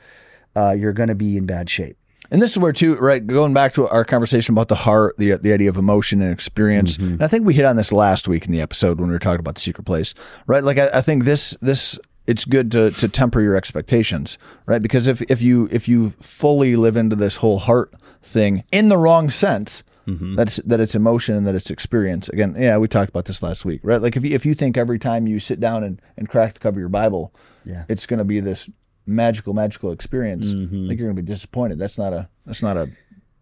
uh, 0.56 0.70
you're 0.72 0.92
going 0.92 1.08
to 1.08 1.14
be 1.14 1.36
in 1.36 1.46
bad 1.46 1.68
shape. 1.68 1.96
And 2.32 2.40
this 2.40 2.52
is 2.52 2.58
where 2.58 2.72
too, 2.72 2.96
right? 2.96 3.26
Going 3.26 3.52
back 3.52 3.72
to 3.74 3.88
our 3.88 4.04
conversation 4.04 4.54
about 4.54 4.68
the 4.68 4.76
heart, 4.76 5.16
the 5.18 5.32
the 5.32 5.52
idea 5.52 5.68
of 5.68 5.76
emotion 5.76 6.22
and 6.22 6.32
experience. 6.32 6.96
And 6.96 7.22
I 7.22 7.26
think 7.26 7.44
we 7.44 7.54
hit 7.54 7.64
on 7.64 7.74
this 7.74 7.90
last 7.90 8.28
week 8.28 8.46
in 8.46 8.52
the 8.52 8.60
episode 8.60 9.00
when 9.00 9.08
we 9.08 9.14
were 9.14 9.18
talking 9.18 9.40
about 9.40 9.56
the 9.56 9.60
secret 9.60 9.84
place, 9.84 10.14
right? 10.46 10.62
Like 10.62 10.78
I, 10.78 10.90
I 10.94 11.00
think 11.00 11.24
this 11.24 11.56
this 11.60 11.98
it's 12.30 12.44
good 12.44 12.70
to 12.70 12.92
to 12.92 13.08
temper 13.08 13.40
your 13.40 13.56
expectations, 13.56 14.38
right? 14.64 14.80
Because 14.80 15.08
if 15.08 15.20
if 15.22 15.42
you 15.42 15.68
if 15.72 15.88
you 15.88 16.10
fully 16.10 16.76
live 16.76 16.96
into 16.96 17.16
this 17.16 17.36
whole 17.36 17.58
heart 17.58 17.92
thing 18.22 18.62
in 18.70 18.88
the 18.88 18.96
wrong 18.96 19.30
sense, 19.30 19.82
mm-hmm. 20.06 20.36
that's 20.36 20.56
that 20.58 20.78
it's 20.78 20.94
emotion 20.94 21.34
and 21.34 21.44
that 21.44 21.56
it's 21.56 21.70
experience. 21.70 22.28
Again, 22.28 22.54
yeah, 22.56 22.78
we 22.78 22.86
talked 22.86 23.10
about 23.10 23.24
this 23.24 23.42
last 23.42 23.64
week, 23.64 23.80
right? 23.82 24.00
Like 24.00 24.16
if 24.16 24.22
you 24.22 24.32
if 24.32 24.46
you 24.46 24.54
think 24.54 24.76
every 24.76 24.98
time 25.00 25.26
you 25.26 25.40
sit 25.40 25.58
down 25.58 25.82
and, 25.82 26.00
and 26.16 26.28
crack 26.28 26.52
the 26.52 26.60
cover 26.60 26.76
of 26.76 26.80
your 26.80 26.88
Bible, 26.88 27.34
Yeah. 27.64 27.84
it's 27.88 28.06
going 28.06 28.18
to 28.18 28.24
be 28.24 28.38
this 28.38 28.70
magical 29.06 29.52
magical 29.52 29.90
experience. 29.90 30.54
Mm-hmm. 30.54 30.84
I 30.84 30.88
think 30.88 31.00
you're 31.00 31.08
going 31.08 31.16
to 31.16 31.22
be 31.22 31.26
disappointed. 31.26 31.80
That's 31.80 31.98
not 31.98 32.12
a 32.12 32.28
that's 32.46 32.62
not 32.62 32.76
a 32.76 32.88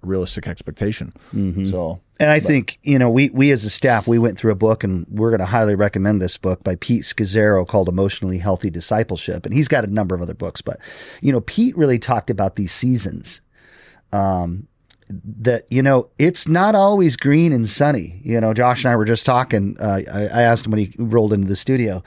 realistic 0.03 0.47
expectation. 0.47 1.13
So 1.67 2.01
And 2.21 2.31
I 2.31 2.41
think, 2.41 2.79
you 2.83 2.99
know, 2.99 3.09
we, 3.09 3.31
we 3.31 3.53
as 3.53 3.65
a 3.65 3.71
staff, 3.71 4.09
we 4.09 4.19
went 4.19 4.39
through 4.39 4.51
a 4.51 4.57
book 4.57 4.83
and 4.83 5.07
we're 5.09 5.31
going 5.31 5.41
to 5.41 5.47
highly 5.47 5.77
recommend 5.77 6.21
this 6.21 6.37
book 6.37 6.65
by 6.65 6.75
Pete 6.75 7.03
Scazzero 7.03 7.67
called 7.67 7.89
Emotionally 7.89 8.39
Healthy 8.39 8.71
Discipleship. 8.71 9.47
And 9.47 9.55
he's 9.55 9.69
got 9.69 9.85
a 9.85 9.87
number 9.87 10.15
of 10.15 10.23
other 10.23 10.35
books, 10.35 10.61
but, 10.61 10.81
you 11.21 11.31
know, 11.31 11.41
Pete 11.41 11.77
really 11.77 11.99
talked 11.99 12.29
about 12.29 12.57
these 12.57 12.73
seasons. 12.73 13.41
Um, 14.13 14.67
that, 15.11 15.65
you 15.71 15.83
know, 15.83 16.11
it's 16.19 16.49
not 16.49 16.75
always 16.75 17.17
green 17.17 17.53
and 17.53 17.69
sunny. 17.69 18.21
You 18.25 18.41
know, 18.41 18.53
Josh 18.53 18.85
and 18.85 18.93
I 18.93 18.97
were 18.97 19.05
just 19.05 19.25
talking. 19.25 19.77
Uh, 19.81 20.01
I, 20.13 20.23
I 20.23 20.43
asked 20.43 20.67
him 20.67 20.73
when 20.73 20.81
he 20.81 20.95
rolled 20.99 21.33
into 21.33 21.47
the 21.47 21.57
studio, 21.57 22.03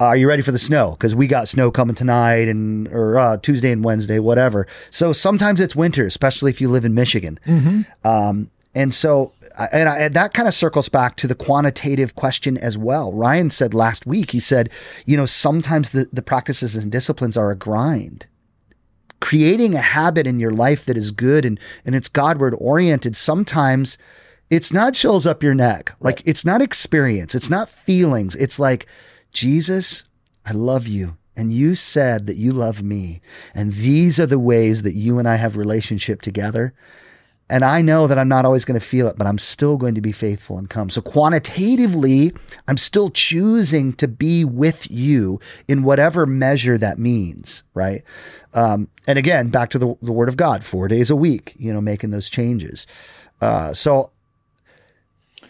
uh, 0.00 0.06
are 0.06 0.16
you 0.16 0.28
ready 0.28 0.42
for 0.42 0.52
the 0.52 0.58
snow? 0.58 0.92
Because 0.92 1.14
we 1.14 1.26
got 1.26 1.48
snow 1.48 1.70
coming 1.70 1.94
tonight 1.94 2.48
and 2.48 2.88
or 2.88 3.16
uh, 3.18 3.36
Tuesday 3.36 3.70
and 3.70 3.84
Wednesday, 3.84 4.18
whatever. 4.18 4.66
So 4.90 5.12
sometimes 5.12 5.60
it's 5.60 5.76
winter, 5.76 6.04
especially 6.04 6.50
if 6.50 6.60
you 6.60 6.68
live 6.68 6.84
in 6.84 6.94
Michigan. 6.94 7.38
Um, 8.02 8.50
and 8.74 8.92
so, 8.92 9.32
and, 9.72 9.88
I, 9.88 9.98
and 9.98 10.14
that 10.14 10.34
kind 10.34 10.48
of 10.48 10.54
circles 10.54 10.88
back 10.88 11.14
to 11.18 11.28
the 11.28 11.36
quantitative 11.36 12.16
question 12.16 12.58
as 12.58 12.76
well. 12.76 13.12
Ryan 13.12 13.50
said 13.50 13.72
last 13.72 14.04
week, 14.04 14.32
he 14.32 14.40
said, 14.40 14.68
you 15.06 15.16
know, 15.16 15.26
sometimes 15.26 15.90
the, 15.90 16.08
the 16.12 16.22
practices 16.22 16.74
and 16.74 16.90
disciplines 16.90 17.36
are 17.36 17.52
a 17.52 17.56
grind. 17.56 18.26
Creating 19.20 19.76
a 19.76 19.80
habit 19.80 20.26
in 20.26 20.40
your 20.40 20.50
life 20.50 20.84
that 20.86 20.96
is 20.96 21.12
good 21.12 21.44
and, 21.44 21.60
and 21.86 21.94
it's 21.94 22.08
Godward 22.08 22.56
oriented, 22.58 23.14
sometimes 23.14 23.96
it's 24.50 24.72
not 24.72 24.94
chills 24.94 25.24
up 25.24 25.40
your 25.40 25.54
neck. 25.54 25.94
Like 26.00 26.20
it's 26.24 26.44
not 26.44 26.60
experience. 26.60 27.36
It's 27.36 27.48
not 27.48 27.68
feelings. 27.68 28.34
It's 28.34 28.58
like, 28.58 28.88
Jesus, 29.34 30.04
I 30.46 30.52
love 30.52 30.86
you. 30.88 31.18
And 31.36 31.52
you 31.52 31.74
said 31.74 32.26
that 32.26 32.36
you 32.36 32.52
love 32.52 32.82
me. 32.82 33.20
And 33.54 33.72
these 33.74 34.20
are 34.20 34.26
the 34.26 34.38
ways 34.38 34.82
that 34.82 34.94
you 34.94 35.18
and 35.18 35.28
I 35.28 35.34
have 35.36 35.56
relationship 35.56 36.22
together. 36.22 36.72
And 37.50 37.64
I 37.64 37.82
know 37.82 38.06
that 38.06 38.18
I'm 38.18 38.28
not 38.28 38.46
always 38.46 38.64
going 38.64 38.78
to 38.78 38.86
feel 38.86 39.06
it, 39.08 39.16
but 39.18 39.26
I'm 39.26 39.36
still 39.36 39.76
going 39.76 39.96
to 39.96 40.00
be 40.00 40.12
faithful 40.12 40.56
and 40.56 40.70
come. 40.70 40.88
So 40.88 41.02
quantitatively, 41.02 42.32
I'm 42.68 42.78
still 42.78 43.10
choosing 43.10 43.92
to 43.94 44.08
be 44.08 44.44
with 44.44 44.90
you 44.90 45.40
in 45.68 45.82
whatever 45.82 46.24
measure 46.24 46.78
that 46.78 46.98
means, 46.98 47.64
right? 47.74 48.02
Um, 48.54 48.88
and 49.06 49.18
again, 49.18 49.48
back 49.48 49.68
to 49.70 49.78
the, 49.78 49.94
the 50.00 50.12
word 50.12 50.30
of 50.30 50.38
God, 50.38 50.64
four 50.64 50.88
days 50.88 51.10
a 51.10 51.16
week, 51.16 51.54
you 51.58 51.72
know, 51.72 51.82
making 51.82 52.10
those 52.10 52.30
changes. 52.30 52.86
Uh, 53.42 53.74
so 53.74 54.10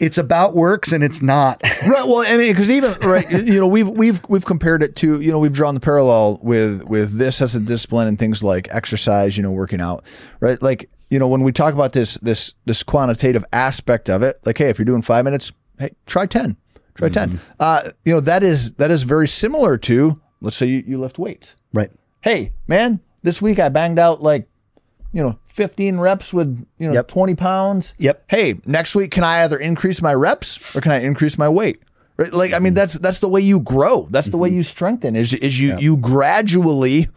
it's 0.00 0.18
about 0.18 0.54
works 0.54 0.92
and 0.92 1.02
it's 1.04 1.22
not. 1.22 1.62
right. 1.86 2.06
Well, 2.06 2.20
I 2.20 2.36
mean, 2.36 2.52
because 2.52 2.70
even 2.70 2.92
right, 3.00 3.30
you 3.30 3.60
know, 3.60 3.66
we've 3.66 3.88
we've 3.88 4.20
we've 4.28 4.44
compared 4.44 4.82
it 4.82 4.96
to 4.96 5.20
you 5.20 5.32
know 5.32 5.38
we've 5.38 5.54
drawn 5.54 5.74
the 5.74 5.80
parallel 5.80 6.38
with 6.42 6.82
with 6.82 7.16
this 7.16 7.40
as 7.40 7.54
a 7.56 7.60
discipline 7.60 8.08
and 8.08 8.18
things 8.18 8.42
like 8.42 8.68
exercise, 8.70 9.36
you 9.36 9.42
know, 9.42 9.52
working 9.52 9.80
out, 9.80 10.04
right? 10.40 10.60
Like 10.62 10.90
you 11.10 11.18
know 11.18 11.28
when 11.28 11.42
we 11.42 11.52
talk 11.52 11.74
about 11.74 11.92
this 11.92 12.14
this 12.18 12.54
this 12.64 12.82
quantitative 12.82 13.44
aspect 13.52 14.08
of 14.08 14.22
it, 14.22 14.40
like 14.44 14.58
hey, 14.58 14.68
if 14.68 14.78
you're 14.78 14.84
doing 14.86 15.02
five 15.02 15.24
minutes, 15.24 15.52
hey, 15.78 15.90
try 16.06 16.26
ten, 16.26 16.56
try 16.94 17.08
ten. 17.08 17.40
Uh, 17.60 17.90
you 18.04 18.12
know 18.12 18.20
that 18.20 18.42
is 18.42 18.72
that 18.74 18.90
is 18.90 19.02
very 19.04 19.28
similar 19.28 19.76
to 19.78 20.20
let's 20.40 20.56
say 20.56 20.66
you, 20.66 20.84
you 20.86 20.98
lift 20.98 21.18
weights. 21.18 21.56
right. 21.72 21.90
Hey, 22.20 22.52
man, 22.66 23.00
this 23.22 23.42
week 23.42 23.58
I 23.58 23.68
banged 23.68 23.98
out 23.98 24.22
like 24.22 24.48
you 25.14 25.22
know 25.22 25.38
15 25.46 25.98
reps 25.98 26.34
with 26.34 26.66
you 26.78 26.88
know 26.88 26.94
Yep. 26.94 27.08
20 27.08 27.34
pounds. 27.36 27.94
Yep. 27.98 28.24
Hey, 28.28 28.60
next 28.66 28.94
week 28.94 29.10
can 29.10 29.24
I 29.24 29.44
either 29.44 29.56
increase 29.56 30.02
my 30.02 30.12
reps 30.12 30.74
or 30.76 30.80
can 30.80 30.92
I 30.92 31.00
increase 31.00 31.38
my 31.38 31.48
weight? 31.48 31.82
Right? 32.16 32.32
Like 32.32 32.52
I 32.52 32.58
mean 32.58 32.74
that's 32.74 32.94
that's 32.94 33.20
the 33.20 33.28
way 33.28 33.40
you 33.40 33.60
grow. 33.60 34.08
That's 34.10 34.28
the 34.28 34.36
way 34.36 34.48
mm-hmm. 34.48 34.58
you 34.58 34.62
strengthen 34.64 35.16
is 35.16 35.32
is 35.32 35.58
you 35.58 35.78
you 35.78 35.96
gradually 35.96 37.08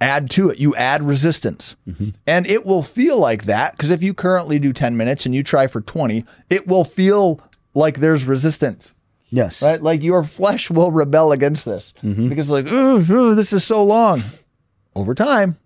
add 0.00 0.30
to 0.30 0.50
it. 0.50 0.58
You 0.58 0.76
add 0.76 1.02
resistance. 1.02 1.74
Mm-hmm. 1.88 2.10
And 2.26 2.46
it 2.46 2.64
will 2.64 2.82
feel 2.82 3.18
like 3.18 3.44
that 3.44 3.72
because 3.72 3.90
if 3.90 4.02
you 4.02 4.14
currently 4.14 4.58
do 4.58 4.72
10 4.72 4.96
minutes 4.96 5.26
and 5.26 5.34
you 5.34 5.42
try 5.42 5.66
for 5.66 5.80
20, 5.80 6.24
it 6.50 6.68
will 6.68 6.84
feel 6.84 7.40
like 7.74 7.98
there's 7.98 8.24
resistance 8.26 8.94
Yes. 9.30 9.62
right? 9.62 9.82
Like 9.82 10.02
your 10.02 10.24
flesh 10.24 10.70
will 10.70 10.90
rebel 10.90 11.32
against 11.32 11.64
this 11.64 11.92
mm-hmm. 12.02 12.28
because 12.28 12.50
like, 12.50 12.70
ooh, 12.70 13.04
ooh, 13.10 13.34
this 13.34 13.52
is 13.52 13.64
so 13.64 13.84
long. 13.84 14.22
Over 14.94 15.14
time, 15.14 15.58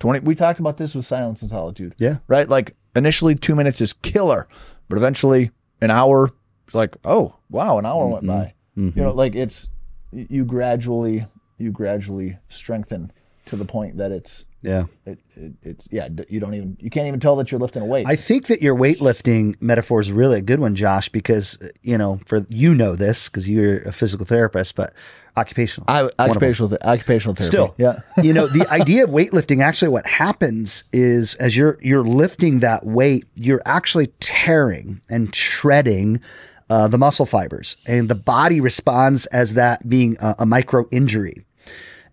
twenty. 0.00 0.20
We 0.20 0.34
talked 0.34 0.60
about 0.60 0.76
this 0.76 0.94
with 0.94 1.06
silence 1.06 1.42
and 1.42 1.50
solitude. 1.50 1.94
Yeah. 1.98 2.18
right. 2.28 2.48
Like 2.48 2.74
initially, 2.94 3.34
two 3.34 3.54
minutes 3.54 3.80
is 3.80 3.92
killer, 3.92 4.48
but 4.88 4.96
eventually, 4.98 5.50
an 5.80 5.90
hour. 5.90 6.32
Like, 6.72 6.96
oh 7.04 7.36
wow, 7.48 7.78
an 7.78 7.86
hour 7.86 8.06
went 8.08 8.26
by. 8.26 8.54
Mm-hmm. 8.76 8.88
Mm-hmm. 8.88 8.98
You 8.98 9.04
know, 9.04 9.12
like 9.12 9.34
it's 9.34 9.68
you 10.12 10.44
gradually 10.44 11.26
you 11.58 11.70
gradually 11.70 12.38
strengthen 12.48 13.12
to 13.46 13.56
the 13.56 13.64
point 13.64 13.96
that 13.96 14.12
it's 14.12 14.44
Yeah. 14.66 14.86
it, 15.04 15.18
it, 15.36 15.52
it's 15.62 15.88
yeah 15.92 16.08
you 16.28 16.40
don't 16.40 16.54
even 16.54 16.76
you 16.80 16.90
can't 16.90 17.06
even 17.06 17.20
tell 17.20 17.36
that 17.36 17.52
you're 17.52 17.60
lifting 17.60 17.82
a 17.82 17.86
weight. 17.86 18.06
I 18.06 18.16
think 18.16 18.48
that 18.48 18.60
your 18.60 18.74
weightlifting 18.74 19.54
metaphor 19.60 20.00
is 20.00 20.10
really 20.10 20.38
a 20.38 20.42
good 20.42 20.58
one, 20.58 20.74
Josh, 20.74 21.08
because 21.08 21.58
you 21.82 21.96
know, 21.96 22.18
for 22.26 22.44
you 22.48 22.74
know 22.74 22.96
this 22.96 23.28
because 23.28 23.48
you're 23.48 23.82
a 23.82 23.92
physical 23.92 24.26
therapist, 24.26 24.74
but 24.74 24.92
occupational. 25.36 25.84
I, 25.88 26.02
One 26.02 26.10
of 26.10 26.16
them. 26.16 26.30
occupational 26.30 26.68
th- 26.70 26.80
occupational 26.82 27.34
therapy. 27.34 27.48
Still, 27.48 27.74
yeah. 27.78 28.00
you 28.22 28.32
know, 28.32 28.46
the 28.46 28.68
idea 28.70 29.04
of 29.04 29.10
weightlifting 29.10 29.62
actually 29.62 29.88
what 29.88 30.06
happens 30.06 30.84
is 30.92 31.34
as 31.36 31.56
you're 31.56 31.78
you're 31.80 32.04
lifting 32.04 32.60
that 32.60 32.84
weight, 32.84 33.24
you're 33.36 33.62
actually 33.64 34.06
tearing 34.20 35.00
and 35.08 35.34
shredding 35.34 36.20
uh, 36.68 36.88
the 36.88 36.98
muscle 36.98 37.26
fibers, 37.26 37.76
and 37.86 38.08
the 38.08 38.14
body 38.16 38.60
responds 38.60 39.26
as 39.26 39.54
that 39.54 39.88
being 39.88 40.16
a, 40.20 40.34
a 40.40 40.46
micro 40.46 40.88
injury, 40.90 41.46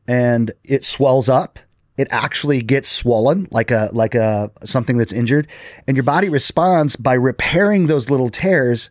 and 0.08 0.52
it 0.64 0.84
swells 0.84 1.28
up. 1.28 1.58
It 1.98 2.08
actually 2.12 2.62
gets 2.64 2.90
swollen 2.90 3.48
like 3.52 3.70
a 3.72 3.90
like 3.94 4.16
a 4.16 4.52
something 4.64 4.98
that's 4.98 5.14
injured, 5.14 5.48
and 5.88 5.96
your 5.96 6.04
body 6.04 6.28
responds 6.30 6.96
by 6.96 7.14
repairing 7.14 7.88
those 7.88 8.10
little 8.10 8.30
tears 8.30 8.90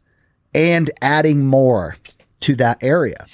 and 0.54 0.90
adding 1.00 1.46
more 1.46 1.96
to 2.40 2.54
that 2.56 2.78
area. 2.80 3.26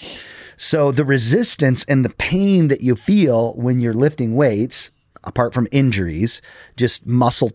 So 0.56 0.90
the 0.90 1.04
resistance 1.04 1.84
and 1.84 2.04
the 2.04 2.10
pain 2.10 2.68
that 2.68 2.80
you 2.80 2.96
feel 2.96 3.52
when 3.54 3.78
you're 3.80 3.94
lifting 3.94 4.34
weights, 4.34 4.90
apart 5.22 5.52
from 5.54 5.68
injuries, 5.70 6.40
just 6.76 7.06
muscle 7.06 7.52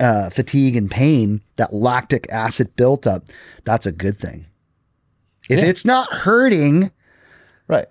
uh, 0.00 0.30
fatigue 0.30 0.76
and 0.76 0.90
pain, 0.90 1.40
that 1.56 1.72
lactic 1.72 2.26
acid 2.30 2.74
built 2.76 3.06
up, 3.06 3.24
that's 3.64 3.86
a 3.86 3.92
good 3.92 4.16
thing. 4.16 4.46
If 5.48 5.60
Yeah. 5.60 5.66
it's 5.66 5.84
not 5.84 6.12
hurting, 6.12 6.90
Right. 7.68 7.86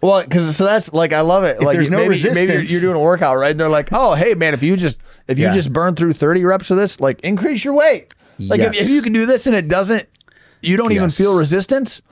Well, 0.00 0.22
because 0.22 0.56
so 0.56 0.64
that's 0.64 0.92
like 0.92 1.12
I 1.12 1.20
love 1.20 1.44
it. 1.44 1.60
like 1.60 1.74
there's 1.76 1.90
no 1.90 1.98
maybe, 1.98 2.08
maybe 2.08 2.20
you're, 2.22 2.32
resistance- 2.32 2.72
you're 2.72 2.80
doing 2.80 2.96
a 2.96 3.00
workout, 3.00 3.36
right? 3.36 3.50
And 3.50 3.60
they're 3.60 3.68
like, 3.68 3.88
"Oh, 3.92 4.14
hey 4.14 4.34
man, 4.34 4.54
if 4.54 4.62
you 4.62 4.76
just 4.76 5.00
if 5.28 5.38
you 5.38 5.44
Yeah. 5.46 5.52
just 5.52 5.72
burn 5.72 5.94
through 5.94 6.12
30 6.14 6.44
reps 6.44 6.70
of 6.70 6.76
this, 6.76 7.00
like 7.00 7.20
increase 7.20 7.64
your 7.64 7.74
weight. 7.74 8.14
Like 8.38 8.60
if, 8.60 8.74
Yes. 8.74 8.80
if 8.82 8.90
you 8.90 9.02
can 9.02 9.12
do 9.12 9.26
this 9.26 9.46
and 9.46 9.54
it 9.56 9.68
doesn't, 9.68 10.06
you 10.62 10.76
don't 10.76 10.92
even 10.92 11.04
Yes. 11.04 11.14
Mm-hmm. 11.14 11.22
feel 11.24 11.38
resistance. 11.38 12.02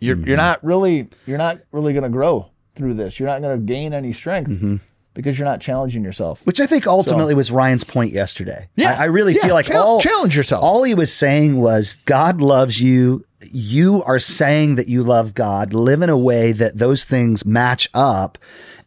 You're 0.00 0.16
you're 0.18 0.36
not 0.36 0.62
really 0.64 1.08
you're 1.26 1.38
not 1.38 1.60
really 1.72 1.92
going 1.92 2.02
to 2.04 2.08
grow 2.10 2.50
through 2.76 2.94
this. 2.94 3.18
You're 3.20 3.28
not 3.28 3.40
going 3.42 3.58
to 3.58 3.64
gain 3.64 3.92
any 3.94 4.12
strength 4.12 4.50
Mm-hmm. 4.50 4.76
Because 5.14 5.38
you're 5.38 5.46
not 5.48 5.60
challenging 5.60 6.02
yourself. 6.04 6.44
which 6.44 6.60
I 6.60 6.66
think 6.66 6.86
ultimately 6.86 7.34
was 7.34 7.50
Ryan's 7.50 7.84
point 7.84 8.12
yesterday. 8.12 8.68
Yeah. 8.76 8.92
I, 8.98 9.02
I 9.02 9.04
really 9.06 9.34
Yeah. 9.34 9.42
feel 9.42 9.54
like 9.54 9.66
Chal- 9.66 9.82
all 9.82 10.00
challenge 10.00 10.36
yourself. 10.36 10.62
All 10.62 10.82
he 10.82 10.94
was 10.94 11.12
saying 11.12 11.60
was 11.60 11.96
God 12.04 12.40
loves 12.40 12.80
you. 12.80 13.24
You 13.52 14.02
are 14.04 14.18
saying 14.18 14.74
that 14.76 14.88
you 14.88 15.02
love 15.04 15.34
God. 15.34 15.72
Live 15.72 16.02
in 16.02 16.10
a 16.10 16.18
way 16.18 16.52
that 16.52 16.78
those 16.78 17.04
things 17.04 17.44
match 17.46 17.88
up, 17.94 18.38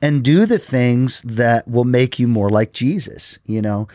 and 0.01 0.23
do 0.23 0.45
the 0.45 0.59
things 0.59 1.21
that 1.23 1.67
will 1.67 1.83
make 1.85 2.19
you 2.19 2.27
more 2.27 2.49
like 2.49 2.73
Jesus. 2.73 3.39
You 3.45 3.61
know. 3.61 3.87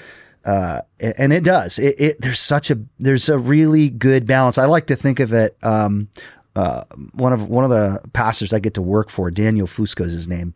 Uh, 0.45 0.81
and 1.19 1.33
it 1.33 1.45
does. 1.45 1.79
It, 1.79 2.01
it 2.01 2.21
there's 2.21 2.41
such 2.41 2.71
a 2.71 2.81
there's 2.99 3.29
a 3.29 3.39
really 3.39 3.89
good 3.91 4.27
balance. 4.27 4.59
I 4.59 4.65
like 4.65 4.87
to 4.89 4.97
think 4.97 5.21
of 5.21 5.33
it. 5.33 5.57
Um, 5.63 6.09
uh, 6.57 6.83
one 7.15 7.33
of 7.33 7.49
one 7.49 7.63
of 7.65 7.71
the 7.71 8.01
pastors 8.13 8.53
I 8.53 8.59
get 8.59 8.75
to 8.75 8.83
work 8.83 9.09
for, 9.09 9.31
Daniel 9.31 9.67
Fusco 9.69 10.05
is 10.05 10.13
his 10.13 10.27
name 10.29 10.55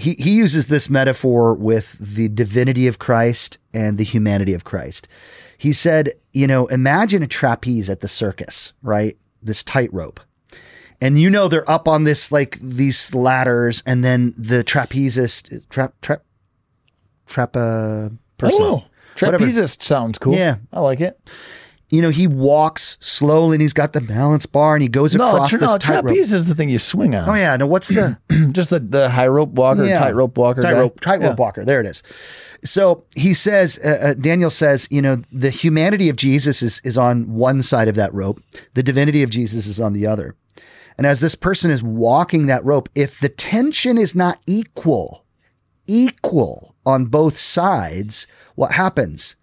he 0.00 0.14
he 0.14 0.34
uses 0.36 0.66
this 0.66 0.88
metaphor 0.88 1.54
with 1.54 1.96
the 2.00 2.28
divinity 2.28 2.86
of 2.86 2.98
Christ 2.98 3.58
and 3.74 3.98
the 3.98 4.04
humanity 4.04 4.54
of 4.54 4.64
Christ. 4.64 5.06
He 5.58 5.72
said, 5.72 6.12
you 6.32 6.46
know, 6.46 6.66
imagine 6.68 7.22
a 7.22 7.26
trapeze 7.26 7.90
at 7.90 8.00
the 8.00 8.08
circus, 8.08 8.72
right? 8.82 9.18
This 9.42 9.62
tightrope. 9.62 10.20
And 11.02 11.20
you 11.20 11.30
know 11.30 11.48
they're 11.48 11.70
up 11.70 11.86
on 11.86 12.04
this 12.04 12.32
like 12.32 12.58
these 12.60 13.14
ladders 13.14 13.82
and 13.86 14.02
then 14.02 14.34
the 14.36 14.64
trapezist 14.64 15.68
trap 15.68 15.94
trap 16.00 16.22
trap 17.26 17.56
uh 17.56 18.08
person. 18.38 18.58
don't 18.58 18.60
know. 18.60 18.84
Whatever. 19.20 19.44
Trapezist 19.44 19.82
sounds 19.82 20.18
cool. 20.18 20.34
Yeah. 20.34 20.56
I 20.72 20.80
like 20.80 21.00
it. 21.00 21.18
You 21.90 22.00
know, 22.02 22.10
he 22.10 22.26
walks 22.28 22.96
slowly 23.00 23.56
and 23.56 23.62
he's 23.62 23.72
got 23.72 23.92
the 23.92 24.00
balance 24.00 24.46
bar 24.46 24.74
and 24.76 24.82
he 24.82 24.88
goes 24.88 25.14
No, 25.16 25.28
across 25.30 25.50
tra- 25.50 25.58
this 25.58 25.68
no 25.70 25.78
tightrope. 25.78 26.06
trapeze 26.06 26.32
is 26.32 26.46
the 26.46 26.54
thing 26.54 26.68
you 26.68 26.78
swing 26.78 27.14
on. 27.16 27.28
Oh 27.28 27.34
yeah, 27.34 27.56
no, 27.56 27.66
what's 27.66 27.88
the 27.88 28.16
Just 28.52 28.70
the, 28.70 28.78
the 28.78 29.10
high 29.10 29.26
rope 29.26 29.50
walker, 29.50 29.84
Yeah. 29.84 29.98
tightrope 29.98 30.38
walker. 30.38 30.62
tightrope 30.62 31.00
tightrope 31.00 31.36
Yeah. 31.38 31.42
walker. 31.44 31.64
There 31.64 31.80
it 31.80 31.86
is. 31.86 32.02
So 32.64 33.04
he 33.16 33.34
says, 33.34 33.78
uh, 33.84 33.88
uh, 34.00 34.14
Daniel 34.14 34.50
says, 34.50 34.86
you 34.90 35.02
know, 35.02 35.22
the 35.32 35.50
humanity 35.50 36.08
of 36.08 36.16
Jesus 36.16 36.62
is 36.62 36.80
is 36.84 36.96
on 36.96 37.32
one 37.34 37.60
side 37.62 37.88
of 37.88 37.96
that 37.96 38.14
rope, 38.14 38.40
the 38.74 38.82
divinity 38.84 39.22
of 39.24 39.30
Jesus 39.30 39.66
is 39.66 39.80
on 39.80 39.92
the 39.92 40.06
other. 40.06 40.36
And 40.96 41.06
as 41.06 41.20
this 41.20 41.34
person 41.34 41.70
is 41.70 41.82
walking 41.82 42.46
that 42.46 42.64
rope, 42.64 42.88
if 42.94 43.18
the 43.18 43.30
tension 43.30 43.96
is 43.98 44.14
not 44.14 44.38
equal, 44.46 45.24
equal 45.86 46.76
on 46.86 47.06
both 47.06 47.38
sides, 47.38 48.26
what 48.54 48.72
happens? 48.72 49.34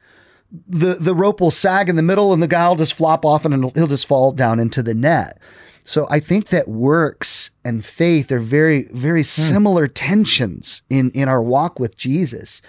The 0.52 0.96
the 0.96 1.16
rope 1.16 1.42
will 1.42 1.52
sag 1.52 1.90
in 1.90 1.96
the 1.96 2.04
middle, 2.04 2.34
and 2.34 2.42
the 2.42 2.48
guy 2.48 2.68
will 2.70 2.76
just 2.76 2.94
flop 2.94 3.26
off, 3.26 3.46
and 3.46 3.72
he'll 3.76 3.88
just 3.88 4.06
fall 4.06 4.32
down 4.32 4.60
into 4.60 4.82
the 4.82 4.94
net. 4.94 5.40
So 5.88 6.06
I 6.10 6.20
think 6.20 6.50
that 6.50 6.68
works 6.68 7.52
and 7.64 7.84
faith 7.84 8.30
are 8.34 8.40
very, 8.40 8.90
very 8.92 9.24
similar 9.24 9.88
tensions 9.88 10.82
in, 10.90 11.12
in 11.12 11.30
our 11.30 11.42
walk 11.42 11.80
with 11.80 11.96
Jesus. 11.96 12.62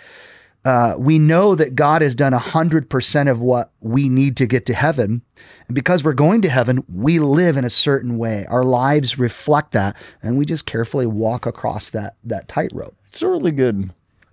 Uh, 0.65 0.95
we 0.97 1.19
know 1.19 1.57
that 1.57 1.75
God 1.75 2.01
has 2.01 2.15
done 2.15 2.33
100% 2.33 3.29
of 3.29 3.41
what 3.41 3.73
we 3.81 4.09
need 4.09 4.37
to 4.37 4.47
get 4.47 4.67
to 4.67 4.75
heaven. 4.75 5.23
And 5.67 5.75
because 5.75 6.05
we're 6.05 6.13
going 6.13 6.43
to 6.43 6.49
heaven, 6.49 6.85
we 6.89 7.19
live 7.19 7.57
in 7.57 7.65
a 7.65 7.71
certain 7.71 8.19
way. 8.19 8.47
Our 8.49 8.63
lives 8.63 9.19
reflect 9.19 9.73
that. 9.73 9.97
And 10.23 10.39
we 10.39 10.45
just 10.45 10.65
carefully 10.65 11.07
walk 11.07 11.45
across 11.45 11.91
that, 11.91 12.15
that 12.23 12.47
tightrope. 12.47 12.95
It's 13.09 13.21
a 13.21 13.29
really 13.29 13.51
good. 13.51 13.91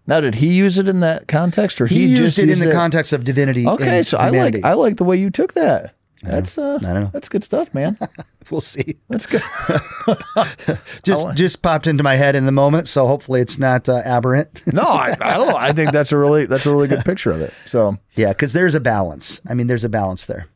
Now, 0.07 0.19
did 0.19 0.35
he 0.35 0.53
use 0.53 0.77
it 0.77 0.87
in 0.87 0.99
that 0.99 1.27
context, 1.27 1.81
or 1.81 1.87
He, 1.87 1.95
he, 1.95 2.05
used 2.07 2.21
just 2.21 2.39
it 2.39 2.49
used 2.49 2.61
in 2.61 2.69
the 2.69 2.75
context 2.75 3.11
of 3.11 3.23
divinity. 3.23 3.67
Okay, 3.67 4.03
so 4.03 4.17
I 4.17 4.29
like 4.29 4.63
I 4.63 4.73
like 4.73 4.97
the 4.97 5.03
way 5.03 5.17
you 5.17 5.29
took 5.29 5.53
that. 5.53 5.95
That's 6.21 6.57
uh, 6.57 6.79
I 6.81 6.93
don't 6.93 7.03
know. 7.03 7.09
that's 7.13 7.29
good 7.29 7.43
stuff, 7.43 7.73
man. 7.73 7.97
we'll 8.49 8.61
see. 8.61 8.97
That's 9.09 9.25
good. 9.25 9.41
Just, 11.03 11.35
just 11.35 11.61
popped 11.61 11.87
into 11.87 12.03
my 12.03 12.15
head 12.15 12.35
in 12.35 12.45
the 12.45 12.51
moment. 12.51 12.87
So 12.87 13.05
hopefully 13.05 13.41
it's 13.41 13.59
not 13.59 13.87
uh, 13.87 14.01
aberrant. 14.05 14.61
no, 14.73 14.81
I, 14.81 15.15
I 15.19 15.33
don't. 15.35 15.55
I 15.55 15.71
think 15.71 15.91
that's 15.91 16.11
a 16.11 16.17
really 16.17 16.45
that's 16.45 16.65
a 16.65 16.71
really 16.71 16.87
good 16.87 17.05
picture 17.05 17.31
of 17.31 17.41
it. 17.41 17.53
So 17.65 17.97
yeah. 18.15 18.33
Cause 18.33 18.53
there's 18.53 18.75
a 18.75 18.79
balance. 18.79 19.41
I 19.47 19.53
mean, 19.53 19.67
there's 19.67 19.83
a 19.83 19.89
balance 19.89 20.25
there. 20.25 20.47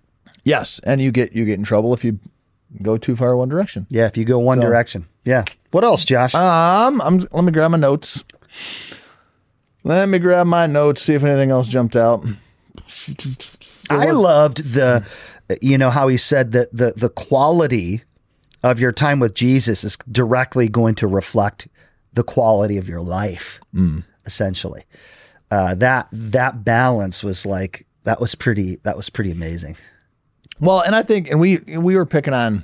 yes, 0.43 0.79
and 0.83 1.01
you 1.01 1.11
get 1.11 1.33
you 1.33 1.45
get 1.45 1.59
in 1.59 1.63
trouble 1.63 1.93
if 1.93 2.03
you 2.03 2.19
go 2.81 2.97
too 2.97 3.15
far 3.15 3.35
one 3.35 3.49
direction. 3.49 3.85
Yeah, 3.89 4.07
if 4.07 4.17
you 4.17 4.25
go 4.25 4.39
one 4.39 4.59
direction. 4.59 5.07
Yeah. 5.25 5.45
What 5.71 5.83
else, 5.83 6.05
Josh? 6.05 6.33
Um, 6.33 7.01
I'm 7.01 7.19
let 7.31 7.43
me 7.43 7.51
grab 7.51 7.71
my 7.71 7.77
notes. 7.77 8.23
Let 9.83 10.09
me 10.09 10.19
grab 10.19 10.47
my 10.47 10.67
notes. 10.67 11.01
See 11.01 11.13
if 11.13 11.23
anything 11.23 11.51
else 11.51 11.67
jumped 11.67 11.95
out. 11.95 12.25
I 13.89 14.11
loved 14.11 14.73
the, 14.73 15.05
you 15.61 15.77
know, 15.77 15.89
how 15.89 16.07
he 16.07 16.17
said 16.17 16.51
that 16.51 16.69
the 16.71 16.93
the 16.95 17.09
quality 17.09 18.03
of 18.61 18.79
your 18.79 18.91
time 18.91 19.19
with 19.19 19.33
Jesus 19.33 19.83
is 19.83 19.97
directly 20.11 20.67
going 20.67 20.95
to 20.95 21.07
reflect 21.07 21.67
the 22.13 22.23
quality 22.23 22.77
of 22.77 22.89
your 22.89 23.01
life, 23.01 23.61
essentially. 24.25 24.83
Uh, 25.51 25.73
that 25.75 26.07
that 26.11 26.63
balance 26.63 27.23
was 27.23 27.45
like 27.45 27.85
that 28.03 28.19
was 28.19 28.35
pretty 28.35 28.77
that 28.83 28.97
was 28.97 29.09
pretty 29.09 29.31
amazing. 29.31 29.75
Well, 30.59 30.81
and 30.81 30.93
I 30.95 31.03
think, 31.03 31.29
and 31.29 31.39
we 31.39 31.57
we 31.59 31.95
were 31.95 32.05
picking 32.05 32.33
on, 32.33 32.63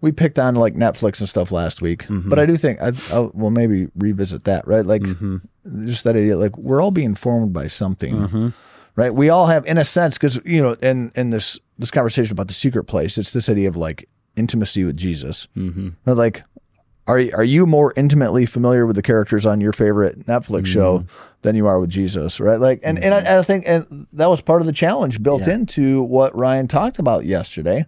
we 0.00 0.12
picked 0.12 0.38
on 0.38 0.54
like 0.54 0.74
Netflix 0.74 1.20
and 1.20 1.28
stuff 1.28 1.50
last 1.50 1.82
week, 1.82 2.04
mm-hmm. 2.04 2.28
but 2.28 2.38
I 2.38 2.46
do 2.46 2.56
think 2.56 2.80
I 2.80 2.92
I'll, 3.12 3.30
we'll 3.34 3.50
maybe 3.50 3.88
revisit 3.96 4.44
that, 4.44 4.66
right? 4.66 4.86
Like 4.86 5.02
mm-hmm. 5.02 5.38
just 5.86 6.04
that 6.04 6.16
idea, 6.16 6.36
like 6.36 6.56
we're 6.56 6.80
all 6.80 6.90
being 6.90 7.14
formed 7.14 7.52
by 7.52 7.66
something, 7.66 8.14
mm-hmm. 8.14 8.48
right? 8.96 9.12
We 9.12 9.28
all 9.28 9.48
have, 9.48 9.66
in 9.66 9.76
a 9.78 9.84
sense, 9.84 10.16
because 10.16 10.40
you 10.44 10.62
know, 10.62 10.72
in 10.74 11.10
in 11.14 11.30
this 11.30 11.58
this 11.78 11.90
conversation 11.90 12.32
about 12.32 12.48
the 12.48 12.54
secret 12.54 12.84
place, 12.84 13.18
it's 13.18 13.32
this 13.32 13.48
idea 13.48 13.68
of 13.68 13.76
like 13.76 14.08
intimacy 14.36 14.84
with 14.84 14.96
Jesus, 14.96 15.48
mm-hmm. 15.56 15.90
like. 16.04 16.42
Are, 17.06 17.22
are 17.32 17.44
you 17.44 17.64
more 17.64 17.94
intimately 17.96 18.44
familiar 18.44 18.84
with 18.84 18.94
the 18.94 19.00
characters 19.00 19.46
on 19.46 19.62
your 19.62 19.72
favorite 19.72 20.26
Netflix 20.26 20.66
show 20.66 21.06
than 21.40 21.56
you 21.56 21.66
are 21.66 21.80
with 21.80 21.88
Jesus, 21.88 22.38
right? 22.38 22.60
Like, 22.60 22.80
and, 22.82 22.98
and, 23.02 23.14
I, 23.14 23.18
and 23.20 23.28
I 23.28 23.42
think 23.42 23.64
and 23.66 24.06
that 24.12 24.26
was 24.26 24.42
part 24.42 24.60
of 24.60 24.66
the 24.66 24.74
challenge 24.74 25.22
built 25.22 25.46
into 25.46 26.02
what 26.02 26.36
Ryan 26.36 26.68
talked 26.68 26.98
about 26.98 27.24
yesterday 27.24 27.86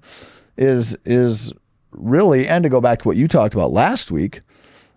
is, 0.57 0.97
is 1.05 1.53
really, 1.93 2.47
and 2.47 2.63
to 2.63 2.69
go 2.69 2.81
back 2.81 3.01
to 3.03 3.09
what 3.09 3.17
you 3.17 3.29
talked 3.29 3.55
about 3.55 3.73
last 3.73 4.11
week 4.11 4.43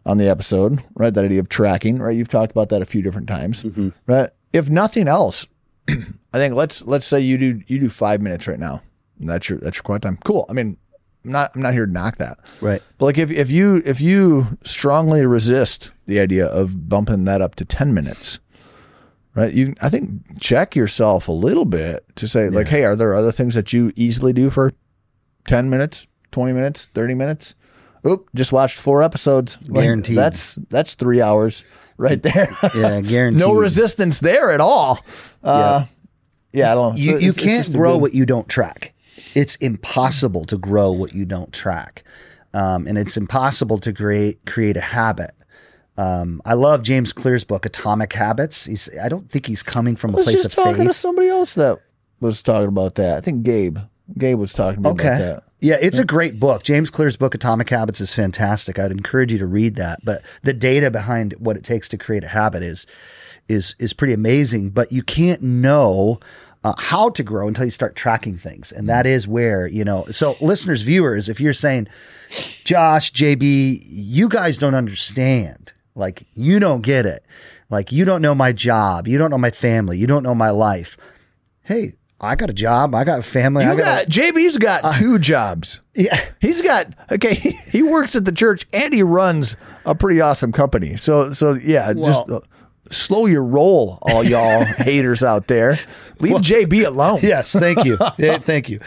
on 0.05 0.17
the 0.17 0.29
episode, 0.29 0.83
right? 0.95 1.13
That 1.13 1.25
idea 1.25 1.39
of 1.39 1.49
tracking, 1.49 1.99
right? 1.99 2.15
You've 2.15 2.27
talked 2.27 2.51
about 2.51 2.69
that 2.69 2.81
a 2.81 2.85
few 2.85 3.01
different 3.01 3.27
times, 3.27 3.63
mm-hmm. 3.63 3.89
right? 4.05 4.29
If 4.51 4.69
nothing 4.69 5.07
else, 5.07 5.47
I 5.89 5.93
think 6.33 6.55
let's, 6.55 6.85
let's 6.85 7.05
say 7.05 7.19
you 7.19 7.37
do, 7.37 7.61
you 7.67 7.79
do 7.79 7.89
five 7.89 8.21
minutes 8.21 8.47
right 8.47 8.59
now. 8.59 8.81
And 9.19 9.29
that's 9.29 9.47
your, 9.49 9.59
that's 9.59 9.77
your 9.77 9.83
quiet 9.83 10.01
time. 10.01 10.17
Cool. 10.23 10.45
I 10.49 10.53
mean, 10.53 10.77
I'm 11.25 11.31
not, 11.31 11.55
I'm 11.55 11.61
not 11.61 11.73
here 11.73 11.85
to 11.85 11.91
knock 11.91 12.17
that. 12.17 12.39
Right. 12.61 12.81
But 12.97 13.05
like 13.05 13.17
if, 13.17 13.31
if 13.31 13.49
you 13.49 13.81
if 13.85 14.01
you 14.01 14.57
strongly 14.63 15.25
resist 15.25 15.91
the 16.05 16.19
idea 16.19 16.45
of 16.45 16.89
bumping 16.89 17.25
that 17.25 17.41
up 17.41 17.55
to 17.55 17.65
ten 17.65 17.93
minutes, 17.93 18.39
right? 19.35 19.53
You 19.53 19.73
I 19.81 19.89
think 19.89 20.41
check 20.41 20.75
yourself 20.75 21.27
a 21.27 21.31
little 21.31 21.65
bit 21.65 22.03
to 22.15 22.27
say 22.27 22.49
like, 22.49 22.67
hey, 22.67 22.83
are 22.83 22.95
there 22.95 23.15
other 23.15 23.31
things 23.31 23.55
that 23.55 23.71
you 23.71 23.93
easily 23.95 24.33
do 24.33 24.49
for 24.49 24.73
ten 25.47 25.69
minutes, 25.69 26.07
twenty 26.33 26.51
minutes, 26.53 26.89
thirty 26.93 27.13
minutes? 27.13 27.55
Oop, 28.05 28.27
just 28.35 28.51
watched 28.51 28.77
four 28.77 29.01
episodes. 29.01 29.57
Like, 29.69 29.85
Guaranteed. 29.85 30.17
that's 30.17 30.55
that's 30.69 30.95
three 30.95 31.21
hours 31.21 31.63
right 31.97 32.21
there. 32.21 32.49
Yeah, 32.75 32.99
guaranteed. 32.99 33.39
no 33.39 33.55
resistance 33.55 34.19
there 34.19 34.51
at 34.51 34.59
all. 34.59 34.99
Uh, 35.41 35.85
yeah. 36.51 36.71
I 36.71 36.75
don't 36.75 36.93
know. 36.95 36.99
You, 36.99 37.11
So 37.13 37.17
you 37.19 37.29
it's- 37.29 37.45
can't 37.45 37.71
grow 37.71 37.93
good- 37.93 38.01
what 38.01 38.13
you 38.13 38.25
don't 38.25 38.49
track. 38.49 38.93
It's 39.35 39.55
impossible 39.57 40.43
to 40.45 40.57
grow 40.57 40.91
what 40.91 41.13
you 41.15 41.25
don't 41.25 41.51
track, 41.53 42.03
um, 42.53 42.85
and 42.87 42.97
it's 42.97 43.15
impossible 43.17 43.77
to 43.79 43.93
create 43.93 44.45
create 44.45 44.75
a 44.77 44.81
habit. 44.81 45.31
Um, 45.97 46.41
I 46.45 46.55
love 46.55 46.81
James 46.83 47.13
Clear's 47.13 47.43
book, 47.43 47.65
Atomic 47.65 48.11
Habits. 48.13 48.65
He's 48.65 48.89
I 49.01 49.09
don't 49.09 49.29
think 49.31 49.45
he's 49.45 49.63
coming 49.63 49.95
from 49.95 50.11
a 50.11 50.13
I 50.13 50.17
was 50.17 50.25
place 50.25 50.43
just 50.43 50.57
of 50.57 50.63
talking 50.63 50.75
faith. 50.77 50.87
to 50.87 50.93
somebody 50.93 51.29
else 51.29 51.53
that 51.55 51.79
was 52.19 52.41
talking 52.43 52.67
about 52.67 52.95
that. 52.95 53.17
I 53.17 53.21
think 53.21 53.43
Gabe. 53.43 53.77
Gabe 54.17 54.37
was 54.39 54.53
talking 54.53 54.81
to 54.83 54.89
me 54.89 54.91
about 54.91 55.05
Okay. 55.05 55.17
that. 55.17 55.43
Yeah, 55.59 55.77
it's 55.81 55.97
a 55.97 56.03
great 56.03 56.41
book. 56.41 56.63
James 56.63 56.89
Clear's 56.89 57.15
book, 57.15 57.33
Atomic 57.33 57.69
Habits, 57.69 58.01
is 58.01 58.13
fantastic. 58.13 58.77
I'd 58.77 58.91
encourage 58.91 59.31
you 59.31 59.37
to 59.37 59.45
read 59.47 59.75
that. 59.75 59.99
But 60.03 60.21
the 60.43 60.51
data 60.51 60.91
behind 60.91 61.33
what 61.39 61.55
it 61.55 61.63
takes 61.63 61.87
to 61.89 61.97
create 61.97 62.23
a 62.25 62.27
habit 62.27 62.63
is 62.63 62.85
is 63.47 63.75
is 63.79 63.93
pretty 63.93 64.13
amazing. 64.13 64.71
But 64.71 64.91
you 64.91 65.03
can't 65.03 65.41
know 65.41 66.19
uh, 66.65 66.73
how 66.77 67.09
to 67.11 67.23
grow 67.23 67.47
until 67.47 67.63
you 67.65 67.71
start 67.71 67.95
tracking 67.95 68.37
things, 68.37 68.73
and 68.73 68.89
that 68.89 69.05
is 69.05 69.25
where 69.25 69.65
you 69.65 69.85
know. 69.85 70.03
So, 70.11 70.35
listeners, 70.41 70.81
viewers, 70.81 71.29
if 71.29 71.39
you're 71.39 71.53
saying, 71.53 71.87
Josh, 72.65 73.13
JB, 73.13 73.83
you 73.87 74.27
guys 74.27 74.57
don't 74.57 74.75
understand. 74.75 75.71
Like 75.95 76.25
you 76.33 76.59
don't 76.59 76.81
get 76.81 77.05
it. 77.05 77.23
Like 77.69 77.91
you 77.91 78.03
don't 78.03 78.21
know 78.21 78.35
my 78.35 78.51
job. 78.51 79.07
You 79.07 79.17
don't 79.17 79.29
know 79.31 79.37
my 79.37 79.51
family. 79.51 79.97
You 79.97 80.07
don't 80.07 80.23
know 80.23 80.35
my 80.35 80.49
life. 80.49 80.97
Hey, 81.61 81.93
I 82.21 82.35
got 82.35 82.49
a 82.49 82.53
job. 82.53 82.95
I 82.95 83.03
got 83.03 83.19
a 83.19 83.23
family. 83.23 83.65
I 83.65 83.71
You 83.73 83.77
got, 83.77 84.05
JB's 84.07 84.57
got 84.57 84.95
two 84.95 85.19
jobs. 85.19 85.81
yeah. 85.93 86.17
He's 86.39 86.61
got 86.61 86.93
okay. 87.11 87.33
He, 87.35 87.51
he 87.67 87.81
works 87.83 88.15
at 88.15 88.23
the 88.25 88.31
church 88.31 88.65
and 88.71 88.93
he 88.93 89.03
runs 89.03 89.57
a 89.85 89.93
pretty 89.93 90.21
awesome 90.21 90.51
company. 90.51 90.95
So 90.97 91.31
so 91.31 91.53
yeah, 91.53 91.91
just 91.93 92.29
uh, 92.29 92.39
slow 92.91 93.25
your 93.25 93.43
roll, 93.43 93.99
all 94.03 94.23
y'all 94.23 94.63
haters 94.77 95.23
out 95.23 95.47
there. 95.47 95.77
Leave 96.19 96.37
JB 96.37 96.85
alone. 96.85 97.19
Yes, 97.21 97.51
thank 97.51 97.83
you. 97.83 97.97
Yeah, 98.17 98.37
thank 98.37 98.69
you. 98.69 98.79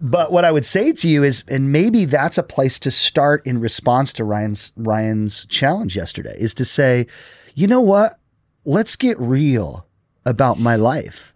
But 0.00 0.32
what 0.32 0.44
I 0.44 0.52
would 0.52 0.66
say 0.66 0.92
to 0.92 1.08
you 1.08 1.22
is, 1.22 1.44
and 1.48 1.72
maybe 1.72 2.04
that's 2.04 2.36
a 2.36 2.42
place 2.42 2.78
to 2.80 2.90
start 2.90 3.46
in 3.46 3.58
response 3.60 4.12
to 4.14 4.24
Ryan's 4.24 4.72
Ryan's 4.76 5.46
challenge 5.46 5.96
yesterday, 5.96 6.34
is 6.38 6.52
to 6.54 6.64
say, 6.66 7.06
you 7.54 7.66
know 7.66 7.80
what? 7.80 8.18
Let's 8.66 8.96
get 8.96 9.18
real 9.18 9.86
about 10.26 10.58
my 10.58 10.76
life. 10.76 11.33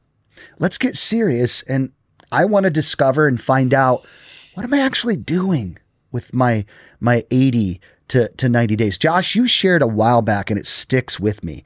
Let's 0.59 0.78
get 0.78 0.97
serious, 0.97 1.62
and 1.62 1.93
I 2.32 2.45
want 2.45 2.64
to 2.64 2.70
discover 2.70 3.26
and 3.26 3.41
find 3.41 3.72
out 3.74 4.07
what 4.55 4.64
am 4.64 4.74
I 4.74 4.80
actually 4.80 5.16
doing 5.16 5.78
with 6.12 6.34
my 6.34 6.64
my 7.01 7.24
eighty 7.30 7.80
to 8.09 8.28
to 8.36 8.49
ninety 8.49 8.76
days. 8.76 8.99
Josh, 8.99 9.34
you 9.34 9.47
shared 9.47 9.82
a 9.82 9.86
while 9.86 10.22
back, 10.22 10.51
and 10.51 10.59
it 10.59 10.66
sticks 10.66 11.18
with 11.20 11.45
me. 11.45 11.64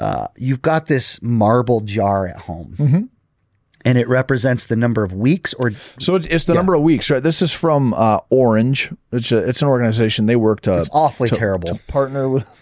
Uh, 0.00 0.28
you've 0.36 0.62
got 0.62 0.86
this 0.86 1.22
marble 1.22 1.80
jar 1.80 2.26
at 2.26 2.36
home 2.36 3.08
and 3.84 3.98
it 3.98 4.08
represents 4.08 4.66
the 4.66 4.76
number 4.76 5.04
of 5.04 5.12
weeks 5.12 5.54
or 5.54 5.70
So 5.98 6.16
it's, 6.16 6.46
the 6.46 6.54
number 6.54 6.74
of 6.74 6.80
weeks, 6.82 7.10
right? 7.10 7.22
This 7.22 7.42
is 7.42 7.52
from 7.52 7.94
uh, 7.94 8.18
Orange. 8.30 8.92
It's 9.12 9.30
a, 9.30 9.46
it's 9.48 9.62
an 9.62 9.68
organization 9.68 10.26
they 10.26 10.36
work 10.36 10.62
to 10.62 10.78
it's 10.78 10.88
awfully 10.92 11.28
to- 11.28 11.34
terrible. 11.34 11.68
to 11.68 11.78
partner 11.86 12.28
with. 12.28 12.46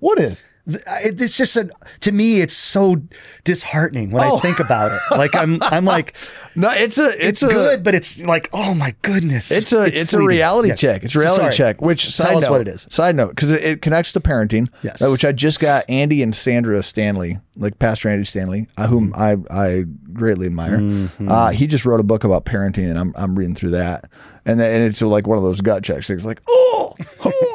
What 0.00 0.20
is? 0.20 0.44
It's 0.68 1.36
just 1.36 1.56
a, 1.56 1.70
to 2.00 2.12
me 2.12 2.40
it's 2.40 2.54
so 2.54 3.00
disheartening 3.44 4.10
when 4.10 4.22
Oh. 4.24 4.36
I 4.36 4.40
think 4.40 4.60
about 4.60 4.92
it. 4.92 5.00
Like 5.16 5.34
I'm 5.34 5.62
I'm 5.62 5.84
like 5.96 6.14
No, 6.54 6.70
it's 6.70 6.98
a 6.98 7.06
it's, 7.08 7.42
it's, 7.42 7.42
a 7.42 7.48
good, 7.48 7.82
but 7.82 7.94
it's 7.94 8.22
like 8.22 8.50
oh 8.52 8.74
my 8.74 8.94
goodness. 9.02 9.50
It's 9.50 9.72
a 9.72 9.82
it's, 9.84 10.12
a 10.12 10.20
reality 10.22 10.68
Yeah. 10.68 10.74
check. 10.74 11.04
It's 11.04 11.14
a 11.16 11.20
reality 11.20 11.42
Sorry. 11.44 11.52
check. 11.54 11.80
Which 11.80 12.10
side 12.10 12.28
Tell 12.32 12.40
note, 12.42 12.50
what 12.50 12.60
it 12.60 12.68
is. 12.68 12.86
Side 12.90 13.16
note, 13.16 13.30
because 13.30 13.50
it, 13.52 13.64
it 13.64 13.82
connects 13.82 14.12
to 14.12 14.20
parenting. 14.20 14.68
Yes. 14.82 15.00
uh, 15.00 15.10
which 15.10 15.24
I 15.24 15.32
just 15.32 15.58
got 15.60 15.88
Andy 15.88 16.22
and 16.22 16.34
Sandra 16.34 16.82
Stanley, 16.82 17.38
like 17.56 17.78
Pastor 17.78 18.08
Andy 18.10 18.24
Stanley, 18.24 18.66
uh, 18.76 18.86
whom 18.88 19.12
Mm-hmm. 19.12 19.46
I 19.52 19.62
I 19.78 19.84
greatly 20.12 20.46
admire. 20.46 20.80
Uh, 21.26 21.50
he 21.50 21.66
just 21.66 21.84
wrote 21.86 22.00
a 22.00 22.04
book 22.04 22.24
about 22.24 22.44
parenting, 22.44 22.90
and 22.90 22.98
I'm 22.98 23.12
I'm 23.16 23.34
reading 23.38 23.54
through 23.54 23.70
that, 23.70 24.10
and 24.44 24.58
then, 24.60 24.74
and 24.74 24.84
it's 24.84 25.00
like 25.00 25.26
one 25.26 25.38
of 25.38 25.44
those 25.44 25.60
gut 25.60 25.82
checks 25.82 26.08
things, 26.08 26.26
like 26.26 26.42
oh. 26.48 26.94
oh 27.24 27.47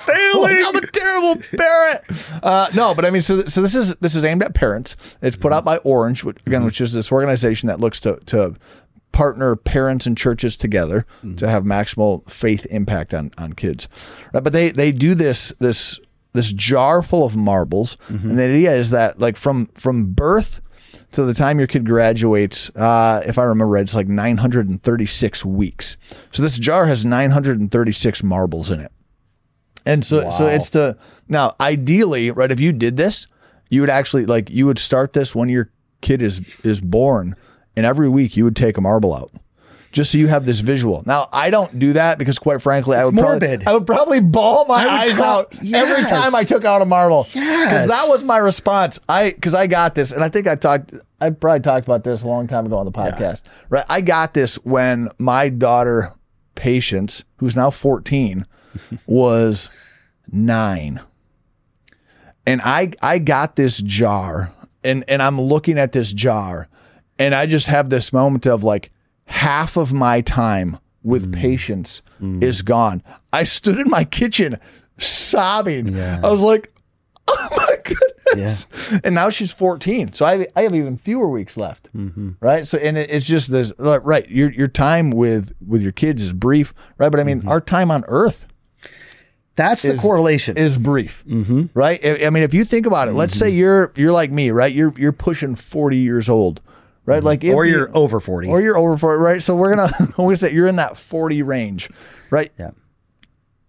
failing. 0.00 0.62
I'm 0.64 0.76
a 0.76 0.86
terrible 0.86 1.42
parent. 1.56 2.02
Uh, 2.42 2.68
no, 2.74 2.94
but 2.94 3.04
I 3.04 3.10
mean, 3.10 3.22
so 3.22 3.44
so 3.44 3.60
this 3.62 3.74
is 3.74 3.94
this 3.96 4.14
is 4.14 4.24
aimed 4.24 4.42
at 4.42 4.54
parents. 4.54 4.96
It's 5.22 5.36
put 5.36 5.52
out 5.52 5.64
by 5.64 5.78
Orange, 5.78 6.24
which, 6.24 6.38
again, 6.46 6.64
which 6.64 6.80
is 6.80 6.92
this 6.92 7.12
organization 7.12 7.66
that 7.68 7.80
looks 7.80 8.00
to 8.00 8.16
to 8.26 8.54
partner 9.12 9.56
parents 9.56 10.06
and 10.06 10.16
churches 10.16 10.56
together 10.56 11.04
to 11.36 11.48
have 11.48 11.64
maximal 11.64 12.28
faith 12.30 12.66
impact 12.70 13.12
on 13.12 13.30
on 13.38 13.52
kids. 13.54 13.88
Right? 14.32 14.42
But 14.42 14.52
they 14.52 14.70
they 14.70 14.92
do 14.92 15.14
this 15.14 15.52
this 15.58 15.98
this 16.32 16.52
jar 16.52 17.02
full 17.02 17.24
of 17.24 17.36
marbles, 17.36 17.96
and 18.08 18.38
the 18.38 18.44
idea 18.44 18.74
is 18.74 18.90
that 18.90 19.18
like 19.18 19.36
from 19.36 19.66
from 19.74 20.12
birth 20.12 20.60
to 21.12 21.24
the 21.24 21.34
time 21.34 21.58
your 21.58 21.66
kid 21.66 21.84
graduates, 21.84 22.70
uh, 22.76 23.20
if 23.26 23.36
I 23.36 23.42
remember 23.42 23.72
right, 23.74 23.82
it's 23.82 23.96
like 23.96 24.06
936 24.06 25.44
weeks. 25.44 25.96
So 26.30 26.40
this 26.42 26.56
jar 26.56 26.86
has 26.86 27.04
936 27.04 28.22
marbles 28.22 28.70
in 28.70 28.80
it. 28.80 28.92
And 29.86 30.04
so, 30.04 30.28
so 30.30 30.46
it's 30.46 30.70
to 30.70 30.96
now 31.28 31.54
ideally, 31.60 32.30
right? 32.30 32.50
If 32.50 32.60
you 32.60 32.72
did 32.72 32.96
this, 32.96 33.26
you 33.70 33.80
would 33.80 33.90
actually 33.90 34.26
like 34.26 34.50
you 34.50 34.66
would 34.66 34.78
start 34.78 35.12
this 35.12 35.34
when 35.34 35.48
your 35.48 35.70
kid 36.00 36.22
is 36.22 36.40
is 36.64 36.80
born, 36.80 37.34
and 37.76 37.86
every 37.86 38.08
week 38.08 38.36
you 38.36 38.44
would 38.44 38.56
take 38.56 38.76
a 38.76 38.80
marble 38.80 39.14
out, 39.14 39.30
just 39.92 40.12
so 40.12 40.18
you 40.18 40.28
have 40.28 40.44
this 40.44 40.60
visual. 40.60 41.02
Now 41.06 41.28
I 41.32 41.50
don't 41.50 41.78
do 41.78 41.92
that 41.94 42.18
because, 42.18 42.38
quite 42.38 42.60
frankly, 42.60 42.96
I 42.96 43.04
would 43.04 43.14
morbid. 43.14 43.60
Probably, 43.62 43.66
I 43.66 43.72
would 43.74 43.86
probably 43.86 44.20
bawl 44.20 44.66
my 44.66 44.86
eyes 44.86 45.18
out 45.18 45.54
every 45.72 46.02
time 46.04 46.34
I 46.34 46.44
took 46.44 46.64
out 46.64 46.82
a 46.82 46.84
marble. 46.86 47.24
because 47.24 47.36
Yes. 47.36 47.88
that 47.88 48.06
was 48.08 48.22
my 48.24 48.38
response. 48.38 48.98
I 49.08 49.30
because 49.30 49.54
I 49.54 49.66
got 49.66 49.94
this, 49.94 50.12
and 50.12 50.22
I 50.22 50.28
think 50.28 50.46
I 50.46 50.56
talked. 50.56 50.92
I 51.22 51.30
probably 51.30 51.60
talked 51.60 51.86
about 51.86 52.04
this 52.04 52.22
a 52.22 52.26
long 52.26 52.46
time 52.48 52.66
ago 52.66 52.76
on 52.78 52.86
the 52.86 52.92
podcast. 52.92 53.42
Right, 53.68 53.84
I 53.88 54.00
got 54.02 54.34
this 54.34 54.56
when 54.56 55.08
my 55.18 55.48
daughter 55.48 56.12
Patience, 56.54 57.24
who's 57.36 57.56
now 57.56 57.70
fourteen, 57.70 58.44
was 59.06 59.70
nine. 60.30 61.00
And 62.46 62.60
I 62.62 62.92
I 63.02 63.18
got 63.18 63.56
this 63.56 63.78
jar 63.78 64.52
and 64.82 65.04
and 65.08 65.22
I'm 65.22 65.40
looking 65.40 65.78
at 65.78 65.92
this 65.92 66.12
jar 66.12 66.68
and 67.18 67.34
I 67.34 67.46
just 67.46 67.66
have 67.66 67.90
this 67.90 68.12
moment 68.12 68.46
of 68.46 68.64
like 68.64 68.90
half 69.26 69.76
of 69.76 69.92
my 69.92 70.20
time 70.20 70.78
with 71.02 71.30
mm. 71.30 71.34
patience 71.34 72.02
mm. 72.20 72.42
is 72.42 72.62
gone. 72.62 73.02
I 73.32 73.44
stood 73.44 73.78
in 73.78 73.88
my 73.88 74.04
kitchen 74.04 74.56
sobbing. 74.98 75.98
I 75.98 76.30
was 76.30 76.40
like, 76.40 76.72
"Oh 77.28 77.48
my 77.56 77.76
goodness." 77.84 78.66
And 79.04 79.14
now 79.14 79.30
she's 79.30 79.52
14. 79.52 80.12
So 80.14 80.24
I 80.26 80.46
I 80.56 80.62
have 80.62 80.74
even 80.74 80.96
fewer 80.96 81.28
weeks 81.28 81.56
left. 81.56 81.88
Mm-hmm. 81.94 82.32
Right? 82.40 82.66
So 82.66 82.78
and 82.78 82.98
it, 82.98 83.10
it's 83.10 83.26
just 83.26 83.50
this 83.50 83.72
like, 83.78 84.04
right, 84.04 84.28
your 84.28 84.50
your 84.50 84.68
time 84.68 85.10
with 85.10 85.52
with 85.66 85.82
your 85.82 85.92
kids 85.92 86.22
is 86.22 86.32
brief, 86.32 86.74
right? 86.98 87.10
But 87.10 87.20
I 87.20 87.24
mean, 87.24 87.40
mm-hmm. 87.40 87.48
our 87.48 87.60
time 87.60 87.90
on 87.90 88.04
earth 88.08 88.46
That's 89.60 89.82
the 89.82 89.92
is- 89.94 90.00
correlation. 90.00 90.56
is 90.56 90.76
brief, 90.78 91.22
mm-hmm. 91.28 91.66
right? 91.74 92.00
I, 92.04 92.26
I 92.26 92.30
mean, 92.30 92.42
if 92.42 92.54
you 92.54 92.64
think 92.64 92.86
about 92.86 93.08
it, 93.08 93.12
let's 93.12 93.34
say 93.36 93.50
you're 93.50 93.92
you're 93.96 94.12
like 94.12 94.30
me, 94.30 94.50
right? 94.50 94.72
You're 94.72 94.94
you're 94.96 95.12
pushing 95.12 95.54
forty 95.54 95.98
years 95.98 96.28
old, 96.28 96.60
right? 97.04 97.22
Like, 97.22 97.44
or 97.44 97.64
you- 97.64 97.72
you're 97.72 97.90
over 97.96 98.20
40. 98.20 98.48
or 98.48 98.60
you're 98.60 98.76
over 98.78 98.96
forty, 98.96 99.20
right? 99.22 99.42
So 99.42 99.54
we're 99.54 99.74
gonna 99.76 99.92
we're 100.18 100.24
gonna 100.26 100.36
say 100.36 100.52
you're 100.52 100.66
in 100.66 100.76
that 100.76 100.96
forty 100.96 101.42
range, 101.42 101.90
right? 102.30 102.50
yeah. 102.58 102.70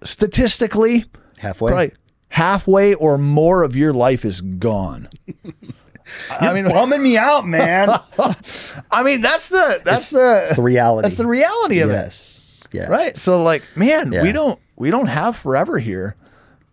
Statistically, 0.04 1.06
Halfway. 1.38 1.92
halfway 2.30 2.94
or 2.96 3.18
more 3.20 3.62
of 3.64 3.76
your 3.76 3.94
life 3.94 4.26
is 4.26 4.42
gone. 4.42 5.10
I 6.30 6.52
mean, 6.54 6.66
Bumming 6.66 7.02
me 7.04 7.18
out, 7.18 7.48
man. 7.48 7.90
I 8.92 9.04
mean 9.04 9.22
that's 9.22 9.50
the 9.50 9.82
that's 9.86 10.10
the 10.10 10.46
It's 10.48 10.56
the 10.56 10.62
reality. 10.62 11.08
that's 11.08 11.18
the 11.18 11.28
reality 11.28 11.80
of 11.80 11.90
it. 11.90 11.94
yes. 11.94 12.41
Yeah. 12.72 12.88
right 12.88 13.18
so 13.18 13.42
like 13.44 13.64
man 13.76 14.12
Yeah. 14.12 14.24
we 14.24 14.32
don't 14.32 14.60
we 14.76 14.92
don't 14.92 15.08
have 15.08 15.36
forever 15.36 15.78
here 15.80 16.16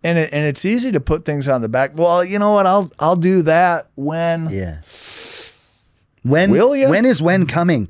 and 0.03 0.17
it, 0.17 0.29
and 0.31 0.45
it's 0.45 0.63
easy 0.65 0.91
to 0.93 0.99
put 0.99 1.25
things 1.25 1.47
on 1.49 1.61
the 1.61 1.69
back 1.69 1.91
well 1.97 2.23
you 2.23 2.39
know 2.39 2.53
what 2.53 2.65
i'll 2.65 2.91
i'll 2.99 3.15
do 3.17 3.41
that 3.43 3.89
when 3.95 4.49
Yeah. 4.49 4.81
When 6.23 6.51
Will 6.51 6.75
ya? 6.75 6.89
when 6.89 7.05
is 7.05 7.21
when 7.21 7.45
coming? 7.45 7.89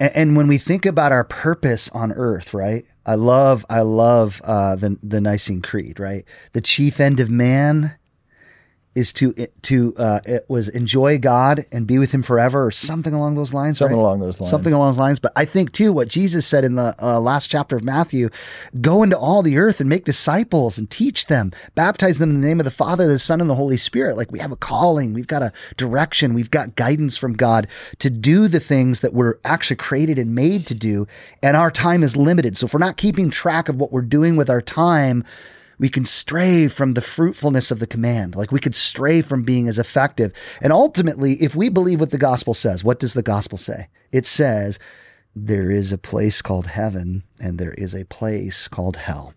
And, 0.00 0.12
and 0.14 0.36
when 0.36 0.48
we 0.48 0.58
think 0.58 0.84
about 0.84 1.12
our 1.12 1.24
purpose 1.24 1.88
on 1.90 2.12
earth, 2.12 2.52
right? 2.52 2.84
I 3.06 3.14
love 3.14 3.64
I 3.70 3.80
love 3.82 4.40
uh, 4.44 4.74
the 4.76 4.98
the 5.02 5.20
Nicene 5.20 5.62
Creed, 5.62 6.00
right? 6.00 6.24
The 6.52 6.60
chief 6.60 6.98
end 7.00 7.20
of 7.20 7.30
man 7.30 7.96
is 8.94 9.12
to 9.12 9.32
to 9.62 9.94
uh, 9.96 10.20
it 10.24 10.44
was 10.48 10.68
enjoy 10.68 11.18
God 11.18 11.66
and 11.70 11.86
be 11.86 11.98
with 11.98 12.12
Him 12.12 12.22
forever, 12.22 12.66
or 12.66 12.70
something 12.70 13.14
along 13.14 13.34
those 13.34 13.54
lines. 13.54 13.78
Something 13.78 13.96
right? 13.96 14.02
along 14.02 14.20
those 14.20 14.40
lines. 14.40 14.50
Something 14.50 14.72
along 14.72 14.88
those 14.88 14.98
lines. 14.98 15.18
But 15.18 15.32
I 15.36 15.44
think 15.44 15.72
too, 15.72 15.92
what 15.92 16.08
Jesus 16.08 16.46
said 16.46 16.64
in 16.64 16.74
the 16.74 16.94
uh, 17.00 17.20
last 17.20 17.48
chapter 17.48 17.76
of 17.76 17.84
Matthew: 17.84 18.28
"Go 18.80 19.02
into 19.02 19.16
all 19.16 19.42
the 19.42 19.58
earth 19.58 19.80
and 19.80 19.88
make 19.88 20.04
disciples 20.04 20.78
and 20.78 20.90
teach 20.90 21.26
them, 21.26 21.52
baptize 21.74 22.18
them 22.18 22.30
in 22.30 22.40
the 22.40 22.46
name 22.46 22.60
of 22.60 22.64
the 22.64 22.70
Father, 22.70 23.06
the 23.06 23.18
Son, 23.18 23.40
and 23.40 23.48
the 23.48 23.54
Holy 23.54 23.76
Spirit." 23.76 24.16
Like 24.16 24.32
we 24.32 24.40
have 24.40 24.52
a 24.52 24.56
calling, 24.56 25.12
we've 25.12 25.26
got 25.26 25.42
a 25.42 25.52
direction, 25.76 26.34
we've 26.34 26.50
got 26.50 26.74
guidance 26.74 27.16
from 27.16 27.34
God 27.34 27.68
to 27.98 28.10
do 28.10 28.48
the 28.48 28.60
things 28.60 29.00
that 29.00 29.14
we're 29.14 29.38
actually 29.44 29.76
created 29.76 30.18
and 30.18 30.34
made 30.34 30.66
to 30.66 30.74
do, 30.74 31.06
and 31.42 31.56
our 31.56 31.70
time 31.70 32.02
is 32.02 32.16
limited. 32.16 32.56
So 32.56 32.66
if 32.66 32.74
we're 32.74 32.80
not 32.80 32.96
keeping 32.96 33.30
track 33.30 33.68
of 33.68 33.76
what 33.76 33.92
we're 33.92 34.02
doing 34.02 34.36
with 34.36 34.50
our 34.50 34.62
time, 34.62 35.24
We 35.78 35.88
can 35.88 36.04
stray 36.04 36.68
from 36.68 36.94
the 36.94 37.00
fruitfulness 37.00 37.70
of 37.70 37.78
the 37.78 37.86
command. 37.86 38.34
Like 38.34 38.52
we 38.52 38.60
could 38.60 38.74
stray 38.74 39.22
from 39.22 39.44
being 39.44 39.68
as 39.68 39.78
effective. 39.78 40.32
And 40.60 40.72
ultimately, 40.72 41.34
if 41.42 41.54
we 41.54 41.68
believe 41.68 42.00
what 42.00 42.10
the 42.10 42.18
gospel 42.18 42.54
says, 42.54 42.82
what 42.82 42.98
does 42.98 43.14
the 43.14 43.22
gospel 43.22 43.58
say? 43.58 43.88
It 44.12 44.26
says 44.26 44.78
there 45.34 45.70
is 45.70 45.92
a 45.92 45.98
place 45.98 46.42
called 46.42 46.66
heaven 46.66 47.22
and 47.40 47.58
there 47.58 47.74
is 47.74 47.94
a 47.94 48.04
place 48.04 48.66
called 48.66 48.96
hell. 48.96 49.34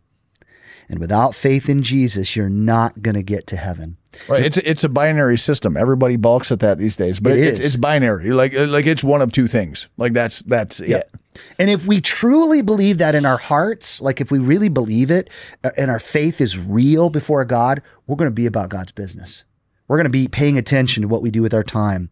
And 0.92 1.00
without 1.00 1.34
faith 1.34 1.70
in 1.70 1.84
Jesus, 1.84 2.36
you're 2.36 2.50
not 2.50 3.02
going 3.02 3.16
to 3.16 3.24
get 3.24 3.48
to 3.48 3.56
heaven. 3.56 3.96
Right. 4.28 4.44
It's 4.44 4.58
it's 4.58 4.84
a 4.84 4.90
binary 4.90 5.38
system. 5.38 5.78
Everybody 5.78 6.18
balks 6.18 6.52
at 6.52 6.60
that 6.60 6.78
these 6.78 6.98
days, 6.98 7.22
but 7.22 7.38
It 7.38 7.48
it's, 7.48 7.60
it's 7.62 7.76
binary. 7.78 8.32
Like 8.32 8.54
like 8.54 8.86
it's 8.86 9.02
one 9.02 9.22
of 9.22 9.32
two 9.32 9.48
things. 9.48 9.88
Like 9.96 10.12
that's 10.12 10.42
that's 10.42 10.82
it. 10.82 11.10
And 11.58 11.70
if 11.70 11.86
we 11.86 12.02
truly 12.02 12.62
believe 12.62 12.98
that 12.98 13.16
in 13.16 13.26
our 13.26 13.38
hearts, 13.38 14.02
like 14.02 14.20
if 14.20 14.32
we 14.32 14.40
really 14.40 14.68
believe 14.68 15.10
it 15.10 15.30
uh, 15.64 15.72
and 15.78 15.90
our 15.90 15.98
faith 15.98 16.42
is 16.42 16.58
real 16.58 17.10
before 17.10 17.46
God, 17.46 17.82
we're 18.06 18.18
going 18.18 18.30
to 18.30 18.36
be 18.36 18.46
about 18.46 18.68
God's 18.68 18.92
business. 18.92 19.46
We're 19.88 19.96
going 19.96 20.04
to 20.04 20.10
be 20.10 20.28
paying 20.28 20.58
attention 20.58 21.04
to 21.04 21.08
what 21.08 21.22
we 21.22 21.32
do 21.32 21.42
with 21.42 21.54
our 21.54 21.64
time. 21.64 22.10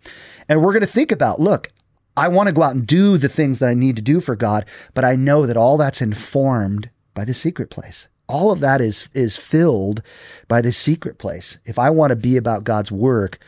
And 0.48 0.62
we're 0.62 0.72
going 0.72 0.82
to 0.82 0.88
think 0.88 1.12
about, 1.12 1.42
look, 1.42 1.68
I 2.16 2.30
want 2.30 2.48
to 2.48 2.54
go 2.54 2.64
out 2.64 2.76
and 2.76 2.88
do 2.88 3.18
the 3.18 3.28
things 3.28 3.60
that 3.60 3.68
I 3.68 3.74
need 3.74 3.98
to 3.98 4.02
do 4.02 4.22
for 4.22 4.38
God, 4.38 4.66
but 4.94 5.04
I 5.04 5.18
know 5.18 5.46
that 5.46 5.58
all 5.58 5.76
that's 5.76 6.02
informed 6.02 6.90
by 7.14 7.26
the 7.26 7.34
secret 7.34 7.70
place. 7.70 8.08
All 8.30 8.52
of 8.52 8.62
that 8.62 8.80
is 8.80 9.10
is 9.14 9.36
filled 9.36 10.02
by 10.48 10.62
the 10.62 10.72
secret 10.72 11.18
place. 11.18 11.60
If 11.66 11.78
I 11.78 11.90
want 11.90 12.12
to 12.12 12.16
be 12.16 12.38
about 12.38 12.64
God's 12.64 12.92
work, 12.92 13.40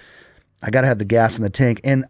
I 0.61 0.71
got 0.71 0.81
to 0.81 0.87
have 0.87 0.99
the 0.99 1.05
gas 1.05 1.37
in 1.37 1.43
the 1.43 1.49
tank. 1.49 1.79
And 1.83 2.05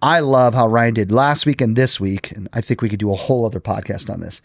I 0.00 0.20
love 0.20 0.54
how 0.54 0.66
Ryan 0.66 0.94
did 0.94 1.12
last 1.12 1.46
week 1.46 1.60
and 1.60 1.76
this 1.76 2.00
week. 2.00 2.30
And 2.30 2.48
I 2.52 2.60
think 2.60 2.80
we 2.80 2.88
could 2.88 2.98
do 2.98 3.12
a 3.12 3.16
whole 3.16 3.44
other 3.44 3.60
podcast 3.60 4.08
on 4.08 4.20
this. 4.20 4.40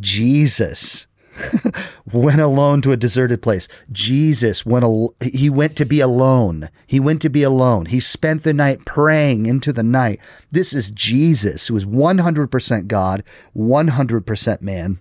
Jesus 0.00 1.06
went 2.12 2.40
alone 2.40 2.82
to 2.82 2.92
a 2.92 2.96
deserted 2.96 3.42
place. 3.42 3.68
Jesus 3.90 4.66
went, 4.66 4.84
al- 4.84 5.14
he 5.20 5.48
went 5.48 5.76
to 5.76 5.84
be 5.84 6.00
alone. 6.00 6.68
He 6.86 7.00
went 7.00 7.22
to 7.22 7.30
be 7.30 7.42
alone. 7.42 7.86
He 7.86 8.00
spent 8.00 8.42
the 8.42 8.54
night 8.54 8.84
praying 8.84 9.46
into 9.46 9.72
the 9.72 9.82
night. 9.82 10.20
This 10.50 10.74
is 10.74 10.90
Jesus 10.90 11.66
who 11.68 11.76
is 11.76 11.84
100% 11.84 12.86
God, 12.86 13.24
100% 13.56 14.62
man, 14.62 14.98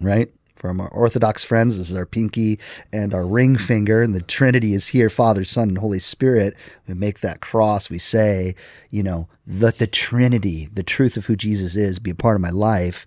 right? 0.00 0.32
From 0.56 0.80
our 0.80 0.88
Orthodox 0.88 1.42
friends, 1.42 1.78
this 1.78 1.90
is 1.90 1.96
our 1.96 2.06
pinky 2.06 2.60
and 2.92 3.12
our 3.12 3.26
ring 3.26 3.56
finger, 3.56 4.02
and 4.02 4.14
the 4.14 4.22
Trinity 4.22 4.72
is 4.72 4.88
here 4.88 5.10
Father, 5.10 5.44
Son, 5.44 5.68
and 5.68 5.78
Holy 5.78 5.98
Spirit. 5.98 6.56
We 6.86 6.94
make 6.94 7.20
that 7.20 7.40
cross. 7.40 7.90
We 7.90 7.98
say, 7.98 8.54
you 8.90 9.02
know, 9.02 9.28
let 9.46 9.78
the 9.78 9.88
Trinity, 9.88 10.68
the 10.72 10.84
truth 10.84 11.16
of 11.16 11.26
who 11.26 11.34
Jesus 11.34 11.74
is, 11.74 11.98
be 11.98 12.10
a 12.10 12.14
part 12.14 12.36
of 12.36 12.40
my 12.40 12.50
life. 12.50 13.04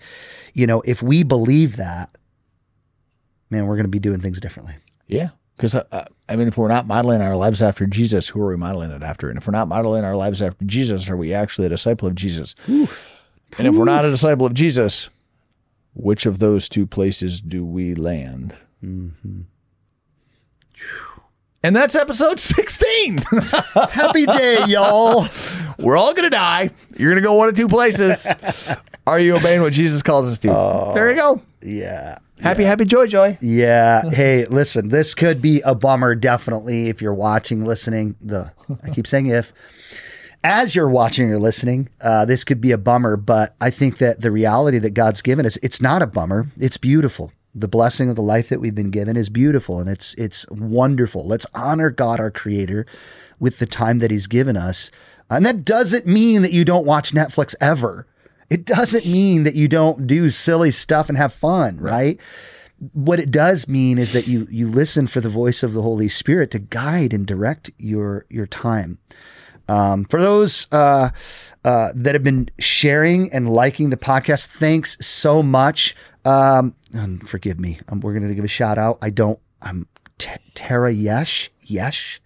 You 0.54 0.68
know, 0.68 0.82
if 0.82 1.02
we 1.02 1.24
believe 1.24 1.78
that, 1.78 2.18
man, 3.50 3.66
we're 3.66 3.76
going 3.76 3.86
to 3.86 3.90
be 3.90 4.00
doing 4.00 4.20
things 4.20 4.42
differently. 4.42 4.76
Yeah. 5.08 5.30
Because 5.56 5.74
uh, 5.74 6.06
I 6.30 6.36
mean, 6.36 6.48
if 6.48 6.58
we're 6.58 6.68
not 6.68 6.86
modeling 6.86 7.22
our 7.22 7.36
lives 7.36 7.62
after 7.62 7.88
Jesus, 7.88 8.28
who 8.28 8.42
are 8.42 8.50
we 8.50 8.58
modeling 8.58 8.92
it 8.92 9.02
after? 9.02 9.30
And 9.30 9.38
if 9.38 9.48
we're 9.48 9.54
not 9.54 9.68
modeling 9.68 10.04
our 10.04 10.16
lives 10.16 10.42
after 10.42 10.66
Jesus, 10.66 11.10
are 11.10 11.18
we 11.18 11.34
actually 11.34 11.66
a 11.66 11.70
disciple 11.70 12.08
of 12.08 12.16
Jesus? 12.16 12.54
And 12.68 13.68
if 13.68 13.74
we're 13.74 13.86
not 13.86 14.06
a 14.06 14.12
disciple 14.12 14.46
of 14.46 14.54
Jesus, 14.54 15.10
which 15.98 16.26
of 16.26 16.40
those 16.40 16.70
two 16.70 16.86
places 16.86 17.42
do 17.42 17.66
we 17.66 17.96
land? 17.96 18.56
Mm-hmm. 18.84 19.42
And 21.64 21.76
that's 21.76 21.96
episode 21.96 22.40
16. 22.40 23.18
Happy 23.90 24.26
day, 24.28 24.60
y'all. 24.68 25.28
We're 25.80 25.98
all 25.98 26.14
going 26.14 26.24
to 26.24 26.30
die. 26.30 26.70
You're 26.96 27.10
going 27.12 27.22
to 27.22 27.28
go 27.28 27.34
one 27.34 27.50
of 27.50 27.56
two 27.56 27.68
places. 27.68 28.28
Are 29.08 29.20
you 29.20 29.36
obeying 29.36 29.62
what 29.62 29.74
Jesus 29.74 30.04
calls 30.04 30.32
us 30.32 30.40
to? 30.40 30.50
Oh, 30.56 30.92
there 30.94 31.10
you 31.10 31.16
go. 31.16 31.42
Yeah. 31.62 32.20
Happy, 32.40 32.64
happy, 32.64 32.86
joy, 32.86 33.08
joy. 33.08 33.38
Yeah. 33.42 34.08
Hey, 34.10 34.46
listen, 34.46 34.90
this 34.90 35.16
could 35.16 35.42
be 35.42 35.62
a 35.62 35.74
bummer, 35.74 36.14
definitely, 36.14 36.90
if 36.90 37.02
you're 37.02 37.14
watching, 37.14 37.66
listening. 37.66 38.16
The 38.22 38.52
I 38.84 38.92
keep 38.92 39.08
saying 39.08 39.28
if. 39.28 39.52
As 40.50 40.74
you're 40.74 40.88
watching 40.88 41.30
or 41.30 41.38
listening, 41.38 41.90
uh, 42.00 42.24
this 42.24 42.46
could 42.46 42.62
be 42.62 42.72
a 42.72 42.78
bummer, 42.78 43.18
but 43.18 43.54
I 43.60 43.70
think 43.70 43.98
that 43.98 44.22
the 44.22 44.32
reality 44.32 44.80
that 44.80 44.94
God's 44.94 45.22
given 45.22 45.46
us, 45.46 45.58
it's 45.62 45.82
not 45.82 46.02
a 46.02 46.08
bummer. 46.08 46.48
It's 46.56 46.78
beautiful. 46.78 47.34
The 47.54 47.68
blessing 47.68 48.10
of 48.10 48.16
the 48.16 48.22
life 48.22 48.48
that 48.48 48.62
we've 48.62 48.74
been 48.74 48.90
given 48.90 49.18
is 49.18 49.28
beautiful 49.28 49.82
and 49.82 49.90
it's 49.90 50.14
it's 50.14 50.50
wonderful. 50.50 51.28
Let's 51.28 51.46
honor 51.54 51.90
God, 51.90 52.22
our 52.22 52.32
Creator, 52.32 52.86
with 53.42 53.60
the 53.60 53.66
time 53.66 54.00
that 54.00 54.10
He's 54.10 54.28
given 54.28 54.56
us. 54.56 54.90
And 55.30 55.46
that 55.46 55.66
doesn't 55.66 56.06
mean 56.06 56.44
that 56.44 56.54
you 56.54 56.64
don't 56.64 56.86
watch 56.86 57.12
Netflix 57.12 57.54
ever. 57.60 58.08
It 58.50 58.64
doesn't 58.64 59.06
mean 59.06 59.44
that 59.44 59.56
you 59.56 59.68
don't 59.68 60.08
do 60.08 60.30
silly 60.30 60.72
stuff 60.72 61.10
and 61.10 61.18
have 61.18 61.34
fun, 61.34 61.78
right? 61.78 62.22
What 62.94 63.20
it 63.20 63.32
does 63.32 63.68
mean 63.68 63.98
is 63.98 64.14
that 64.14 64.30
you 64.30 64.48
you 64.50 64.70
listen 64.70 65.08
for 65.08 65.20
the 65.20 65.28
voice 65.28 65.62
of 65.62 65.74
the 65.74 65.82
Holy 65.82 66.08
Spirit 66.08 66.52
to 66.52 66.60
guide 66.60 67.12
and 67.12 67.28
direct 67.28 67.70
your 67.78 68.26
your 68.30 68.48
time. 68.48 69.00
Um, 69.68 70.06
for 70.06 70.22
those 70.22 70.68
uh, 70.72 71.10
uh, 71.66 71.90
that 71.96 72.16
have 72.16 72.24
been 72.24 72.50
sharing 72.60 73.32
and 73.34 73.50
liking 73.50 73.90
the 73.90 73.98
podcast, 73.98 74.48
thanks 74.48 74.98
so 75.06 75.44
much. 75.44 75.96
Um, 76.26 76.74
forgive 77.26 77.60
me. 77.60 77.80
Um, 77.90 78.00
we're 78.02 78.14
going 78.14 78.28
to 78.28 78.34
give 78.36 78.46
a 78.46 78.48
shout 78.50 78.78
out. 78.78 78.98
I 79.02 79.10
don't. 79.10 79.40
I'm 79.62 79.88
T- 80.18 80.30
Tara 80.54 80.92
Yesh. 80.92 81.52
Yesh. 81.62 82.22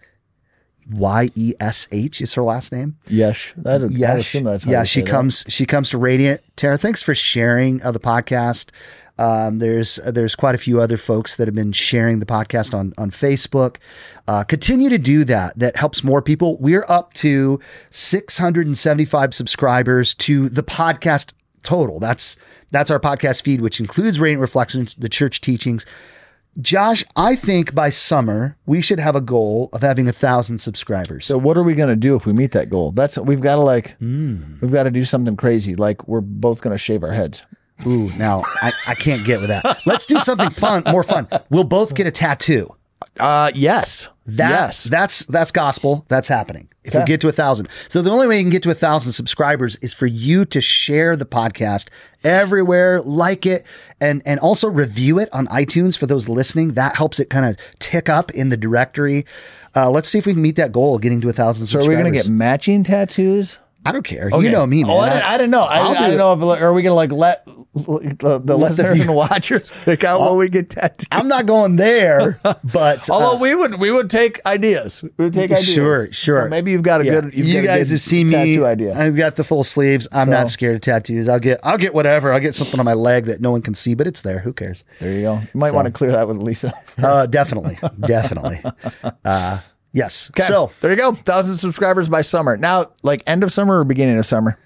Y 0.90 1.30
E 1.36 1.54
S 1.60 1.86
H 1.92 2.20
is 2.20 2.34
her 2.34 2.42
last 2.42 2.72
name. 2.72 2.98
Yes. 3.06 3.52
That, 3.56 3.82
I 3.82 3.86
Yes. 3.86 4.20
assume 4.22 4.44
that's 4.44 4.64
how 4.64 4.70
yeah, 4.72 4.82
she 4.82 5.00
say 5.00 5.04
that. 5.04 5.10
comes 5.10 5.44
she 5.48 5.64
comes 5.64 5.90
to 5.90 5.98
Radiant. 5.98 6.40
Tara, 6.56 6.76
thanks 6.76 7.02
for 7.04 7.14
sharing 7.14 7.80
uh, 7.82 7.92
the 7.92 8.00
podcast. 8.00 8.70
Um, 9.18 9.58
there's 9.58 9.96
there's 10.06 10.34
quite 10.34 10.54
a 10.54 10.58
few 10.58 10.80
other 10.80 10.96
folks 10.96 11.36
that 11.36 11.46
have 11.46 11.54
been 11.54 11.72
sharing 11.72 12.18
the 12.18 12.26
podcast 12.26 12.74
on 12.74 12.92
on 12.98 13.10
Facebook. 13.10 13.76
Uh, 14.26 14.42
continue 14.44 14.88
to 14.88 14.98
do 14.98 15.24
that. 15.24 15.58
That 15.58 15.76
helps 15.76 16.02
more 16.02 16.22
people. 16.22 16.56
We're 16.58 16.86
up 16.88 17.12
to 17.14 17.60
675 17.90 19.34
subscribers 19.34 20.14
to 20.16 20.48
the 20.48 20.62
podcast 20.62 21.32
total. 21.62 21.98
That's 22.00 22.36
that's 22.70 22.90
our 22.90 23.00
podcast 23.00 23.42
feed, 23.42 23.60
which 23.60 23.80
includes 23.80 24.18
Radiant 24.18 24.40
Reflections, 24.40 24.94
the 24.94 25.08
church 25.08 25.40
teachings. 25.40 25.84
Josh, 26.60 27.02
I 27.16 27.34
think 27.34 27.74
by 27.74 27.88
summer 27.88 28.56
we 28.66 28.82
should 28.82 28.98
have 29.00 29.16
a 29.16 29.20
goal 29.22 29.70
of 29.72 29.80
having 29.80 30.06
a 30.06 30.12
thousand 30.12 30.58
subscribers. 30.60 31.24
So 31.24 31.38
what 31.38 31.56
are 31.56 31.62
we 31.62 31.74
going 31.74 31.88
to 31.88 31.96
do 31.96 32.14
if 32.14 32.26
we 32.26 32.32
meet 32.34 32.52
that 32.52 32.68
goal? 32.68 32.92
That's 32.92 33.16
we've 33.18 33.40
got 33.40 33.54
to 33.56 33.62
like 33.62 33.92
Hmm. 33.98 34.56
we've 34.60 34.72
got 34.72 34.82
to 34.82 34.90
do 34.90 35.04
something 35.04 35.36
crazy. 35.36 35.74
Like 35.74 36.06
we're 36.06 36.20
both 36.20 36.60
going 36.60 36.72
to 36.72 36.78
shave 36.78 37.02
our 37.04 37.12
heads. 37.12 37.42
Ooh, 37.86 38.10
now 38.16 38.44
I, 38.62 38.72
I 38.86 38.94
can't 38.94 39.24
get 39.24 39.40
with 39.40 39.48
that. 39.48 39.80
Let's 39.86 40.06
do 40.06 40.18
something 40.18 40.50
fun, 40.50 40.84
more 40.86 41.02
fun. 41.02 41.28
We'll 41.50 41.64
both 41.64 41.94
get 41.94 42.06
a 42.06 42.10
tattoo. 42.10 42.74
Uh 43.18 43.50
yes. 43.54 44.08
That, 44.24 44.50
yes. 44.50 44.84
That's 44.84 45.26
that's 45.26 45.50
gospel. 45.50 46.04
That's 46.08 46.28
happening. 46.28 46.68
If 46.84 46.94
we 46.94 47.04
get 47.04 47.20
to 47.20 47.28
a 47.28 47.32
thousand. 47.32 47.68
So 47.88 48.02
the 48.02 48.10
only 48.10 48.26
way 48.26 48.38
you 48.38 48.42
can 48.42 48.50
get 48.50 48.62
to 48.64 48.70
a 48.70 48.74
thousand 48.74 49.12
subscribers 49.12 49.76
is 49.76 49.94
for 49.94 50.06
you 50.06 50.44
to 50.46 50.60
share 50.60 51.14
the 51.14 51.24
podcast 51.24 51.88
everywhere, 52.24 53.00
like 53.00 53.46
it, 53.46 53.64
and 54.00 54.20
and 54.26 54.40
also 54.40 54.68
review 54.68 55.18
it 55.18 55.28
on 55.32 55.46
iTunes 55.48 55.96
for 55.96 56.06
those 56.06 56.28
listening. 56.28 56.72
That 56.72 56.96
helps 56.96 57.20
it 57.20 57.30
kind 57.30 57.46
of 57.46 57.56
tick 57.78 58.08
up 58.08 58.32
in 58.32 58.48
the 58.48 58.56
directory. 58.56 59.26
Uh, 59.76 59.90
let's 59.90 60.08
see 60.08 60.18
if 60.18 60.26
we 60.26 60.32
can 60.32 60.42
meet 60.42 60.56
that 60.56 60.72
goal 60.72 60.96
of 60.96 61.02
getting 61.02 61.20
to 61.20 61.28
a 61.28 61.32
thousand 61.32 61.66
so 61.66 61.78
are 61.78 61.80
we 61.80 61.84
subscribers. 61.84 62.02
going 62.02 62.12
to 62.12 62.28
get 62.28 62.32
matching 62.32 62.84
tattoos? 62.84 63.58
I 63.84 63.92
don't 63.92 64.04
care. 64.04 64.30
Okay. 64.32 64.44
You 64.44 64.50
know 64.52 64.66
me, 64.66 64.82
man. 64.84 64.90
Oh, 64.92 64.98
I, 64.98 65.08
didn't, 65.08 65.24
I 65.24 65.38
didn't 65.38 65.50
know. 65.50 65.62
I, 65.64 65.80
I 65.80 65.92
do 65.94 65.98
didn't 66.04 66.18
know 66.18 66.32
if 66.34 66.60
are 66.60 66.72
we 66.72 66.82
going 66.82 66.90
to 66.90 66.94
like 66.94 67.10
let 67.12 67.44
the, 67.74 68.40
the 68.44 68.56
listeners 68.56 69.00
and 69.00 69.14
watchers 69.14 69.72
pick 69.84 70.04
out 70.04 70.20
what 70.20 70.36
we 70.36 70.48
get 70.48 70.70
tattooed. 70.70 71.08
I'm 71.10 71.26
not 71.26 71.46
going 71.46 71.76
there, 71.76 72.38
but 72.42 72.64
uh, 73.10 73.12
Although 73.14 73.40
we 73.42 73.54
would 73.54 73.80
we 73.80 73.90
would 73.90 74.08
take 74.10 74.44
ideas. 74.46 75.02
We 75.16 75.24
would 75.24 75.34
take 75.34 75.50
ideas. 75.50 75.72
Sure, 75.72 76.12
sure. 76.12 76.44
So 76.44 76.48
maybe 76.48 76.70
you've 76.70 76.82
got 76.82 77.00
a 77.00 77.04
Yeah. 77.04 77.20
good. 77.22 77.34
You've 77.34 77.46
you 77.46 77.62
guys 77.62 77.88
good 77.88 77.94
have 77.94 78.02
seen 78.02 78.26
me. 78.28 78.32
tattoo 78.34 78.66
idea. 78.66 78.94
I've 78.96 79.16
got 79.16 79.36
the 79.36 79.44
full 79.44 79.64
sleeves. 79.64 80.06
I'm 80.12 80.26
So- 80.26 80.32
not 80.32 80.48
scared 80.48 80.76
of 80.76 80.80
tattoos. 80.82 81.28
I'll 81.28 81.40
get 81.40 81.58
I'll 81.64 81.78
get 81.78 81.94
whatever. 81.94 82.32
I'll 82.32 82.40
get 82.40 82.54
something 82.54 82.78
on 82.78 82.84
my 82.86 82.94
leg 82.94 83.24
that 83.24 83.40
no 83.40 83.50
one 83.50 83.62
can 83.62 83.74
see, 83.74 83.94
but 83.94 84.06
it's 84.06 84.20
there. 84.20 84.38
Who 84.40 84.52
cares? 84.52 84.84
there 85.00 85.12
you 85.12 85.22
go. 85.22 85.34
You 85.52 85.60
might 85.60 85.74
want 85.74 85.86
to 85.86 85.92
clear 85.92 86.12
that 86.12 86.28
with 86.28 86.36
Lisa. 86.38 86.72
Uh, 87.02 87.26
definitely, 87.26 87.78
definitely. 88.00 88.62
Uh, 89.24 89.58
yes. 89.92 90.30
Okay, 90.32 90.42
So 90.42 90.70
there 90.80 90.90
you 90.90 90.96
go. 90.96 91.12
Thousand 91.14 91.56
subscribers 91.58 92.08
by 92.08 92.22
summer. 92.22 92.56
Now, 92.56 92.86
like 93.02 93.22
end 93.26 93.42
of 93.42 93.52
summer 93.52 93.80
or 93.80 93.84
beginning 93.84 94.18
of 94.18 94.26
summer. 94.26 94.58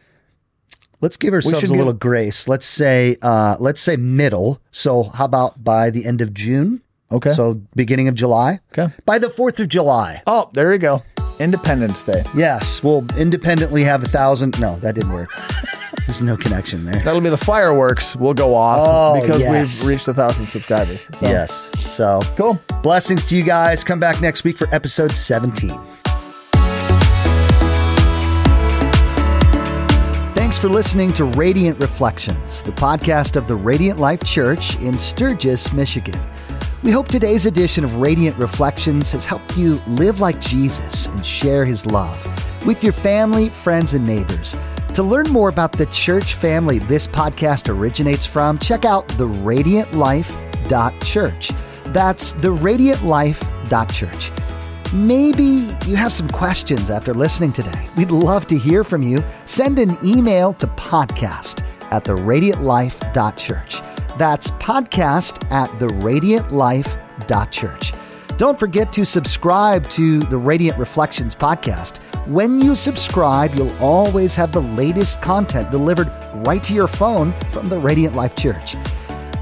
let's 1.01 1.17
give 1.17 1.35
ourselves 1.35 1.63
a 1.65 1.67
get- 1.69 1.77
little 1.77 1.93
grace. 1.93 2.49
Let's 2.49 2.67
say 2.67 3.17
uh, 3.23 3.57
let's 3.61 3.81
say 3.81 3.97
middle. 3.97 4.61
So 4.71 5.05
how 5.05 5.25
about 5.27 5.63
by 5.63 5.91
the 5.91 6.05
end 6.07 6.21
of 6.21 6.33
June? 6.35 6.83
Okay. 7.13 7.33
So 7.33 7.61
beginning 7.77 8.09
of 8.09 8.15
July. 8.17 8.61
Okay. 8.73 8.93
By 9.05 9.19
the 9.19 9.31
Fourth 9.31 9.61
of 9.61 9.69
July. 9.69 10.23
Oh, 10.27 10.51
there 10.55 10.73
you 10.73 10.79
go. 10.79 11.03
Independence 11.39 12.03
Day. 12.03 12.25
Yes, 12.35 12.83
we'll 12.83 13.05
independently 13.19 13.85
have 13.85 14.03
a 14.03 14.09
thousand. 14.09 14.59
No, 14.59 14.77
that 14.81 14.95
didn't 14.95 15.13
work. 15.13 15.29
There's 16.07 16.23
no 16.23 16.37
connection 16.37 16.85
there. 16.85 17.03
That'll 17.03 17.21
be 17.21 17.31
the 17.31 17.37
fireworks. 17.37 18.15
will 18.15 18.33
go 18.35 18.55
off 18.55 18.79
Oh, 18.81 19.21
because 19.21 19.41
yes. 19.41 19.83
we've 19.83 19.91
reached 19.91 20.07
a 20.07 20.15
thousand 20.15 20.47
subscribers. 20.47 21.09
So. 21.17 21.27
Yes. 21.27 21.73
So 21.91 22.21
Cool. 22.37 22.61
Blessings 22.83 23.25
to 23.27 23.37
you 23.37 23.43
guys. 23.43 23.83
Come 23.83 23.99
back 23.99 24.21
next 24.21 24.45
week 24.45 24.57
for 24.57 24.73
episode 24.73 25.11
17. 25.13 25.77
Thanks 30.35 30.59
for 30.59 30.69
listening 30.69 31.13
to 31.15 31.25
Radiant 31.25 31.81
Reflections, 31.81 32.63
the 32.63 32.71
podcast 32.71 33.35
of 33.35 33.49
the 33.49 33.57
Radiant 33.57 33.99
Life 33.99 34.23
Church 34.23 34.77
in 34.79 34.97
Sturgis, 34.97 35.73
Michigan. 35.73 36.19
We 36.85 36.93
hope 36.93 37.09
today's 37.09 37.47
edition 37.47 37.85
of 37.85 37.97
Radiant 37.97 38.37
Reflections 38.39 39.11
has 39.11 39.25
helped 39.25 39.57
you 39.57 39.83
live 39.89 40.21
like 40.21 40.41
Jesus 40.41 41.07
and 41.07 41.27
share 41.27 41.65
his 41.65 41.85
love 41.85 42.17
with 42.65 42.85
your 42.85 42.93
family, 42.93 43.49
friends, 43.49 43.93
and 43.95 44.07
neighbors. 44.07 44.57
To 44.97 45.03
learn 45.03 45.29
more 45.29 45.51
about 45.51 45.73
the 45.73 45.85
church 45.87 46.33
family 46.33 46.79
this 46.79 47.07
podcast 47.07 47.69
originates 47.69 48.25
from, 48.25 48.59
check 48.59 48.87
out 48.87 49.07
theradiantlife.church. 49.09 51.51
That's 51.89 52.33
theradiantlife.church. 52.33 54.33
Maybe 54.95 55.77
you 55.87 55.97
have 55.97 56.15
some 56.15 56.31
questions 56.31 56.89
after 56.89 57.13
listening 57.13 57.53
today. 57.53 57.87
We'd 57.99 58.11
love 58.11 58.47
to 58.47 58.57
hear 58.57 58.85
from 58.85 59.03
you. 59.03 59.23
Send 59.45 59.79
an 59.79 59.99
email 60.03 60.55
to 60.55 60.67
podcast 60.67 61.63
at 61.91 62.05
theradiantlife.church. 62.05 63.83
That's 64.17 64.51
podcast 64.53 65.53
at 65.53 65.69
theradiantlife.church. 65.73 67.93
Don't 68.39 68.59
forget 68.59 68.93
to 68.93 69.05
subscribe 69.05 69.91
to 69.91 70.21
the 70.21 70.39
Radiant 70.39 70.79
Reflections 70.79 71.35
podcast. 71.35 72.01
When 72.27 72.61
you 72.61 72.75
subscribe, 72.75 73.55
you'll 73.55 73.77
always 73.81 74.35
have 74.35 74.51
the 74.51 74.61
latest 74.61 75.23
content 75.23 75.71
delivered 75.71 76.11
right 76.45 76.61
to 76.65 76.75
your 76.75 76.89
phone 76.89 77.33
from 77.53 77.67
the 77.67 77.79
Radiant 77.79 78.17
Life 78.17 78.35
Church. 78.35 78.75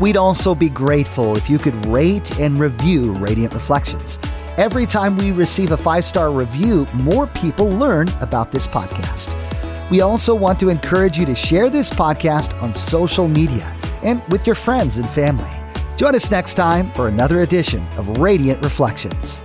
We'd 0.02 0.18
also 0.18 0.54
be 0.54 0.68
grateful 0.68 1.34
if 1.34 1.48
you 1.48 1.56
could 1.56 1.86
rate 1.86 2.38
and 2.38 2.58
review 2.58 3.12
Radiant 3.14 3.54
Reflections. 3.54 4.18
Every 4.58 4.84
time 4.84 5.16
we 5.16 5.32
receive 5.32 5.72
a 5.72 5.78
five 5.78 6.04
star 6.04 6.30
review, 6.30 6.84
more 6.92 7.26
people 7.26 7.70
learn 7.70 8.10
about 8.20 8.52
this 8.52 8.66
podcast. 8.66 9.34
We 9.90 10.02
also 10.02 10.34
want 10.34 10.60
to 10.60 10.68
encourage 10.68 11.16
you 11.16 11.24
to 11.24 11.34
share 11.34 11.70
this 11.70 11.88
podcast 11.88 12.60
on 12.62 12.74
social 12.74 13.28
media 13.28 13.74
and 14.02 14.22
with 14.28 14.46
your 14.46 14.56
friends 14.56 14.98
and 14.98 15.08
family. 15.08 15.48
Join 15.96 16.14
us 16.14 16.30
next 16.30 16.52
time 16.52 16.92
for 16.92 17.08
another 17.08 17.40
edition 17.40 17.82
of 17.96 18.18
Radiant 18.18 18.62
Reflections. 18.62 19.40